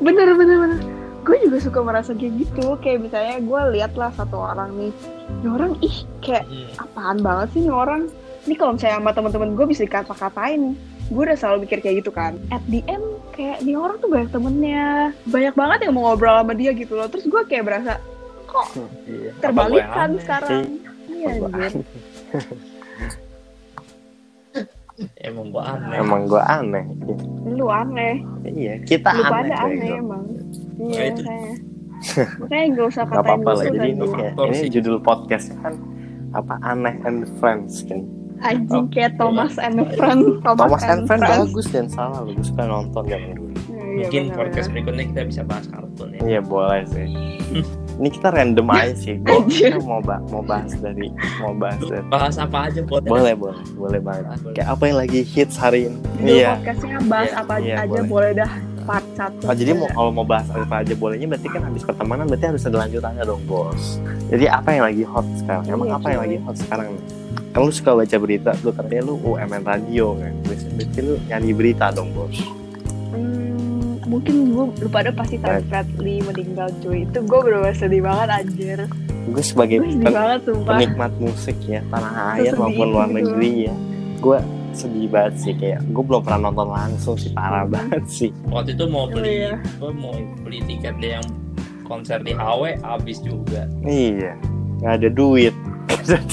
Bener 0.00 0.28
bener 0.34 0.56
bener. 0.58 0.80
Gue 1.22 1.36
juga 1.38 1.56
suka 1.60 1.78
merasa 1.80 2.10
kayak 2.10 2.34
gitu. 2.36 2.74
Kayak 2.82 2.98
misalnya 3.00 3.36
gue 3.38 3.60
lihat 3.72 3.92
lah 3.94 4.10
satu 4.10 4.34
orang 4.34 4.74
nih. 4.74 4.90
Ini 5.32 5.48
orang 5.48 5.72
ih 5.78 5.96
kayak 6.18 6.42
Hmm. 6.44 6.82
apaan 6.82 7.18
banget 7.20 7.46
sih 7.52 7.60
nih 7.60 7.70
orang. 7.70 8.02
Ini 8.42 8.54
kalau 8.56 8.74
misalnya 8.74 8.98
sama 8.98 9.12
teman-teman 9.12 9.50
gue 9.54 9.66
bisa 9.66 9.82
dikata-katain. 9.82 10.74
Gue 11.08 11.22
udah 11.24 11.36
selalu 11.36 11.64
mikir 11.64 11.78
kayak 11.78 11.96
gitu 12.02 12.10
kan. 12.10 12.34
At 12.48 12.62
the 12.66 12.82
end 12.86 13.04
kayak 13.30 13.62
nih 13.62 13.76
orang 13.76 13.96
tuh 13.98 14.08
banyak 14.08 14.30
temennya. 14.30 15.14
Banyak 15.26 15.54
banget 15.54 15.78
yang 15.86 15.92
mau 15.94 16.10
ngobrol 16.10 16.40
sama 16.40 16.52
dia 16.52 16.70
gitu 16.72 16.94
loh. 16.94 17.06
Terus 17.06 17.24
gue 17.24 17.42
kayak 17.46 17.64
berasa 17.64 17.92
kok 18.44 18.66
iya 19.08 19.30
terbalik 19.40 19.80
yang 19.80 19.92
kan 19.92 20.10
aneh? 20.10 20.20
sekarang. 20.20 20.62
Iya 21.08 21.28
anjir. 21.38 21.72
emang 25.18 25.48
gua 25.50 25.62
aneh 25.74 25.96
emang 25.98 26.22
gue 26.28 26.38
aneh 26.38 26.84
Lu 27.48 27.66
aneh. 27.66 28.20
iya 28.44 28.76
kita 28.84 29.10
Lu 29.10 29.24
aneh 29.24 29.32
pada 29.32 29.54
aneh 29.66 29.90
emang. 29.96 30.22
Ya, 30.76 30.84
Iya 30.84 31.02
itu. 31.08 31.22
makanya. 31.24 32.70
Gak 32.76 32.86
usah 32.88 33.02
Gak 33.02 33.10
katain 33.10 33.24
apa-apa 33.24 33.40
gue 33.40 33.54
lah 33.56 33.64
jadi 33.64 33.88
ini 33.88 33.96
susah 33.96 34.18
kayak 34.18 34.34
ini 34.52 34.68
judul 34.68 34.96
podcastnya 35.00 35.56
kan 35.60 35.74
apa 36.32 36.54
aneh 36.62 36.94
and 37.02 37.18
friends 37.38 37.84
kan 37.84 38.00
Anjing 38.42 38.84
Oh, 38.84 38.90
kayak 38.90 39.12
Thomas 39.14 39.54
and 39.56 39.76
iya. 39.76 39.94
Friend. 39.94 40.22
Thomas 40.42 40.82
and 40.82 41.00
Friends 41.04 41.24
bagus 41.24 41.66
dan 41.68 41.86
salah 41.86 42.20
lu 42.20 42.32
gue 42.32 42.42
suka 42.42 42.62
nonton 42.62 43.02
zaman 43.04 43.30
dulu 43.32 43.50
Iya, 43.92 44.08
mungkin 44.08 44.22
benar, 44.24 44.36
podcast 44.38 44.68
berikutnya 44.68 45.04
kita 45.06 45.22
bisa 45.28 45.42
bahas 45.44 45.66
kartun 45.66 46.08
ya 46.10 46.20
iya 46.26 46.40
boleh 46.40 46.80
sih 46.86 47.06
ini 47.98 48.08
kita 48.08 48.28
random 48.30 48.66
aja 48.66 48.94
sih 48.94 49.14
gue 49.20 49.36
mau 49.82 50.00
ba- 50.00 50.24
mau 50.26 50.40
bahas 50.40 50.72
dari 50.74 51.12
mau 51.38 51.52
bahas 51.52 51.76
dari 51.78 52.00
bahas 52.06 52.34
apa 52.36 52.72
aja 52.72 52.80
boleh 52.80 53.04
boleh 53.04 53.34
boleh 53.36 53.60
boleh 53.76 54.00
banget 54.00 54.24
Bahas, 54.24 54.40
boleh. 54.40 54.54
kayak 54.54 54.68
apa 54.70 54.82
yang 54.82 54.98
lagi 54.98 55.20
hits 55.22 55.54
hari 55.54 55.80
ini 55.86 55.98
iya 56.40 56.56
podcastnya 56.56 56.98
bahas 57.04 57.28
Iya, 57.28 57.36
apa 57.38 57.54
iya, 57.58 57.74
aja 57.78 58.00
boleh. 58.00 58.08
boleh. 58.08 58.30
dah 58.34 58.52
part 58.82 59.06
satu. 59.14 59.46
Oh, 59.46 59.54
jadi 59.54 59.70
mau 59.72 59.86
kalau 59.88 60.10
mau 60.10 60.26
bahas 60.26 60.50
apa 60.50 60.82
aja 60.82 60.90
bolehnya 60.92 61.30
berarti 61.30 61.46
kan 61.46 61.62
habis 61.62 61.86
pertemanan 61.86 62.26
berarti 62.26 62.46
harus 62.48 62.66
ada 62.66 62.76
lanjutannya 62.80 63.22
dong 63.22 63.38
bos. 63.46 64.02
Jadi 64.26 64.50
apa 64.50 64.68
yang 64.68 64.84
lagi 64.84 65.04
hot 65.04 65.22
sekarang? 65.36 65.62
Emang 65.70 65.86
Iya, 65.86 65.94
apa 65.94 66.06
yang 66.08 66.20
lagi 66.20 66.36
hot 66.40 66.56
sekarang 66.58 66.86
nih? 66.90 67.02
Kan 67.52 67.60
lu 67.60 67.70
suka 67.70 67.92
baca 67.94 68.16
berita, 68.16 68.56
lu 68.60 68.72
katanya 68.72 69.02
lu 69.04 69.20
UMN 69.22 69.62
radio 69.62 70.16
kan. 70.16 70.32
Berarti 70.42 70.98
lu 70.98 71.14
nyari 71.22 71.52
berita 71.52 71.92
dong 71.92 72.08
bos. 72.10 72.32
Hmm, 73.12 74.00
mungkin 74.02 74.34
gue 74.48 74.64
lu 74.74 74.88
pada 74.88 75.12
pasti 75.12 75.36
tahu 75.36 75.60
Bradley 75.66 76.20
meninggal 76.22 76.72
cuy. 76.80 77.04
Itu 77.04 77.20
gue 77.20 77.38
bener 77.42 77.72
sedih 77.72 78.00
banget 78.00 78.28
anjir. 78.34 78.78
Gue 79.22 79.42
sebagai 79.42 79.78
Gue 79.78 79.88
sedih 79.90 80.00
pen- 80.02 80.16
banget 80.16 80.40
sumpah. 80.44 80.70
penikmat 80.74 81.12
musik 81.18 81.56
ya 81.62 81.80
tanah 81.86 82.12
air 82.34 82.52
maupun 82.54 82.86
luar 82.88 83.06
itu. 83.06 83.14
negeri 83.14 83.50
ya, 83.62 83.74
gue 84.18 84.38
sedih 84.72 85.06
banget 85.06 85.34
sih 85.38 85.52
kayak 85.54 85.80
gue 85.84 86.02
belum 86.02 86.20
pernah 86.22 86.48
nonton 86.48 86.66
langsung 86.66 87.14
sih 87.14 87.30
parah 87.30 87.68
banget 87.68 88.02
sih. 88.08 88.32
waktu 88.48 88.72
itu 88.72 88.88
mau 88.88 89.04
Oh, 89.04 89.12
beli 89.12 89.44
iya. 89.44 89.60
gua 89.76 89.92
mau 89.92 90.10
beli 90.40 90.64
tiket 90.64 90.96
dia 90.96 91.20
yang 91.20 91.26
konser 91.82 92.18
di 92.18 92.32
HW 92.32 92.80
habis 92.80 93.20
juga 93.20 93.68
Iya, 93.82 94.32
nggak 94.80 94.92
ada 94.96 95.08
duit. 95.08 95.52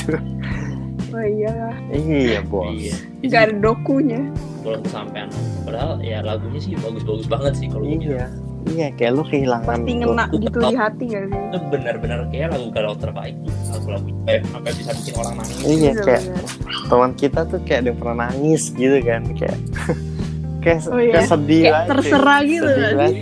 Oh 1.09 1.21
iya. 1.21 1.55
iya 1.89 2.39
bos. 2.41 2.69
iya 2.71 2.95
Gak 3.23 3.41
ada 3.45 3.55
dokunya. 3.57 4.21
belum 4.59 4.83
kesampaian 4.83 5.29
padahal 5.63 5.97
ya 5.99 6.19
lagunya 6.19 6.59
sih 6.59 6.75
bagus-bagus 6.75 7.25
banget 7.25 7.53
sih 7.55 7.67
kalau. 7.67 7.85
Iya, 7.85 8.27
iya 8.67 8.87
kayak 8.91 9.11
lu 9.13 9.23
kehilangan. 9.23 9.77
Pasti 9.77 9.93
ngena 9.95 10.25
gitu 10.35 10.57
di 10.59 10.75
hati 10.75 11.03
gak 11.07 11.23
sih? 11.25 11.39
itu 11.49 11.57
benar-benar 11.69 12.19
kayak 12.27 12.47
lagu 12.51 12.67
galau 12.69 12.93
terbaik 12.93 13.35
lagu-lagu 13.65 14.09
eh, 14.25 14.39
sampai 14.45 14.71
bisa 14.73 14.91
bikin 14.93 15.13
orang 15.15 15.33
nangis 15.35 15.57
Iya 15.61 15.91
kayak 15.97 16.21
bener. 16.23 16.43
teman 16.85 17.11
kita 17.13 17.39
tuh 17.45 17.59
kayak 17.63 17.79
ada 17.79 17.87
yang 17.87 17.97
pernah 17.97 18.17
nangis 18.23 18.61
gitu 18.71 18.97
kan 19.01 19.21
kayak 19.33 19.59
kayak, 20.63 20.79
Oh 20.85 20.99
iya. 20.99 21.13
kayak 21.15 21.27
sedih 21.27 21.61
Kayak 21.61 21.73
banget, 21.73 21.89
terserah 21.89 22.39
gitu 22.43 22.67
sedih 22.69 23.15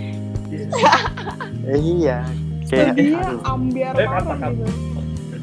iya 1.70 2.18
kayak 2.64 2.92
aduh, 2.92 3.40
ambiar 3.46 3.94
Eh, 3.94 4.04
gitu. 4.04 4.66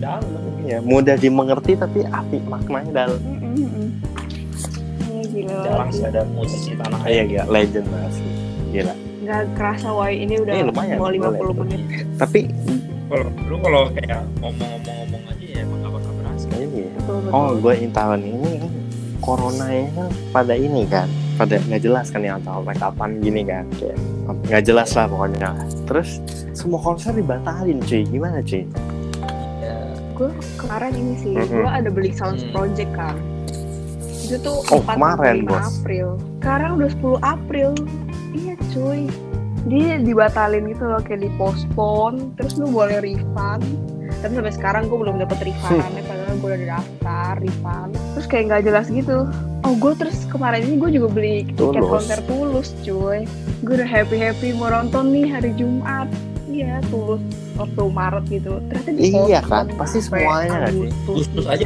Dalam. 0.05 0.31
Iya, 0.61 0.77
mudah 0.81 1.15
dimengerti 1.17 1.71
tapi 1.73 1.99
arti 2.05 2.37
maknanya 2.45 2.91
dalam. 3.05 3.19
Mm, 3.21 3.65
mm, 3.65 3.89
gila 5.35 5.55
jarang 5.61 5.89
sih 5.91 6.03
ada 6.05 6.21
musisi 6.31 6.71
tanah 6.77 6.99
iya 7.05 7.21
air 7.21 7.25
gila. 7.27 7.43
Legend 7.51 7.85
banget 7.91 8.11
sih. 8.15 8.27
Gila. 8.71 8.93
Gak 9.25 9.41
kerasa 9.57 9.87
woi. 9.89 10.13
Ini 10.21 10.33
udah 10.41 10.53
Eh, 10.53 10.63
lumayan, 10.65 10.97
mau 11.01 11.09
50 11.09 11.53
boleh. 11.53 11.55
menit. 11.65 11.81
tapi 12.15 12.39
kalau 13.05 13.29
lu 13.45 13.55
kalau 13.61 13.81
kayak 13.93 14.21
ngomong-ngomong-ngomong 14.41 15.23
aja 15.29 15.45
ya 15.45 15.59
emang 15.61 15.79
gak 15.81 15.91
bakal 15.93 16.11
berhasil. 16.17 16.49
Iya. 16.49 16.89
Betul, 16.97 17.17
betul. 17.21 17.31
oh 17.33 17.49
gue 17.61 17.73
tahun 17.93 18.19
ini 18.25 18.51
corona 19.21 19.67
ya 19.69 19.85
kan 19.93 20.09
pada 20.33 20.53
ini 20.57 20.83
kan. 20.89 21.07
Pada 21.35 21.59
nggak 21.59 21.81
jelas 21.83 22.07
kan 22.15 22.23
yang 22.23 22.39
tahu 22.47 22.63
kapan 22.79 23.09
gini 23.19 23.43
kan. 23.43 23.67
Kayak 23.75 23.99
nggak 24.47 24.63
jelas 24.63 24.89
lah 24.95 25.05
pokoknya. 25.11 25.51
Terus 25.83 26.09
semua 26.55 26.79
konser 26.79 27.11
dibatalin 27.11 27.83
cuy. 27.83 28.07
Gimana 28.07 28.39
cuy? 28.39 28.63
ya, 28.63 28.65
gue 30.15 30.29
kemarin 30.55 30.93
ini 30.93 31.13
sih 31.15 31.33
Mm-mm. 31.33 31.51
gue 31.57 31.69
ada 31.69 31.89
beli 31.89 32.09
sound 32.09 32.39
Hmm. 32.39 32.51
project 32.51 32.91
kan 32.91 33.15
itu 34.21 34.41
tuh 34.41 34.57
Oh, 34.67 34.81
4 34.81 34.89
kemarin, 34.89 35.13
sampai 35.13 35.31
5 35.37 35.45
Bos. 35.45 35.65
April. 35.69 36.07
Sekarang 36.35 36.71
udah 36.75 36.89
10 36.89 37.17
April. 37.21 37.69
Iya 38.33 38.53
cuy. 38.73 39.01
Dia 39.63 39.93
dibatalin 39.97 40.65
gitu 40.65 40.83
loh 40.83 40.97
kayak 40.97 41.21
dipospon 41.21 42.11
terus 42.33 42.53
lu 42.55 42.65
boleh 42.67 42.97
refund. 42.99 43.61
Tapi 44.15 44.33
sampai 44.33 44.49
sekarang 44.51 44.83
gue 44.87 44.97
belum 44.97 45.19
dapet 45.19 45.45
refundnya 45.45 46.01
padahal 46.01 46.35
gue 46.35 46.49
udah 46.51 46.69
daftar 46.71 47.33
refund. 47.37 47.91
Terus 48.17 48.25
kayak 48.25 48.43
nggak 48.47 48.63
jelas 48.65 48.87
gitu. 48.89 49.29
Oh 49.61 49.73
gue 49.75 49.93
terus 49.93 50.17
kemarin 50.25 50.61
ini 50.63 50.75
gue 50.75 50.89
juga 50.91 51.07
beli 51.11 51.35
tiket 51.47 51.57
Tulus. 51.77 51.89
konser 51.91 52.19
tulus 52.25 52.73
cuy. 52.81 53.29
Gue 53.61 53.73
udah 53.75 53.85
happy 53.87 54.17
happy 54.17 54.53
mau 54.53 54.73
nonton 54.73 55.13
nih 55.13 55.29
hari 55.29 55.53
Jumat. 55.53 56.09
Iya 56.47 56.81
tulus 56.87 57.21
waktu 57.55 57.81
Maret 57.87 58.25
gitu. 58.27 58.51
Ternyata 58.67 58.89
di 58.91 59.01
Iya 59.09 59.41
kan, 59.41 59.65
pasti 59.75 59.99
semuanya 59.99 60.69
sih? 60.69 60.87
Agustus. 60.91 61.45
Aja 61.47 61.65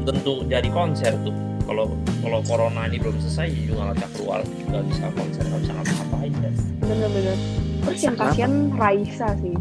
tentu 0.00 0.32
jadi 0.46 0.68
konser 0.70 1.12
tuh. 1.22 1.34
Kalau 1.62 1.86
kalau 2.18 2.40
corona 2.42 2.82
ini 2.84 2.98
belum 2.98 3.14
selesai 3.20 3.46
juga 3.62 3.94
nggak 3.94 4.10
keluar 4.18 4.42
nggak 4.42 4.84
bisa 4.90 5.04
konser 5.14 5.42
nggak 5.44 5.60
bisa 5.62 5.72
ngapa-ngapain 5.72 6.32
kan. 6.34 6.52
Bener-bener 6.82 7.36
terus 7.80 8.00
yang 8.02 8.16
kasihan 8.16 8.52
Raisa 8.74 9.28
sih. 9.38 9.54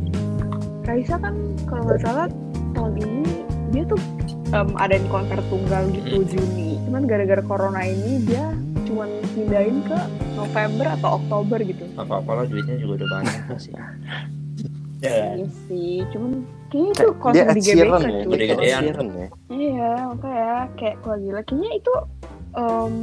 Raisa 0.83 1.15
kan 1.17 1.35
kalau 1.69 1.85
nggak 1.85 2.01
salah 2.01 2.25
tahun 2.73 2.93
ini 2.97 3.23
dia 3.69 3.83
tuh 3.85 4.01
em, 4.49 4.69
adain 4.75 5.05
konser 5.07 5.37
tunggal 5.47 5.85
gitu 5.93 6.15
Mm. 6.17 6.25
Juni. 6.25 6.69
Cuman 6.89 7.05
gara-gara 7.05 7.43
corona 7.45 7.85
ini 7.85 8.25
dia 8.25 8.49
cuman 8.89 9.05
pindahin 9.37 9.85
ke 9.85 9.97
November 10.33 10.89
atau 10.97 11.21
Oktober 11.21 11.61
gitu. 11.61 11.85
Apa 11.93 12.25
apalah 12.25 12.49
duitnya 12.49 12.81
juga 12.81 13.05
udah 13.05 13.09
banyak 13.21 13.53
sih 13.61 13.73
ya 14.99 15.39
Iya 15.39 15.47
sih 15.65 16.03
cuman 16.11 16.31
kayaknya 16.69 16.91
itu 16.91 17.05
Ed 17.09 17.47
di 17.49 17.61
GBK 17.61 17.79
ya, 17.79 17.85
cuy 17.99 18.31
Gede-gedean. 18.35 18.81
Sheeran 18.83 19.07
ya. 19.09 19.27
iya 19.49 19.91
makanya 20.05 20.55
kayak 20.75 20.95
kalau 21.01 21.17
gila 21.17 21.41
kayaknya 21.43 21.71
itu 21.75 21.93
em, 22.53 22.95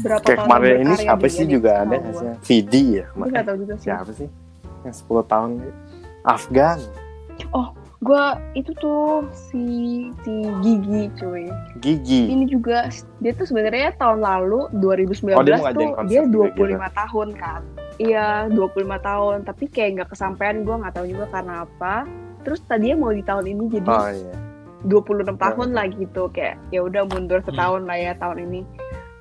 berapa 0.00 0.24
Kayak 0.24 0.38
tahun 0.38 0.48
kemarin 0.48 0.74
ini 0.82 0.94
siapa 0.98 1.26
sih 1.28 1.46
juga 1.46 1.70
ada 1.84 1.96
sih? 2.12 2.28
Vidi 2.44 2.82
ya. 3.00 3.06
Nggak 3.12 3.44
tahu 3.44 3.56
juga 3.62 3.74
sih 3.78 3.86
Siapa 3.86 4.10
sih? 4.12 4.28
Yang 4.82 4.94
10 5.06 5.30
tahun 5.30 5.50
Afgan. 6.22 6.78
Gue 8.02 8.24
itu 8.54 8.74
tuh 8.76 9.22
si 9.30 9.64
si 10.20 10.34
Gigi 10.58 11.06
cuy 11.14 11.46
Gigi. 11.78 12.28
ini 12.28 12.44
juga 12.44 12.90
dia 13.18 13.30
tuh 13.32 13.46
sebenarnya 13.46 13.94
tahun 13.94 14.18
lalu 14.18 14.66
2019 14.76 15.32
Oh, 15.32 15.42
dia 15.42 15.56
tuh 15.70 15.94
dia 16.04 16.20
juga 16.20 16.50
25 16.50 16.58
gitu. 16.58 16.82
tahun 16.92 17.28
kan 17.32 17.60
iya 17.96 18.50
25 18.50 18.58
tahun 19.00 19.36
tapi 19.44 19.64
kayak 19.66 19.90
nggak 19.96 20.10
kesampaian 20.10 20.60
gue 20.60 20.74
nggak 20.74 20.92
tahu 20.92 21.06
juga 21.06 21.26
karena 21.30 21.62
apa 21.62 21.94
terus 22.42 22.58
tadinya 22.66 22.98
mau 22.98 23.12
di 23.12 23.22
tahun 23.22 23.46
ini 23.46 23.62
jadi 23.70 23.86
Oh 23.88 24.10
iya. 24.10 24.34
26 24.82 25.38
tahun 25.38 25.66
Hmm. 25.70 25.76
lah 25.78 25.86
gitu 25.88 26.22
kayak 26.28 26.58
ya 26.68 26.82
udah 26.82 27.06
mundur 27.06 27.38
setahun 27.40 27.86
lah 27.86 27.94
ya 27.94 28.18
tahun 28.18 28.42
ini 28.42 28.60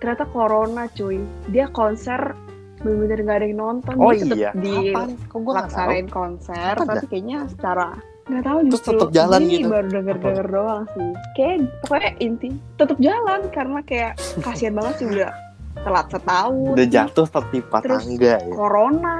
ternyata 0.02 0.26
corona 0.26 0.90
cuy 0.90 1.22
dia 1.48 1.70
konser 1.70 2.34
bener-bener 2.82 3.22
nggak 3.22 3.38
ada 3.38 3.46
yang 3.46 3.58
nonton 3.62 3.94
Oh 3.96 4.10
dia 4.10 4.26
tetep 4.26 4.38
iya. 4.40 4.52
di 4.58 4.90
Kapan? 4.90 5.10
Kok 5.30 5.54
laksanain 5.54 6.08
konser 6.10 6.74
Kapan 6.74 6.88
tapi 6.90 7.06
kayaknya 7.06 7.38
secara 7.46 7.94
nggak 8.22 8.44
tahu 8.44 8.58
Terus 8.60 8.72
justru. 8.72 8.92
tetep 8.94 9.10
jalan 9.12 9.40
Ini 9.42 9.54
gitu? 9.56 9.68
baru 9.68 9.88
denger 9.90 10.18
denger 10.20 10.48
doang 10.48 10.84
sih. 10.90 11.10
Kayak 11.34 11.58
pokoknya 11.82 12.12
inti 12.20 12.48
tetap 12.76 12.98
jalan 12.98 13.42
karena 13.50 13.80
kayak 13.82 14.12
kasihan 14.40 14.74
banget 14.74 14.94
sih 14.98 15.08
udah 15.08 15.32
telat 15.78 16.08
setahun. 16.08 16.72
Udah 16.72 16.88
jatuh 16.88 17.28
tertimpa 17.28 17.78
Terus 17.80 18.02
tangga 18.04 18.34
ya. 18.38 18.54
corona. 18.54 19.18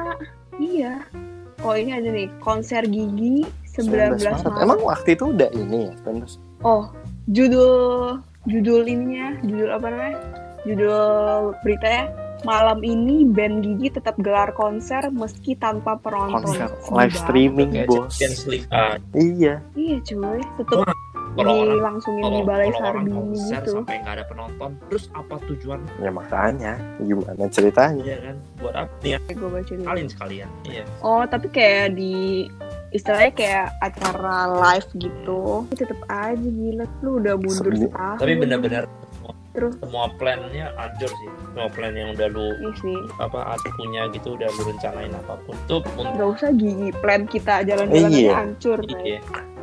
Iya. 0.56 0.94
Oh 1.62 1.74
ini 1.74 1.92
ada 1.92 2.10
nih 2.10 2.28
konser 2.38 2.84
gigi 2.84 3.46
19 3.72 4.20
Maret, 4.20 4.44
Emang 4.60 4.80
waktu 4.82 5.16
itu 5.16 5.30
udah 5.30 5.50
ini 5.52 5.88
ya? 5.88 5.94
19. 6.04 6.42
oh 6.62 6.90
judul 7.30 8.18
judul 8.44 8.82
ininya 8.84 9.38
judul 9.42 9.70
apa 9.72 9.88
namanya? 9.88 10.18
Judul 10.62 11.54
beritanya 11.62 12.10
malam 12.44 12.82
ini 12.82 13.24
band 13.24 13.62
Gigi 13.62 13.92
tetap 13.92 14.18
gelar 14.18 14.52
konser 14.52 15.08
meski 15.10 15.54
tanpa 15.54 15.96
penonton. 15.96 16.42
Konser 16.44 16.70
live 16.90 17.16
streaming 17.16 17.72
bos. 17.86 18.18
Ah, 18.70 18.98
Iya. 19.12 19.62
Iya 19.74 19.98
cuy, 20.02 20.42
tetap 20.58 20.90
kalau 21.32 21.64
orang 21.64 21.72
dilangsungin 21.74 22.22
kalau 22.22 22.36
di 22.36 22.44
balai 22.44 22.70
Sarbini 22.74 23.40
gitu. 23.40 23.72
sampai 23.74 23.96
nggak 24.00 24.16
ada 24.20 24.26
penonton 24.28 24.70
terus 24.84 25.08
apa 25.14 25.36
tujuan 25.46 25.80
Ya 25.98 26.12
makanya. 26.12 26.74
Gimana 27.00 27.48
ceritanya? 27.48 28.04
ya 28.04 28.18
kan 28.22 28.36
buat 28.60 28.76
apa 28.76 28.92
nih 29.00 29.16
Gue 29.32 29.50
baca 29.50 29.72
dulu. 29.72 29.88
kalian 29.88 30.08
sekalian 30.08 30.50
iya 30.66 30.84
Oh 31.00 31.24
tapi 31.24 31.48
kayak 31.48 31.96
di 31.96 32.46
istilahnya 32.92 33.32
kayak 33.32 33.66
acara 33.80 34.38
live 34.52 34.90
gitu, 35.00 35.64
tetap 35.72 35.96
aja 36.10 36.36
gila. 36.36 36.84
Lu 37.00 37.12
udah 37.18 37.36
mundur 37.38 37.72
setahun. 37.72 38.18
tapi 38.20 38.34
benar-benar 38.36 38.84
Terus 39.52 39.74
semua 39.78 40.08
plannya 40.16 40.72
hancur 40.74 41.12
sih 41.12 41.30
semua 41.46 41.68
plan 41.68 41.92
yang 41.92 42.10
udah 42.12 42.28
lu 42.28 42.48
ini 42.58 42.72
sih 42.78 42.98
apa 43.18 43.40
ada 43.52 43.70
punya 43.74 44.08
gitu 44.10 44.34
udah 44.34 44.48
lu 44.50 44.62
rencanain 44.66 45.12
apa 45.14 45.34
pun 45.42 45.56
untuk 45.60 45.84
nggak 45.92 46.30
usah 46.30 46.50
gigi 46.52 46.90
plan 46.96 47.24
kita 47.26 47.62
jalan-jalan 47.62 48.10
Iya. 48.10 48.34
hancur. 48.34 48.80
iya, 48.98 49.20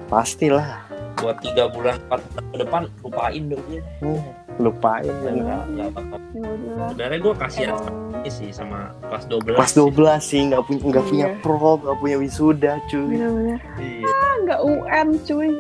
Pastilah. 0.07 0.85
buat 1.17 1.35
tiga 1.41 1.67
bulan 1.67 1.99
empat 2.01 2.21
bulan 2.23 2.45
ke 2.47 2.57
depan 2.59 2.83
lupain 3.03 3.43
dong 3.45 3.65
ya 3.67 3.83
Hmm, 3.99 4.23
lupain 4.57 5.11
ya. 5.11 5.31
nggak 5.35 5.63
nggak 5.69 5.89
bakal 5.91 6.19
Ya 6.29 6.41
udah. 6.45 6.87
sebenarnya 6.87 7.19
gue 7.19 7.35
kasihan 7.35 7.69
Emang 7.75 7.97
ini 8.19 8.31
sih 8.31 8.51
sama 8.51 8.79
kelas 9.03 9.25
12 9.27 9.57
Pas 9.57 9.73
12 9.73 9.89
sih 10.21 10.41
nggak 10.45 10.63
punya 10.63 10.81
nggak 10.87 11.05
punya 11.05 11.27
Iya. 11.27 11.39
prom, 11.41 11.79
nggak 11.81 11.99
punya 11.99 12.17
wisuda, 12.19 12.73
cuy. 12.87 13.03
bener-bener 13.09 13.61
iya 13.79 14.15
nggak 14.39 14.61
UN 14.63 15.09
cuy. 15.21 15.51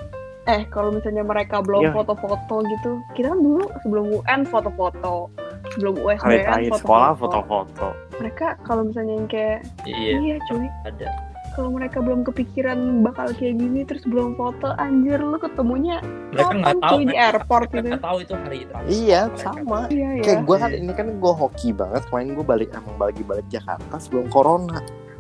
Eh 0.48 0.64
kalau 0.66 0.90
misalnya 0.90 1.20
mereka 1.20 1.60
belum 1.60 1.82
Iya. 1.84 1.92
foto-foto 1.92 2.64
gitu, 2.66 2.90
kita 3.12 3.30
kan 3.30 3.38
dulu 3.38 3.68
sebelum 3.84 4.04
UN 4.16 4.40
foto-foto, 4.48 5.28
sebelum 5.70 5.94
Hari 6.00 6.08
USBN 6.16 6.40
terakhir 6.42 6.72
sekolah 6.74 7.10
foto-foto. 7.14 7.88
Mereka 8.16 8.46
kalau 8.64 8.88
misalnya 8.88 9.14
yang 9.14 9.28
kayak 9.28 9.58
iya 9.84 10.16
iya 10.16 10.36
cuy, 10.48 10.64
ada 10.84 11.08
kalau 11.52 11.74
mereka 11.74 11.98
belum 11.98 12.22
kepikiran 12.22 13.02
bakal 13.02 13.34
kayak 13.34 13.58
gini 13.58 13.82
terus 13.82 14.06
belum 14.06 14.38
foto 14.38 14.78
anjir 14.78 15.18
lu 15.18 15.34
ketemunya 15.36 15.98
mereka 16.30 16.54
nggak 16.54 16.70
kapan 16.70 16.78
tahu 16.78 16.94
cuy 16.94 17.02
di 17.02 17.16
airport 17.18 17.66
mereka 17.66 17.74
gitu 17.74 17.88
nggak 17.90 18.04
tahu 18.06 18.18
itu 18.22 18.34
hari 18.38 18.58
terakhir 18.62 18.86
Iya, 18.88 19.20
mereka. 19.26 19.42
sama. 19.42 19.78
iya 19.90 20.08
ya 20.14 20.22
Kayak 20.22 20.40
gue 20.40 20.56
kan 20.56 20.70
ini 20.72 20.92
kan 20.94 21.06
gue 21.12 21.32
hoki 21.34 21.68
banget. 21.74 22.02
Kemarin 22.06 22.28
gue 22.32 22.46
balik 22.46 22.68
emang 22.72 22.94
balik 22.96 23.18
balik 23.26 23.46
Jakarta 23.50 23.94
sebelum 23.98 24.30
corona. 24.30 24.78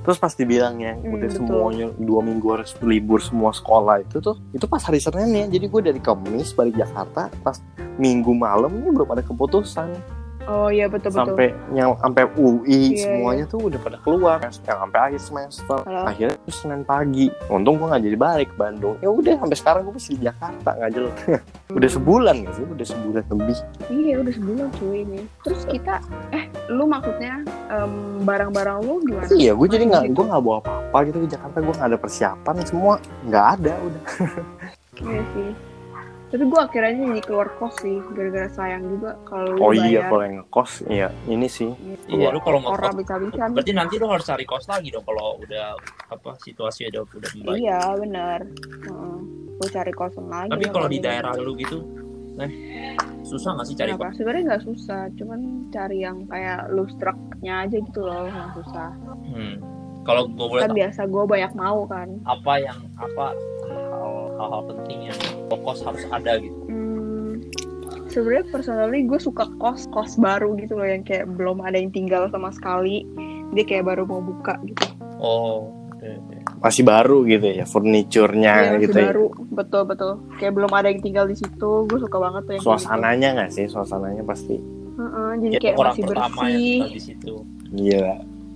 Terus 0.08 0.16
pas 0.16 0.32
dibilang 0.32 0.80
yang 0.80 1.04
Hmm, 1.04 1.20
udah 1.20 1.28
semuanya 1.28 1.92
dua 2.00 2.24
minggu 2.24 2.48
harus 2.48 2.72
libur 2.80 3.20
semua 3.20 3.52
sekolah 3.52 4.00
itu 4.00 4.24
tuh 4.24 4.40
itu 4.56 4.64
pas 4.64 4.80
hari 4.80 5.04
Senin 5.04 5.36
ya. 5.36 5.44
Jadi 5.52 5.68
gue 5.68 5.82
dari 5.84 6.00
Kamis 6.00 6.56
balik 6.56 6.80
Jakarta 6.80 7.28
pas 7.44 7.60
Minggu 8.00 8.32
malam 8.32 8.72
ini 8.78 8.88
belum 8.88 9.10
ada 9.12 9.20
keputusan 9.20 9.92
oh 10.48 10.68
iya 10.68 10.88
betul 10.88 11.12
betul. 11.12 11.36
Sampai 11.36 11.46
yang 11.70 11.92
sampai 12.00 12.24
UI 12.34 12.96
Iya, 12.96 13.04
semuanya 13.04 13.44
tuh 13.46 13.60
udah 13.68 13.78
pada 13.78 13.98
keluar. 14.00 14.36
Yang 14.40 14.64
sampai 14.64 14.98
akhir 14.98 15.20
semester. 15.20 15.78
Halo? 15.84 16.02
akhirnya 16.08 16.36
tuh 16.40 16.54
Senin 16.56 16.82
pagi. 16.82 17.28
Untung 17.46 17.76
gue 17.76 17.86
nggak 17.86 18.02
jadi 18.02 18.16
balik 18.16 18.48
ke 18.50 18.56
Bandung. 18.56 18.96
Ya 18.98 19.10
udah 19.12 19.34
sampai 19.38 19.56
sekarang 19.56 19.80
gue 19.84 19.94
masih 19.94 20.12
di 20.16 20.22
Jakarta 20.24 20.68
nggak 20.74 20.92
jelas. 20.92 21.14
Udah 21.78 21.90
sebulan 21.92 22.34
gak 22.48 22.54
sih? 22.56 22.64
Udah 22.64 22.86
sebulan 22.88 23.22
lebih. 23.28 23.56
Iya 23.92 24.14
udah 24.18 24.32
sebulan 24.32 24.66
cuy 24.80 24.96
ini. 25.04 25.20
Terus 25.44 25.62
kita 25.68 26.00
eh 26.32 26.48
lu 26.72 26.88
maksudnya 26.88 27.44
em, 27.68 27.92
barang-barang 28.24 28.78
lu 28.80 29.04
gimana? 29.04 29.28
Iya 29.28 29.52
gue 29.52 29.68
jadi 29.68 29.84
nggak 29.84 30.04
Gitu. 30.08 30.16
gue 30.16 30.24
nggak 30.32 30.42
bawa 30.42 30.56
apa-apa 30.64 30.98
gitu. 31.04 31.16
Ke 31.22 31.28
Jakarta 31.36 31.56
gue 31.60 31.74
nggak 31.76 31.88
ada 31.92 31.98
persiapan 32.00 32.54
semua 32.64 32.94
nggak 33.28 33.46
ada 33.60 33.72
udah. 33.84 34.02
Iya 34.98 35.22
sih 35.30 35.67
tapi 36.28 36.44
gue 36.44 36.60
akhirnya 36.60 36.92
jadi 37.08 37.22
keluar 37.24 37.48
kos 37.56 37.72
sih 37.80 38.04
gara-gara 38.12 38.52
sayang 38.52 38.84
juga 38.84 39.16
kalau 39.24 39.56
lu 39.56 39.60
oh 39.64 39.72
iya 39.72 40.04
bayar. 40.04 40.08
kalau 40.12 40.22
yang 40.28 40.36
ngekos 40.44 40.70
iya 40.92 41.08
ini 41.24 41.48
sih. 41.48 41.72
Iya. 42.04 42.28
Lu 42.36 42.40
kalau 42.44 42.60
orang 42.68 42.92
ngekos 42.92 43.00
bisa-bisan 43.00 43.48
berarti 43.56 43.72
nanti 43.72 43.94
lu 43.96 44.06
harus 44.12 44.28
cari 44.28 44.44
kos 44.44 44.68
lagi 44.68 44.92
dong 44.92 45.08
kalau 45.08 45.40
udah 45.40 45.72
apa 46.12 46.30
situasi 46.44 46.84
udah 46.92 47.02
udah 47.08 47.30
membaik. 47.32 47.58
Iya 47.64 47.80
benar. 47.96 48.40
Gue 49.58 49.68
cari 49.72 49.92
kosan 49.96 50.26
lagi 50.28 50.52
tapi 50.52 50.66
kalau 50.68 50.88
di 50.92 50.98
daerah 51.00 51.32
lu 51.34 51.56
gitu 51.56 51.80
eh 52.38 52.52
susah 53.26 53.58
nggak 53.58 53.66
sih 53.66 53.74
cari 53.74 53.90
kos? 53.98 54.14
Sebenarnya 54.14 54.44
nggak 54.54 54.64
susah, 54.68 55.00
cuman 55.18 55.40
cari 55.74 56.06
yang 56.06 56.22
kayak 56.30 56.70
loose 56.70 56.94
truck-nya 57.02 57.66
aja 57.66 57.76
gitu 57.82 58.00
loh, 58.06 58.30
nggak 58.30 58.52
susah. 58.62 58.94
hmm. 59.34 59.54
kalau 60.06 60.24
gue 60.30 60.46
boleh 60.46 60.62
Kan 60.62 60.70
tahu 60.70 60.78
biasa 60.78 61.00
gue 61.10 61.24
banyak 61.26 61.52
mau 61.58 61.82
kan. 61.90 62.08
apa 62.24 62.52
yang 62.62 62.78
apa 62.94 63.34
hal 64.38 64.48
hal 64.48 64.62
penting 64.64 64.98
yang 65.10 65.18
kos 65.50 65.82
harus 65.82 66.04
ada 66.08 66.38
gitu 66.38 66.56
Hmm, 66.70 67.44
sebenarnya 68.08 68.44
personally 68.48 69.04
gue 69.04 69.20
suka 69.20 69.44
kos 69.58 69.90
kos 69.90 70.16
baru 70.16 70.54
gitu 70.56 70.78
loh 70.78 70.86
yang 70.86 71.02
kayak 71.02 71.28
belum 71.28 71.60
ada 71.60 71.76
yang 71.76 71.92
tinggal 71.92 72.30
sama 72.30 72.48
sekali. 72.48 73.04
Dia 73.52 73.64
kayak 73.64 73.84
baru 73.84 74.04
mau 74.04 74.20
buka 74.20 74.56
gitu. 74.64 74.84
oh 75.18 75.68
oke, 75.92 76.04
oke. 76.04 76.36
masih 76.62 76.84
baru 76.84 77.24
gitu 77.26 77.46
ya 77.48 77.64
furniturnya 77.66 78.52
Iya, 78.54 78.70
masih 78.70 78.82
gitu 78.86 78.96
ya 78.96 79.06
baru, 79.10 79.26
betul 79.50 79.82
betul. 79.84 80.12
Kayak 80.38 80.52
belum 80.56 80.72
ada 80.72 80.88
yang 80.88 81.02
tinggal 81.02 81.26
di 81.26 81.36
situ. 81.36 81.70
Gue 81.84 81.98
suka 81.98 82.16
banget 82.16 82.42
tuh 82.46 82.52
yang 82.54 82.62
kayak 82.62 82.70
suasananya 82.80 83.28
nggak 83.34 83.50
sih 83.52 83.64
suasananya 83.66 84.24
pasti 84.24 84.56
Gitu. 84.98 85.06
Heeh, 85.06 85.30
jadi 85.38 85.54
Ya, 85.54 85.60
kayak 85.62 85.76
orang 85.78 85.94
masih 85.94 86.04
bersih. 86.10 86.80
di 86.90 87.00
situ 87.02 87.34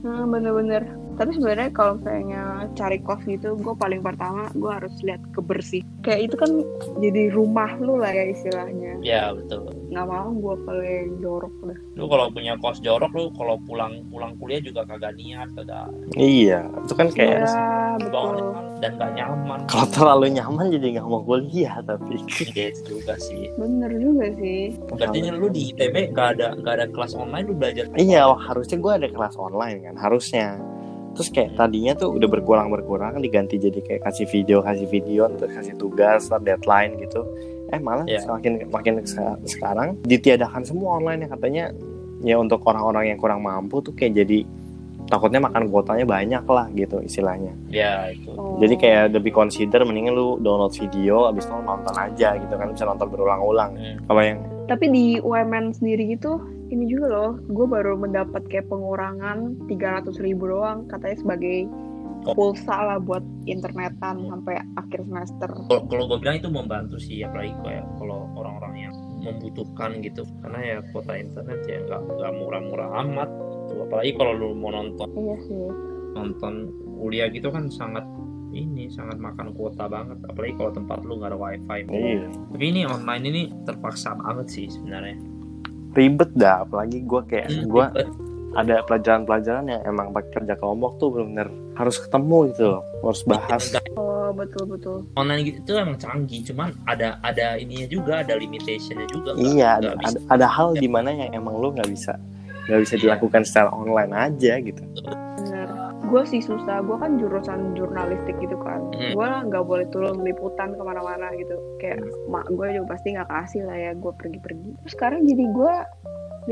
Heeh, 0.03 0.25
bener-bener. 0.27 0.83
Tapi 1.23 1.39
sebenarnya 1.39 1.71
kalau 1.71 2.03
misalnya 2.03 2.67
cari 2.75 2.99
kos 2.99 3.23
gitu 3.31 3.55
gue 3.55 3.75
paling 3.79 4.03
pertama 4.03 4.51
gue 4.59 4.67
harus 4.67 4.91
lihat 5.07 5.23
kebersih 5.31 5.87
kayak 6.03 6.27
itu 6.27 6.35
kan 6.35 6.51
jadi 6.99 7.31
rumah 7.31 7.79
lu 7.79 7.95
lah 7.95 8.11
ya 8.11 8.27
istilahnya. 8.35 8.99
Ya 9.07 9.31
betul. 9.31 9.71
Nggak 9.95 10.07
mau 10.11 10.35
gue 10.35 10.55
paling 10.67 11.23
jorok 11.23 11.55
udah 11.63 11.79
lu 11.95 12.05
kalau 12.11 12.27
punya 12.35 12.59
kos 12.59 12.83
jorok 12.83 13.15
lu 13.15 13.31
kalau 13.39 13.55
pulang 13.63 14.03
pulang 14.11 14.35
kuliah 14.43 14.59
juga 14.59 14.83
kagak 14.83 15.15
niat 15.15 15.47
kagak. 15.55 15.95
Iya 16.19 16.67
itu 16.83 16.95
kan 16.99 17.07
kayak 17.15 17.47
ya 17.47 17.95
betul. 18.03 18.11
banget 18.11 18.65
dan 18.83 18.93
gak 18.99 19.13
nyaman. 19.15 19.59
Kalau 19.71 19.87
terlalu 19.95 20.27
nyaman 20.35 20.75
jadi 20.75 20.87
nggak 20.99 21.07
mau 21.07 21.23
kuliah 21.23 21.79
tapi. 21.87 22.19
Iya 22.51 22.75
juga 22.83 23.15
sih. 23.23 23.47
Bener 23.55 23.95
juga 23.95 24.27
sih. 24.43 24.75
Berarti 24.91 25.19
lu 25.31 25.47
di 25.55 25.71
ITB 25.71 26.11
gak 26.11 26.35
ada 26.35 26.59
gak 26.59 26.75
ada 26.83 26.87
kelas 26.91 27.15
online 27.15 27.47
lu 27.47 27.55
belajar. 27.55 27.87
Iya 27.95 28.27
harusnya 28.35 28.77
gue 28.83 28.93
ada 28.99 29.07
kelas 29.07 29.39
online 29.39 29.87
kan 29.87 29.95
harusnya 30.03 30.59
terus 31.13 31.29
kayak 31.29 31.55
tadinya 31.55 31.93
tuh 31.93 32.11
udah 32.11 32.27
berkurang 32.27 32.69
berkurang 32.69 33.17
diganti 33.19 33.57
jadi 33.57 33.79
kayak 33.79 34.01
kasih 34.03 34.27
video 34.27 34.61
kasih 34.61 34.87
video 34.87 35.29
terus 35.31 35.53
kasih 35.53 35.75
tugas 35.75 36.27
deadline 36.39 36.97
gitu 36.99 37.23
eh 37.69 37.79
malah 37.79 38.05
Iya. 38.05 38.21
semakin 38.23 38.69
makin 38.69 38.93
seka- 39.03 39.41
sekarang 39.45 39.97
ditiadakan 40.03 40.63
semua 40.63 40.97
online 40.97 41.25
ya 41.25 41.29
katanya 41.31 41.65
ya 42.21 42.37
untuk 42.37 42.61
orang-orang 42.63 43.09
yang 43.09 43.19
kurang 43.19 43.41
mampu 43.41 43.81
tuh 43.81 43.93
kayak 43.93 44.19
jadi 44.19 44.45
takutnya 45.05 45.43
makan 45.43 45.67
kuotanya 45.67 46.07
banyak 46.07 46.45
lah 46.47 46.71
gitu 46.71 47.01
istilahnya 47.01 47.53
ya 47.69 48.09
itu 48.09 48.31
Oh. 48.31 48.57
jadi 48.57 48.75
kayak 48.75 49.03
lebih 49.13 49.33
consider 49.33 49.83
mendingan 49.83 50.13
lu 50.13 50.39
download 50.39 50.73
video 50.73 51.27
abis 51.27 51.45
itu 51.45 51.53
nonton 51.55 51.93
aja 51.93 52.29
gitu 52.35 52.49
kan 52.51 52.69
bisa 52.69 52.85
nonton 52.85 53.09
berulang-ulang 53.09 53.73
Hmm. 53.75 53.97
kalau 54.07 54.23
yang 54.23 54.39
tapi 54.65 54.89
di 54.89 55.05
UMN 55.19 55.75
sendiri 55.75 56.07
gitu 56.11 56.41
ini 56.73 56.89
juga 56.89 57.07
loh 57.13 57.31
gue 57.45 57.67
baru 57.69 58.01
mendapat 58.01 58.49
kayak 58.49 58.67
pengurangan 58.73 59.69
300 59.69 60.09
ribu 60.25 60.49
doang 60.49 60.89
katanya 60.89 61.21
sebagai 61.21 61.69
Oh. 62.23 62.39
pulsa 62.39 62.79
lah 62.87 62.99
buat 63.03 63.23
internetan 63.51 64.31
sampai 64.31 64.63
akhir 64.79 65.03
semester. 65.11 65.51
Kalau 65.51 65.83
kalau 65.91 66.05
gue 66.07 66.19
bilang 66.23 66.39
itu 66.39 66.51
membantu 66.55 66.97
sih 67.03 67.19
apalagi 67.27 67.51
kayak 67.67 67.83
kalau 67.99 68.31
orang-orang 68.39 68.87
yang 68.87 68.95
membutuhkan 69.27 69.99
gitu. 70.07 70.23
Karena 70.39 70.61
ya 70.63 70.77
kuota 70.95 71.19
internet 71.19 71.67
ya 71.67 71.83
nggak 71.83 71.99
nggak 71.99 72.33
murah-murah 72.39 72.91
amat 73.07 73.31
gitu. 73.67 73.75
apalagi 73.91 74.13
kalau 74.15 74.33
lu 74.39 74.49
mau 74.55 74.71
nonton. 74.71 75.09
Iya 75.19 75.37
sih. 75.51 75.67
Nonton 76.15 76.55
kuliah 77.03 77.27
gitu 77.27 77.51
kan 77.51 77.67
sangat 77.67 78.07
ini 78.55 78.87
sangat 78.87 79.19
makan 79.19 79.51
kuota 79.59 79.91
banget. 79.91 80.23
Apalagi 80.23 80.55
kalau 80.55 80.71
tempat 80.79 81.03
lu 81.03 81.19
nggak 81.19 81.35
ada 81.35 81.39
wifi. 81.43 81.81
Iya. 81.91 82.31
Tapi 82.55 82.65
ini 82.71 82.87
online 82.87 83.25
ini 83.27 83.43
terpaksa 83.67 84.15
banget 84.15 84.47
sih 84.47 84.71
sebenarnya 84.71 85.32
ribet 85.93 86.31
dah 86.37 86.65
apalagi 86.65 87.05
gue 87.05 87.21
kayak 87.29 87.49
Hmm, 87.53 87.69
gue 87.69 87.87
ada 88.53 88.85
pelajaran-pelajaran 88.85 89.65
yang 89.65 89.83
emang 89.89 90.13
pakai 90.13 90.31
kerja 90.41 90.55
kelompok 90.61 91.01
tuh 91.01 91.09
benar-benar 91.09 91.49
harus 91.73 91.97
ketemu 91.97 92.39
gitu 92.53 92.65
loh 92.69 92.83
harus 93.01 93.23
bahas. 93.25 93.65
oh 93.97 94.29
betul 94.37 94.65
betul. 94.69 94.97
Online 95.17 95.41
gitu 95.49 95.59
itu 95.65 95.73
emang 95.73 95.97
canggih 95.97 96.41
cuman 96.53 96.69
ada 96.85 97.17
ada 97.25 97.57
ininya 97.57 97.89
juga 97.89 98.21
ada 98.21 98.37
limitationnya 98.37 99.09
juga 99.09 99.33
iya 99.41 99.81
nggak 99.81 99.97
ada, 99.97 100.01
bisa. 100.05 100.17
ada 100.29 100.47
hal 100.49 100.77
di 100.77 100.89
mana 100.89 101.11
yang 101.17 101.33
emang 101.33 101.57
lu 101.57 101.73
nggak 101.73 101.89
bisa 101.89 102.13
nggak 102.69 102.81
bisa 102.85 102.95
dilakukan 103.01 103.43
secara 103.43 103.75
online 103.75 104.13
aja 104.13 104.53
gitu. 104.61 104.83
Bener 104.85 105.22
gue 106.13 106.23
sih 106.29 106.45
susah. 106.45 106.85
Gue 106.85 107.01
kan 107.01 107.17
jurusan 107.17 107.73
jurnalistik 107.73 108.37
gitu 108.37 108.57
kan. 108.61 108.85
Hmm. 108.93 109.17
gue 109.17 109.29
nggak 109.49 109.65
boleh 109.65 109.89
turun 109.89 110.21
liputan 110.21 110.77
ke 110.77 110.83
mana-mana 110.85 111.33
gitu. 111.41 111.57
Kayak 111.81 112.05
mak 112.29 112.47
gue 112.53 112.69
juga 112.77 112.87
pasti 112.93 113.17
nggak 113.17 113.31
kasih 113.33 113.63
lah 113.65 113.77
ya 113.81 113.93
gue 113.97 114.13
pergi-pergi. 114.21 114.71
Terus 114.85 114.93
sekarang 114.93 115.25
jadi 115.25 115.45
gue 115.49 115.75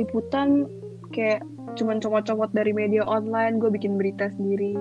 liputan 0.01 0.49
kayak 1.13 1.45
cuman 1.77 2.01
comot-comot 2.01 2.51
dari 2.57 2.73
media 2.73 3.05
online. 3.05 3.61
Gue 3.61 3.69
bikin 3.69 4.01
berita 4.01 4.33
sendiri. 4.33 4.73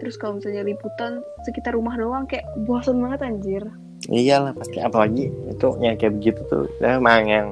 Terus 0.00 0.16
kalau 0.16 0.40
misalnya 0.40 0.64
liputan 0.64 1.20
sekitar 1.44 1.76
rumah 1.76 1.92
doang. 2.00 2.24
Kayak 2.24 2.48
bosan 2.64 3.04
banget 3.04 3.20
anjir. 3.28 3.62
Iyalah 4.08 4.56
pasti. 4.56 4.80
Apalagi 4.80 5.28
itu 5.28 5.68
yang 5.84 6.00
kayak 6.00 6.16
begitu 6.16 6.40
tuh. 6.48 6.64
Emang 6.80 7.28
yang 7.28 7.46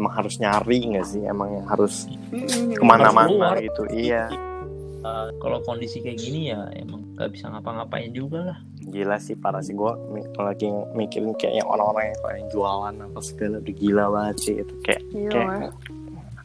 emang 0.00 0.12
harus 0.14 0.40
nyari 0.40 0.96
nggak 0.96 1.04
sih? 1.04 1.20
Emang 1.26 1.52
yang 1.52 1.66
harus 1.68 2.08
ke 2.72 2.84
mana-mana 2.86 3.58
gitu. 3.60 3.84
Iya 3.92 4.48
Uh, 4.98 5.30
kalau 5.38 5.62
kondisi 5.62 6.02
kayak 6.02 6.18
gini 6.18 6.50
ya 6.50 6.66
emang 6.74 7.06
nggak 7.14 7.30
bisa 7.34 7.50
ngapa-ngapain 7.50 8.10
juga 8.10 8.54
lah. 8.54 8.58
Gila 8.88 9.16
sih 9.22 9.38
parah 9.38 9.62
sih. 9.62 9.76
Gue 9.76 9.94
lagi 10.38 10.66
mikirin 10.94 11.34
kayak 11.38 11.62
yang 11.62 11.68
orang-orang 11.68 12.14
yang 12.14 12.18
kayak 12.24 12.44
jualan 12.50 12.94
apa 12.98 13.20
segala 13.22 13.56
udah 13.62 13.74
gila 13.74 14.04
banget 14.10 14.36
sih. 14.42 14.54
Itu 14.58 14.74
kayak 14.82 15.02
Iya, 15.14 15.30
kayak 15.30 15.72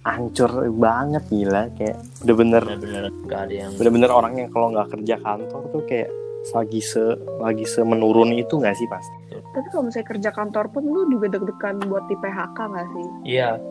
hancur 0.04 0.52
banget 0.78 1.24
gila. 1.32 1.64
Kayak 1.74 1.98
udah 2.22 2.36
bener 2.36 2.62
bener-bener 2.68 3.04
nggak 3.26 3.40
ada 3.50 3.54
yang 3.54 3.72
bener-bener 3.80 4.12
orang 4.12 4.34
yang 4.38 4.50
kalau 4.54 4.68
nggak 4.70 4.88
kerja 4.94 5.16
kantor 5.22 5.62
tuh 5.74 5.84
kayak 5.90 6.10
lagi 6.52 6.82
se 6.84 7.04
lagi 7.40 7.64
semenurun 7.64 8.36
itu 8.36 8.60
nggak 8.60 8.76
sih 8.76 8.84
pasti 8.92 9.24
tapi 9.54 9.68
kalau 9.70 9.86
misalnya 9.86 10.08
kerja 10.10 10.30
kantor 10.34 10.66
pun 10.74 10.84
lu 10.90 11.06
juga 11.14 11.38
deg-degan 11.38 11.78
buat 11.86 12.10
di 12.10 12.18
PHK 12.18 12.58
nggak 12.58 12.88
sih? 12.90 13.08
Iya 13.38 13.62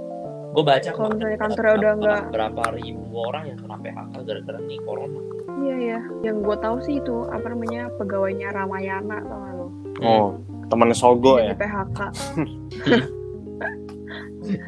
gue 0.53 0.61
baca 0.63 0.91
Kalau 0.91 1.09
misalnya 1.11 1.39
kantornya 1.39 1.73
udah 1.73 1.93
berapa- 1.93 1.97
nggak- 1.99 2.27
berapa 2.31 2.63
ribu 2.77 3.01
orang 3.19 3.45
yang 3.47 3.59
kena 3.59 3.77
PHK 3.79 4.15
gara-gara 4.23 4.59
nih 4.63 4.79
corona. 4.83 5.21
Iya 5.55 5.77
ya 5.79 6.01
yang 6.23 6.37
gue 6.41 6.57
tahu 6.57 6.77
sih 6.81 6.95
itu 6.99 7.17
apa 7.27 7.47
namanya 7.47 7.89
pegawainya 7.95 8.49
Ramayana 8.51 9.17
tau 9.23 9.39
gak 9.39 9.55
lo 9.55 9.67
oh 10.03 10.29
temannya 10.67 10.93
Sogo 10.93 11.39
ya? 11.39 11.53
di 11.53 11.59
PHK 11.59 11.99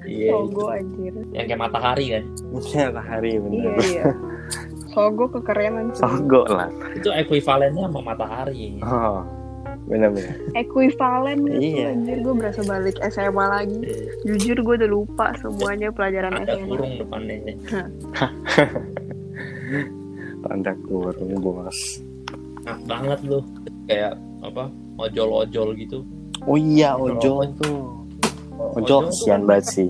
iya 0.06 0.30
Sogo 0.30 0.64
anjir. 0.70 1.12
Yang 1.30 1.44
kayak 1.48 1.60
matahari 1.60 2.04
kan? 2.10 2.24
Iya 2.54 2.84
hari 2.94 3.28
iya 3.28 3.40
bener. 3.40 3.72
Iya 3.82 4.04
Sogo 4.88 5.24
kekerenan 5.28 5.90
sih 5.90 6.00
Sogo 6.00 6.42
lah. 6.46 6.70
Itu 6.94 7.10
ekuivalennya 7.10 7.84
sama 7.84 8.00
matahari. 8.06 8.78
Oh 8.80 9.26
bener-bener. 9.84 10.32
Ekuivalen 10.54 11.44
gitu 11.44 11.60
Iya. 11.60 11.92
anjir 11.92 12.18
gue 12.20 12.34
berasa 12.34 12.60
balik 12.62 12.96
SMA 13.04 13.44
lagi. 13.44 13.78
Eh, 13.82 14.08
jujur 14.24 14.56
gue 14.58 14.74
udah 14.80 14.90
lupa 14.90 15.26
semuanya 15.36 15.92
pelajaran 15.92 16.34
ada 16.34 16.56
SMA 16.56 16.68
kurung 16.68 16.92
depannya 16.96 17.36
tanda 20.42 20.72
kurung 20.82 21.32
bos. 21.38 22.00
Nah 22.64 22.76
banget 22.84 23.20
lu. 23.24 23.40
Kayak 23.84 24.16
apa 24.40 24.68
ojol-ojol 24.96 25.76
gitu. 25.76 26.00
Oh 26.44 26.56
iya 26.56 26.96
ojol 26.96 27.44
tuh 27.56 27.92
ojol. 28.76 29.08
Tuh 29.08 29.12
kesian 29.12 29.44
banget 29.44 29.66
sih. 29.68 29.88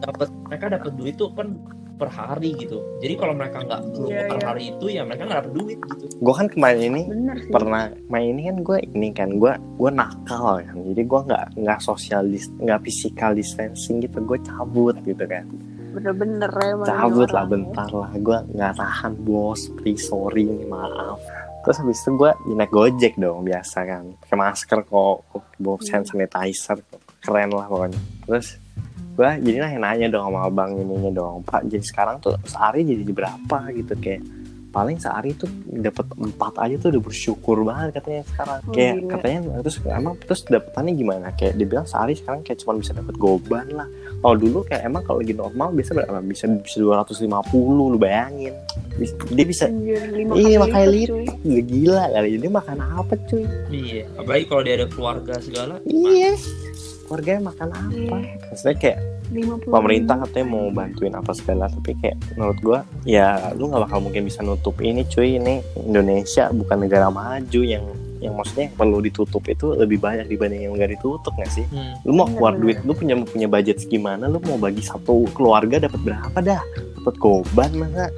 dapat 0.00 0.28
mereka 0.44 0.66
dapat 0.68 0.92
duit 1.00 1.16
tuh 1.16 1.32
kan 1.32 1.56
per 1.94 2.10
hari 2.10 2.58
gitu. 2.58 2.82
Jadi 2.98 3.14
kalau 3.14 3.32
mereka 3.32 3.62
nggak 3.62 3.80
keluar 3.90 4.10
Iya, 4.10 4.22
per 4.26 4.38
iya. 4.38 4.46
hari 4.46 4.62
itu 4.68 4.86
ya 4.88 5.02
mereka 5.02 5.22
nggak 5.24 5.38
dapat 5.40 5.52
duit 5.52 5.78
gitu. 5.78 6.04
Gue 6.18 6.34
kan 6.34 6.46
kemarin 6.48 6.80
ini 6.84 7.02
pernah 7.48 7.82
main 8.08 8.26
ini 8.30 8.42
kan 8.44 8.56
gue 8.60 8.78
ini 8.88 9.08
kan 9.10 9.30
gue 9.34 9.52
gue 9.54 9.90
nakal 9.90 10.58
kan. 10.58 10.76
Jadi 10.76 11.02
gue 11.02 11.20
nggak 11.22 11.44
nggak 11.54 11.78
social 11.80 12.22
dis 12.26 12.50
nggak 12.56 12.80
physical 12.82 13.30
distancing 13.32 14.02
gitu 14.02 14.18
gue 14.20 14.38
cabut 14.42 14.96
gitu 15.02 15.22
kan. 15.22 15.46
Bener-bener 15.94 16.50
emang 16.50 16.82
cabut 16.84 17.30
lah 17.30 17.46
orang. 17.46 17.52
bentar 17.70 17.88
lah 17.88 18.10
gue 18.12 18.38
nggak 18.52 18.72
tahan 18.74 19.12
bos 19.20 19.60
please 19.78 20.02
sorry 20.02 20.42
nih 20.44 20.66
maaf. 20.66 21.22
Terus 21.62 21.78
habis 21.78 22.02
itu 22.02 22.10
gue 22.12 22.30
naik 22.50 22.68
gojek 22.68 23.14
dong 23.16 23.46
biasa 23.46 23.78
kan. 23.84 24.04
Pakai 24.20 24.36
masker 24.36 24.78
kok 24.82 25.16
bawa 25.56 25.76
Hmm. 25.76 25.88
hand 25.88 26.04
sanitizer 26.04 26.76
keren 27.22 27.48
lah 27.48 27.64
pokoknya. 27.64 27.96
Terus 28.26 28.58
gue 29.14 29.30
jadi 29.46 29.58
lah 29.62 29.70
nanya 29.78 30.10
dong 30.10 30.26
sama 30.26 30.50
abang 30.50 30.74
ininya 30.74 31.10
dong 31.14 31.46
pak 31.46 31.62
jadi 31.70 31.84
sekarang 31.86 32.18
tuh 32.18 32.34
sehari 32.46 32.82
jadi 32.82 33.12
berapa? 33.14 33.58
Gitu 33.70 33.94
kayak 33.98 34.22
paling 34.74 34.98
sehari 34.98 35.38
tuh 35.38 35.46
dapat 35.70 36.02
empat 36.18 36.58
aja 36.58 36.74
tuh 36.82 36.98
udah 36.98 37.02
bersyukur 37.06 37.62
banget 37.62 37.94
katanya 38.02 38.26
sekarang. 38.26 38.58
Oh, 38.66 38.74
kayak 38.74 38.94
gila. 38.98 39.10
katanya 39.14 39.38
terus 39.62 39.76
emang 39.86 40.14
terus 40.18 40.40
dapetannya 40.42 40.92
gimana? 40.98 41.26
Kayak 41.38 41.54
dia 41.62 41.66
bilang 41.70 41.86
sehari 41.86 42.18
sekarang 42.18 42.42
kayak 42.42 42.58
cuma 42.66 42.74
bisa 42.82 42.90
dapat 42.90 43.14
goban 43.14 43.70
lah. 43.70 43.86
Kalau 44.18 44.34
dulu 44.34 44.66
kayak 44.66 44.82
emang 44.82 45.06
kalau 45.06 45.22
lagi 45.22 45.34
normal 45.38 45.68
biasa 45.70 45.90
berapa? 45.94 46.18
Bisa 46.26 46.44
bisa 46.50 46.76
250 46.82 47.30
lu 47.94 47.98
bayangin. 48.02 48.54
Dia 49.30 49.46
bisa 49.46 49.70
lima 50.10 50.34
Iya, 50.38 50.56
makanya 50.58 50.86
lipat, 50.90 51.10
cuy. 51.10 51.26
Udah 51.46 51.64
gila 51.70 52.04
kali. 52.10 52.28
Dia 52.34 52.50
makan 52.50 52.78
apa 52.82 53.14
cuy? 53.30 53.44
Iya 53.70 54.02
apalagi 54.18 54.44
kalau 54.50 54.62
dia 54.66 54.74
ada 54.74 54.86
keluarga 54.90 55.34
segala 55.38 55.78
iya 55.86 56.34
keluarganya 57.06 57.52
makan 57.52 57.68
apa? 57.70 57.94
Iya. 57.94 58.18
maksudnya 58.50 58.76
kayak 58.80 58.98
50 59.32 59.72
pemerintah 59.72 60.16
katanya 60.20 60.46
mau 60.52 60.66
bantuin 60.68 61.14
apa 61.16 61.32
segala 61.32 61.64
tapi 61.72 61.96
kayak 61.96 62.16
menurut 62.36 62.58
gua 62.60 62.78
ya 63.08 63.52
lu 63.56 63.72
nggak 63.72 63.88
bakal 63.88 63.98
mungkin 64.04 64.28
bisa 64.28 64.44
nutup 64.44 64.76
ini 64.84 65.04
cuy. 65.08 65.40
Ini 65.40 65.64
Indonesia 65.80 66.52
bukan 66.52 66.86
negara 66.86 67.08
maju 67.08 67.60
yang 67.64 67.84
yang 68.24 68.40
maksudnya 68.40 68.72
yang 68.72 68.76
perlu 68.80 68.98
ditutup 69.04 69.44
itu 69.52 69.76
lebih 69.76 70.00
banyak 70.00 70.24
dibanding 70.24 70.64
yang 70.64 70.72
nggak 70.72 70.96
ditutup 70.96 71.32
nggak 71.36 71.52
sih? 71.52 71.64
Hmm. 71.68 71.92
lu 72.08 72.16
mau 72.16 72.24
keluar 72.24 72.56
bener. 72.56 72.62
duit 72.64 72.78
lu 72.88 72.92
punya 72.96 73.14
punya 73.20 73.48
budget 73.48 73.76
segimana 73.84 74.24
lu 74.32 74.40
mau 74.48 74.56
bagi 74.56 74.80
satu 74.80 75.28
keluarga 75.36 75.76
dapat 75.76 76.00
berapa 76.00 76.38
dah? 76.40 76.62
Dapat 77.00 77.14
goban 77.20 77.70
masa? 77.76 78.08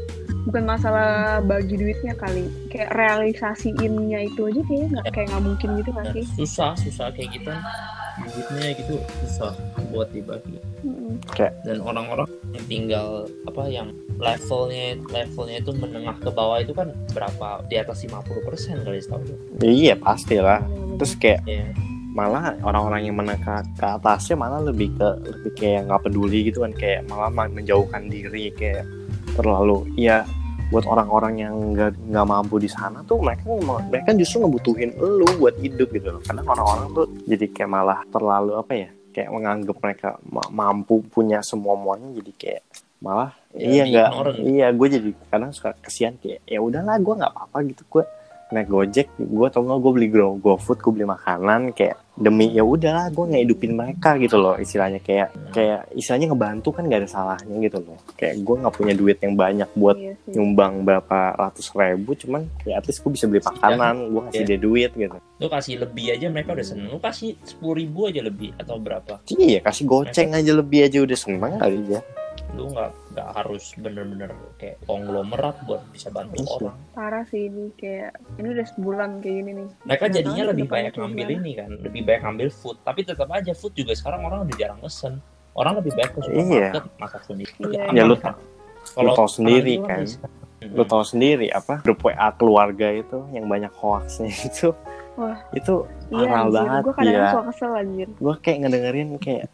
Bukan 0.46 0.62
masalah 0.62 1.42
bagi 1.42 1.74
duitnya 1.74 2.14
kali 2.14 2.46
kayak 2.70 2.94
realisasiinnya 2.94 4.30
itu 4.30 4.46
aja 4.46 4.62
kayaknya 4.62 4.88
nggak 4.94 5.06
kayak 5.10 5.26
nggak 5.34 5.42
mungkin 5.42 5.68
gitu 5.82 5.90
nggak 5.90 6.06
sih? 6.14 6.24
Susah 6.38 6.72
susah 6.78 7.10
kayak 7.10 7.34
gitu 7.34 7.50
duitnya 8.16 8.72
gitu 8.80 8.94
susah 9.24 9.52
buat 9.92 10.08
dibagi. 10.10 10.56
Mm-mm. 10.86 11.20
dan 11.36 11.78
orang-orang 11.82 12.28
yang 12.54 12.64
tinggal 12.68 13.08
apa 13.44 13.62
yang 13.68 13.88
levelnya 14.16 14.96
levelnya 15.12 15.60
itu 15.60 15.72
menengah 15.76 16.16
ke 16.20 16.30
bawah 16.32 16.62
itu 16.62 16.72
kan 16.72 16.92
berapa 17.12 17.64
di 17.68 17.76
atas 17.76 18.06
50% 18.06 18.86
kali 18.86 19.00
setahu 19.02 19.20
gue. 19.26 19.38
iya 19.66 19.94
pasti 19.98 20.40
lah 20.40 20.62
terus 20.96 21.12
kayak 21.18 21.44
ya 21.44 21.68
malah 22.16 22.56
orang-orang 22.64 23.12
yang 23.12 23.16
menengah 23.20 23.60
ke, 23.76 23.84
atasnya 23.84 24.40
malah 24.40 24.64
lebih 24.64 24.88
ke 24.96 25.08
lebih 25.20 25.52
kayak 25.52 25.84
nggak 25.84 26.00
peduli 26.08 26.48
gitu 26.48 26.64
kan 26.64 26.72
kayak 26.72 27.04
malah 27.12 27.28
ma- 27.28 27.52
menjauhkan 27.52 28.08
diri 28.08 28.48
kayak 28.56 28.88
terlalu 29.36 29.84
ya 30.00 30.24
buat 30.66 30.82
orang-orang 30.82 31.34
yang 31.38 31.54
nggak 31.72 31.94
nggak 32.10 32.26
mampu 32.26 32.58
di 32.58 32.66
sana 32.66 33.06
tuh 33.06 33.22
mereka 33.22 33.46
mereka 33.86 34.10
justru 34.18 34.42
ngebutuhin 34.42 34.90
lu 34.98 35.26
buat 35.38 35.54
hidup 35.56 35.88
gitu 35.94 36.08
loh. 36.10 36.22
Karena 36.26 36.42
orang-orang 36.42 36.86
tuh 36.90 37.06
jadi 37.22 37.46
kayak 37.54 37.70
malah 37.70 38.00
terlalu 38.10 38.52
apa 38.58 38.72
ya 38.74 38.88
kayak 39.14 39.30
menganggap 39.32 39.76
mereka 39.80 40.08
ma- 40.26 40.50
mampu 40.50 41.00
punya 41.08 41.40
semua 41.40 41.78
semuanya 41.78 42.08
jadi 42.20 42.32
kayak 42.36 42.62
malah 42.98 43.30
Ya, 43.56 43.72
iya 43.72 43.82
nggak 43.88 44.10
iya 44.44 44.66
gue 44.68 44.88
jadi 44.92 45.10
kadang 45.32 45.48
suka 45.48 45.72
kesian 45.80 46.20
kayak 46.20 46.44
ya 46.44 46.60
udahlah 46.60 47.00
gue 47.00 47.14
nggak 47.16 47.32
apa-apa 47.32 47.58
gitu. 47.72 47.82
Gue 47.88 48.04
naik 48.46 48.70
gojek 48.70 49.10
gue 49.18 49.46
tau 49.50 49.66
nggak 49.66 49.78
gue 49.82 49.92
beli 49.92 50.08
go 50.08 50.38
GoFood 50.38 50.78
gue 50.78 50.92
beli 50.94 51.06
makanan 51.06 51.74
kayak 51.74 51.98
demi 52.16 52.48
ya 52.48 52.64
udahlah 52.64 53.12
gue 53.12 53.28
ngehidupin 53.28 53.76
mereka 53.76 54.16
gitu 54.16 54.40
loh 54.40 54.56
istilahnya. 54.56 55.04
Kayak 55.04 55.36
kayak 55.52 55.84
istilahnya 55.92 56.32
ngebantu 56.32 56.72
kan 56.72 56.88
gak 56.88 57.04
ada 57.04 57.10
salahnya 57.12 57.56
gitu 57.60 57.76
loh. 57.84 58.00
Kayak 58.16 58.40
gue 58.40 58.56
nggak 58.56 58.72
punya 58.72 58.94
duit 58.96 59.18
yang 59.20 59.36
banyak 59.36 59.68
buat 59.76 59.96
Iya 60.00 60.16
sih. 60.24 60.32
nyumbang 60.32 60.80
berapa 60.80 61.36
ratus 61.36 61.76
ribu 61.76 62.16
cuman 62.16 62.48
ya 62.64 62.80
at 62.80 62.88
least 62.88 63.04
gue 63.04 63.12
bisa 63.12 63.28
beli 63.28 63.44
makanan 63.44 63.94
gue 64.08 64.20
ngasih 64.24 64.40
Iya. 64.40 64.48
dia 64.48 64.58
duit 64.64 64.90
gitu. 64.96 65.18
Lu 65.36 65.46
kasih 65.52 65.74
lebih 65.76 66.06
aja 66.16 66.26
mereka 66.32 66.56
udah 66.56 66.64
seneng. 66.64 66.88
Lu 66.88 66.98
kasih 67.04 67.36
sepuluh 67.44 67.84
ribu 67.84 68.08
aja 68.08 68.24
lebih 68.24 68.56
atau 68.56 68.80
berapa? 68.80 69.20
Iya 69.28 69.60
kasih 69.60 69.84
goceng 69.84 70.32
aja 70.32 70.52
lebih 70.56 70.88
aja 70.88 70.98
udah 71.04 71.18
seneng 71.20 71.60
kali 71.60 71.84
ya 71.84 72.00
lu 72.52 72.68
nggak 72.68 72.90
nggak 73.10 73.28
harus 73.34 73.74
bener-bener 73.74 74.30
kayak 74.56 74.78
konglomerat 74.84 75.56
buat 75.64 75.82
bisa 75.90 76.08
bantu 76.08 76.38
Iya. 76.38 76.50
orang. 76.52 76.76
Parah 76.92 77.24
sih 77.24 77.42
ini 77.44 77.74
kayak 77.74 78.10
ini 78.36 78.48
udah 78.50 78.66
sebulan 78.68 79.10
kayak 79.18 79.34
gini 79.36 79.50
nih. 79.52 79.68
mereka 79.82 80.04
Nggak 80.04 80.14
jadinya 80.14 80.44
lebih 80.46 80.66
banyak 80.66 80.92
ngambil 80.92 81.26
ini 81.32 81.50
kan 81.52 81.70
lebih 81.76 82.00
banyak 82.02 82.22
ngambil 82.22 82.48
food. 82.50 82.76
Tapi 82.80 83.00
tetap 83.02 83.28
aja 83.28 83.52
food 83.52 83.72
juga 83.72 83.92
sekarang 83.92 84.22
orang 84.22 84.44
udah 84.44 84.56
jarang 84.56 84.78
pesen. 84.78 85.18
Orang 85.52 85.72
lebih 85.76 85.92
banyak 85.92 86.12
ke 86.12 86.20
Iya. 86.22 86.30
supermarket 86.30 86.84
masak 86.96 87.22
sendiri. 87.24 87.52
Iya. 87.66 87.82
Ya, 87.90 88.02
lu 88.04 88.14
Aman, 88.14 89.16
tau- 89.16 89.26
sendiri 89.26 89.74
kan. 89.80 90.00
lu 90.58 90.82
tau 90.82 91.02
sendiri 91.02 91.46
apa 91.48 91.78
grup 91.78 92.00
WA 92.02 92.28
keluarga 92.32 92.88
itu 92.90 93.18
yang 93.30 93.44
banyak 93.44 93.70
hoaxnya 93.72 94.30
itu. 94.48 94.70
Wah. 95.14 95.40
itu 95.50 95.84
Iya 96.06 96.22
parah 96.22 96.36
anjir, 96.38 96.52
banget 96.54 96.82
gue 96.82 96.94
kadang 96.94 97.08
ya 97.10 97.26
suka 97.26 97.44
kesel 97.48 97.72
anjir. 97.74 98.08
gue 98.14 98.34
kayak 98.38 98.58
ngedengerin 98.60 99.08
kayak 99.16 99.44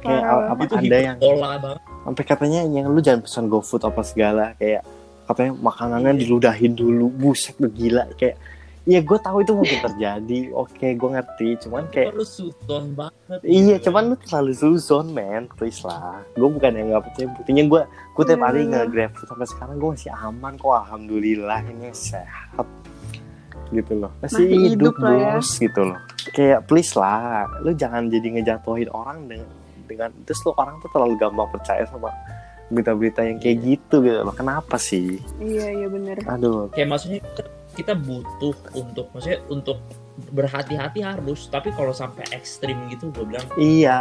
kayak 0.00 0.22
apa 0.24 0.60
itu 0.62 0.74
ada 0.76 0.96
yang 0.98 1.16
banget 1.20 1.80
sampai 2.00 2.24
katanya 2.24 2.60
yang 2.64 2.88
lu 2.88 2.98
jangan 2.98 3.22
pesan 3.22 3.44
GoFood 3.46 3.82
apa 3.82 4.00
segala 4.00 4.56
kayak 4.56 4.82
katanya 5.24 5.52
makanannya 5.54 6.16
diludahin 6.16 6.72
dulu 6.72 7.06
buset 7.08 7.54
lu 7.58 7.68
gila 7.68 8.08
kayak 8.14 8.36
Iya 8.80 9.04
gue 9.04 9.18
tahu 9.20 9.44
itu 9.44 9.52
mungkin 9.52 9.76
terjadi 9.86 10.56
oke 10.56 10.86
gue 10.96 11.10
ngerti 11.12 11.48
cuman 11.62 11.84
kayak 11.92 12.16
lu 12.16 12.24
suton 12.24 12.96
banget 12.96 13.38
Iya, 13.44 13.76
gitu. 13.76 13.92
cuman 13.92 14.02
lu 14.08 14.16
terlalu 14.16 14.52
suzon, 14.56 15.12
man. 15.12 15.52
Please 15.52 15.84
lah. 15.84 16.24
Gue 16.32 16.48
bukan 16.48 16.72
yang 16.72 16.96
gak 16.96 17.04
percaya. 17.04 17.28
Buktinya 17.28 17.62
gue, 17.68 17.82
gue 17.86 18.24
tiap 18.24 18.40
hari 18.40 18.64
Hmm. 18.64 18.72
nge-grab 18.72 19.12
food 19.12 19.28
sampai 19.28 19.46
sekarang 19.46 19.76
gue 19.76 19.90
masih 19.94 20.10
aman 20.16 20.52
kok. 20.56 20.72
Alhamdulillah 20.72 21.60
ini 21.68 21.92
sehat. 21.92 22.66
Gitu 23.68 23.92
loh. 23.94 24.10
Masih, 24.18 24.48
Masih 24.48 24.58
hidup, 24.72 24.72
hidup 24.72 24.94
ya. 24.96 25.32
bos. 25.36 25.48
Gitu 25.52 25.80
loh. 25.84 25.98
Kayak 26.32 26.60
please 26.64 26.92
lah. 26.96 27.20
Lu 27.60 27.70
jangan 27.76 28.08
jadi 28.08 28.28
ngejatuhin 28.32 28.88
orang 28.90 29.28
dengan, 29.28 29.48
dengan 29.90 30.14
terus 30.22 30.38
lu 30.46 30.54
orang 30.54 30.78
tuh 30.78 30.86
terlalu 30.94 31.18
gampang 31.18 31.50
percaya 31.50 31.82
sama 31.90 32.14
berita-berita 32.70 33.26
yang 33.26 33.42
kayak 33.42 33.58
gitu 33.66 33.98
gitu 34.06 34.22
loh. 34.22 34.30
Kenapa 34.30 34.78
sih? 34.78 35.18
Iya 35.42 35.66
iya 35.74 35.86
bener. 35.90 36.22
Aduh. 36.30 36.70
kayak 36.70 36.86
maksudnya 36.86 37.18
kita- 37.74 37.98
butuh 37.98 38.54
untuk 38.78 39.10
maksudnya 39.10 39.42
untuk 39.50 39.82
berhati-hati 40.30 41.00
harus 41.00 41.48
tapi 41.48 41.72
kalau 41.72 41.96
sampai 41.96 42.28
ekstrim 42.36 42.76
gitu 42.92 43.08
gue 43.08 43.24
bilang 43.24 43.46
Iya, 43.56 43.98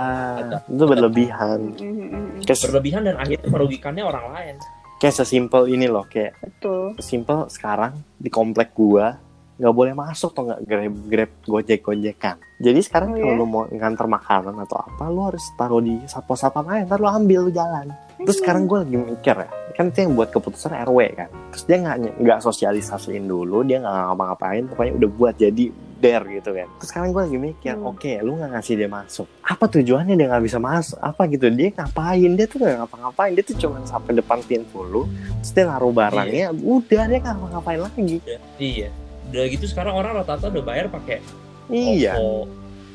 itu 0.67 0.83
berlebihan. 0.83 1.79
Mm, 1.79 1.85
mm, 1.95 2.07
mm. 2.11 2.29
Kayak, 2.43 2.59
berlebihan 2.69 3.01
dan 3.07 3.15
akhirnya 3.15 3.47
merugikannya 3.47 4.03
orang 4.03 4.25
lain 4.35 4.55
kayak 4.99 5.15
sesimpel 5.15 5.71
ini 5.71 5.87
loh, 5.87 6.03
kayak 6.11 6.35
Betul. 6.43 6.99
simple 6.99 7.47
sekarang 7.47 8.03
di 8.19 8.27
komplek 8.27 8.75
gua 8.75 9.15
nggak 9.59 9.75
boleh 9.75 9.93
masuk 9.93 10.31
atau 10.31 10.43
nggak 10.47 10.61
grab 10.63 10.95
grab 11.05 11.31
gojek 11.43 11.79
gojekan 11.81 12.39
jadi 12.59 12.79
sekarang 12.79 13.15
Oh, 13.15 13.15
kalau 13.15 13.31
iya? 13.31 13.39
lu 13.39 13.45
mau 13.45 13.63
nganter 13.65 14.03
makanan 14.05 14.55
atau 14.59 14.77
apa 14.79 15.03
lu 15.07 15.21
harus 15.23 15.43
taruh 15.55 15.79
di 15.79 15.95
satpol 16.05 16.35
satpam 16.35 16.67
aja 16.67 16.83
ntar 16.85 16.99
lu 16.99 17.07
ambil 17.07 17.47
lu 17.47 17.51
jalan. 17.51 17.87
Terus 18.19 18.35
sekarang 18.35 18.67
gue 18.67 18.83
lagi 18.83 18.97
mikir 18.99 19.35
ya 19.37 19.47
kan 19.71 19.87
itu 19.87 20.03
yang 20.03 20.11
buat 20.11 20.27
keputusan 20.27 20.75
rw 20.83 20.99
kan. 21.15 21.31
Terus 21.55 21.63
dia 21.63 21.77
nggak 21.79 21.97
nggak 22.19 22.39
sosialisasiin 22.43 23.23
dulu 23.23 23.63
dia 23.63 23.79
nggak 23.79 23.95
ngapa-ngapain 24.11 24.67
pokoknya 24.67 24.91
udah 24.91 25.09
buat 25.15 25.35
jadi 25.39 25.65
der 25.99 26.21
gitu 26.27 26.51
kan. 26.51 26.67
Terus 26.83 26.87
sekarang 26.91 27.09
gue 27.09 27.21
lagi 27.23 27.37
mikir 27.39 27.73
Hmm. 27.79 27.87
oke 27.87 28.11
lu 28.19 28.31
nggak 28.35 28.51
ngasih 28.51 28.73
dia 28.75 28.89
masuk. 28.91 29.27
Apa 29.39 29.65
tujuannya 29.71 30.19
dia 30.19 30.27
nggak 30.27 30.43
bisa 30.43 30.59
masuk 30.59 30.99
apa 30.99 31.21
gitu? 31.31 31.47
Dia 31.47 31.71
ngapain? 31.71 32.31
Dia 32.35 32.43
tuh 32.43 32.59
nggak 32.59 32.75
ngapa-ngapain 32.75 33.31
dia 33.31 33.43
tuh 33.47 33.55
cuma 33.55 33.79
sampai 33.87 34.19
depan 34.19 34.43
pintu 34.43 34.83
lu 34.83 35.07
terus 35.39 35.55
dia 35.55 35.63
naruh 35.63 35.95
barangnya 35.95 36.51
udah 36.51 37.03
dia 37.07 37.19
nggak 37.23 37.35
ngapa-ngapain 37.39 37.79
lagi. 37.79 38.19
Iya 38.59 38.91
udah 39.29 39.43
gitu 39.47 39.65
sekarang 39.65 39.93
orang 39.93 40.11
rata-rata 40.15 40.49
udah 40.49 40.63
bayar 40.63 40.85
pakai 40.87 41.21
iya. 41.67 42.17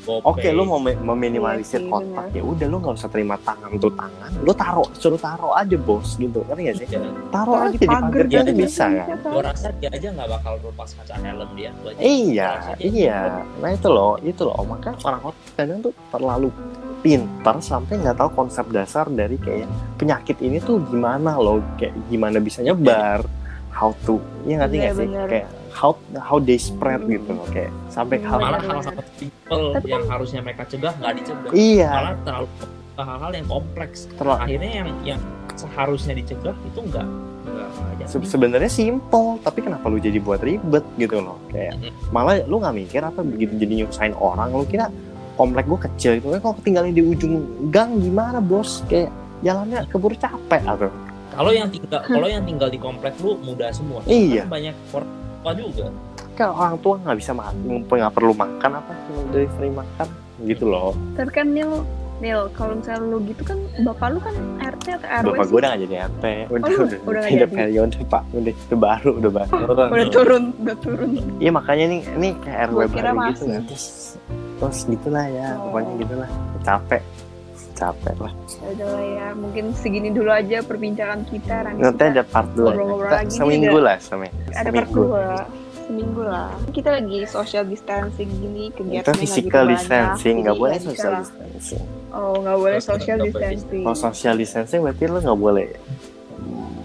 Oke, 0.05 0.53
lu 0.53 0.69
mau 0.69 0.77
me- 0.77 0.93
meminimalisir 0.93 1.81
Iya 1.81 1.89
kontak 1.89 2.29
ya 2.31 2.45
udah 2.45 2.67
lu 2.69 2.77
nggak 2.77 2.93
usah 2.93 3.09
terima 3.09 3.41
tangan 3.41 3.73
tuh 3.79 3.89
tangan, 3.89 4.37
lu 4.37 4.53
taruh 4.53 4.85
suruh 4.93 5.17
taruh 5.17 5.57
aja 5.57 5.81
bos 5.81 6.21
gitu, 6.21 6.45
ngerti 6.45 6.61
gak 6.63 6.77
sih? 6.77 6.87
Iya. 6.93 7.09
Taruh 7.33 7.55
Taruh 7.57 7.57
aja 7.65 7.73
di 7.73 7.87
pagar 7.89 8.13
gitu 8.21 8.37
kan 8.37 8.45
aja 8.45 8.53
bisa 8.53 8.85
bisa, 8.85 8.87
kan? 9.01 9.17
gua 9.25 9.43
rasa 9.43 9.67
dia 9.73 9.89
aja 9.89 10.09
nggak 10.13 10.29
bakal 10.29 10.53
lepas 10.61 10.91
kaca 10.93 11.15
helm 11.17 11.51
dia 11.57 11.71
aja- 11.73 11.97
Iya, 11.97 12.51
iya. 12.79 13.19
Nah 13.57 13.71
itu 13.73 13.89
loh, 13.89 14.21
itu 14.21 14.43
loh. 14.45 14.61
Makanya 14.63 14.97
orang-orang 15.01 15.41
kadang 15.57 15.79
tuh 15.81 15.93
terlalu 16.11 16.49
pintar 17.01 17.57
sampai 17.63 17.95
nggak 17.97 18.17
tahu 18.19 18.31
konsep 18.35 18.65
dasar 18.69 19.09
dari 19.09 19.37
kayak 19.37 19.65
penyakit 19.97 20.37
ini 20.39 20.61
tuh 20.61 20.85
gimana 20.85 21.33
loh, 21.35 21.65
kayak 21.75 21.97
gimana 22.07 22.37
bisa 22.41 22.61
nyebar, 22.61 23.25
how 23.71 23.97
to, 24.05 24.21
ya 24.45 24.61
ngerti 24.61 24.77
Iya, 24.77 24.83
nggak 24.83 24.93
sih? 24.93 25.07
bener. 25.09 25.27
Kayak 25.33 25.49
how 25.75 25.99
how 26.23 26.39
they 26.39 26.57
spread 26.57 27.03
gitu 27.11 27.35
loh, 27.35 27.45
kayak 27.51 27.75
sampai 27.91 28.23
hal 28.23 28.39
malah 28.39 28.63
hal-hal 28.63 29.03
simple 29.19 29.75
Tapi 29.75 29.89
yang 29.91 30.07
harusnya 30.07 30.41
mereka 30.41 30.63
cegah 30.71 30.95
nggak 31.03 31.13
dicegah. 31.19 31.51
Iya, 31.51 31.91
malah 31.91 32.15
terlalu 32.23 32.49
hal-hal 32.95 33.31
yang 33.35 33.47
kompleks. 33.51 33.99
Terlalu 34.15 34.39
akhirnya 34.39 34.71
yang 34.71 34.89
yang 35.03 35.21
seharusnya 35.59 36.15
dicegah 36.15 36.55
itu 36.67 36.79
enggak 36.83 37.07
enggak 37.47 37.69
aja 37.95 38.05
Se- 38.11 38.27
sebenarnya 38.27 38.71
simple 38.71 39.39
tapi 39.43 39.63
kenapa 39.63 39.87
lu 39.87 40.03
jadi 40.03 40.19
buat 40.19 40.43
ribet 40.43 40.83
gitu 40.99 41.23
loh 41.23 41.39
kayak 41.55 41.79
malah 42.11 42.43
lu 42.43 42.59
nggak 42.59 42.75
mikir 42.75 43.01
apa 43.07 43.23
begitu 43.23 43.55
jadi 43.63 43.87
nyusahin 43.87 44.19
orang 44.19 44.51
lu 44.51 44.67
kira 44.67 44.91
komplek 45.39 45.71
gua 45.71 45.79
kecil 45.87 46.19
itu 46.19 46.27
kan 46.31 46.41
kalau 46.43 46.55
ketinggalan 46.59 46.95
di 46.95 47.03
ujung 47.03 47.43
gang 47.71 47.99
gimana 47.99 48.39
bos? 48.43 48.83
Kayak 48.91 49.15
jalannya 49.47 49.87
keburu 49.91 50.15
capek 50.19 50.63
atau 50.63 50.91
kalau 51.35 51.51
yang 51.51 51.67
tinggal 51.67 52.01
kalau 52.07 52.29
yang 52.31 52.43
tinggal 52.47 52.69
di 52.71 52.79
komplek 52.79 53.15
lu 53.19 53.35
muda 53.43 53.67
semua. 53.75 53.99
Iya. 54.07 54.47
Karena 54.47 54.55
banyak 54.55 54.75
orang 54.95 55.11
tua 55.45 55.53
juga. 55.55 55.87
Kan 56.35 56.49
orang 56.51 56.75
tua 56.81 56.95
nggak 56.99 57.17
bisa 57.21 57.31
makan 57.31 57.55
nggak 57.85 58.15
perlu 58.17 58.33
makan 58.33 58.71
apa 58.75 58.93
delivery 59.31 59.71
makan? 59.71 60.07
Gitu 60.43 60.65
loh. 60.67 60.97
Tapi 61.15 61.31
kan 61.31 61.47
Nil, 61.47 61.87
Nil, 62.19 62.51
kalau 62.55 62.75
misalnya 62.75 63.07
lu 63.07 63.19
gitu 63.23 63.43
kan 63.45 63.59
bapak 63.87 64.07
lu 64.11 64.19
kan 64.19 64.35
RT 64.59 64.87
atau 64.99 65.07
RW 65.07 65.27
bapak 65.31 65.47
gua 65.47 65.59
udah 65.61 65.69
nggak 65.71 65.83
jadi 65.87 65.95
RT 66.11 66.25
udah 66.25 66.57
lu 66.57 66.59
udah. 66.59 66.71
udah 66.75 66.99
udah 67.07 67.23
jadi? 67.31 67.47
periode 67.55 67.97
pak 68.07 68.23
udah 68.33 68.55
udah 68.55 68.79
baru 68.79 69.11
udah 69.15 69.31
baru. 69.31 69.53
Udah 69.95 70.09
turun, 70.11 70.43
udah 70.59 70.77
turun. 70.83 71.11
iya 71.39 71.51
makanya 71.55 71.85
nih 71.91 72.01
ini 72.19 72.29
kayak 72.43 72.59
RW 72.71 72.79
baru 72.91 73.15
gitu 73.31 73.45
kan 73.47 73.63
terus 73.69 73.85
terus 74.59 74.79
gitulah 74.89 75.27
ya 75.29 75.49
Oh. 75.55 75.71
pokoknya 75.71 75.93
gitulah. 76.03 76.31
Capek 76.65 77.03
capek 77.75 78.17
lah 78.17 78.33
Ya 78.57 78.69
udah 78.73 78.89
lah 78.89 79.05
ya, 79.05 79.27
mungkin 79.35 79.65
segini 79.73 80.09
dulu 80.09 80.31
aja 80.31 80.59
perbincangan 80.61 81.27
kita. 81.27 81.55
Nanti, 81.65 81.81
nanti 81.81 81.95
kita 81.95 82.05
ada 82.09 82.23
part 82.25 82.49
2 82.49 82.63
ngobrol-ngobrol 82.63 83.11
lagi 83.13 83.31
seminggu 83.31 83.69
juga. 83.73 83.85
lah 83.85 83.97
seminggu 83.99 84.39
ada 84.51 84.71
part 84.71 84.91
dua 84.91 85.27
seminggu 85.77 86.23
lah. 86.23 86.49
Kita 86.71 86.89
lagi 86.93 87.19
social 87.27 87.65
distancing 87.65 88.31
gini 88.33 88.63
itu 88.67 88.81
kegiatannya 88.81 89.05
nggak 89.05 89.21
physical 89.21 89.63
gitu 89.63 89.73
distancing 89.75 90.35
nggak 90.41 90.57
boleh 90.57 90.79
social 90.79 91.11
lah. 91.11 91.21
distancing 91.21 91.85
Oh 92.11 92.35
nggak 92.39 92.57
boleh 92.57 92.79
social 92.81 93.19
distancing. 93.21 93.83
kalau 93.83 93.99
social 93.99 94.35
distancing 94.35 94.81
berarti 94.81 95.05
lo 95.05 95.19
nggak 95.21 95.37
boleh 95.39 95.67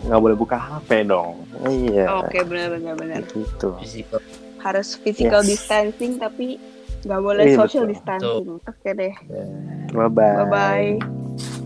nggak 0.01 0.19
boleh 0.19 0.35
buka 0.35 0.57
HP 0.57 1.05
dong 1.05 1.37
iya 1.63 2.09
Oke 2.17 2.41
benar-benar 2.41 2.95
benar. 2.95 3.21
gitu 3.23 3.77
physical 3.77 4.19
Harus 4.57 4.97
physical 4.97 5.39
Yes. 5.39 5.49
distancing 5.55 6.17
tapi 6.17 6.59
nggak 7.05 7.21
boleh 7.23 7.45
Iya, 7.45 7.57
social 7.57 7.83
betul. 7.85 7.93
distancing. 7.95 8.49
Oke 8.63 8.89
deh. 8.95 9.13
bye 9.93 10.09
bye 10.09 10.35
Bye 10.35 10.45
bye. 10.45 11.58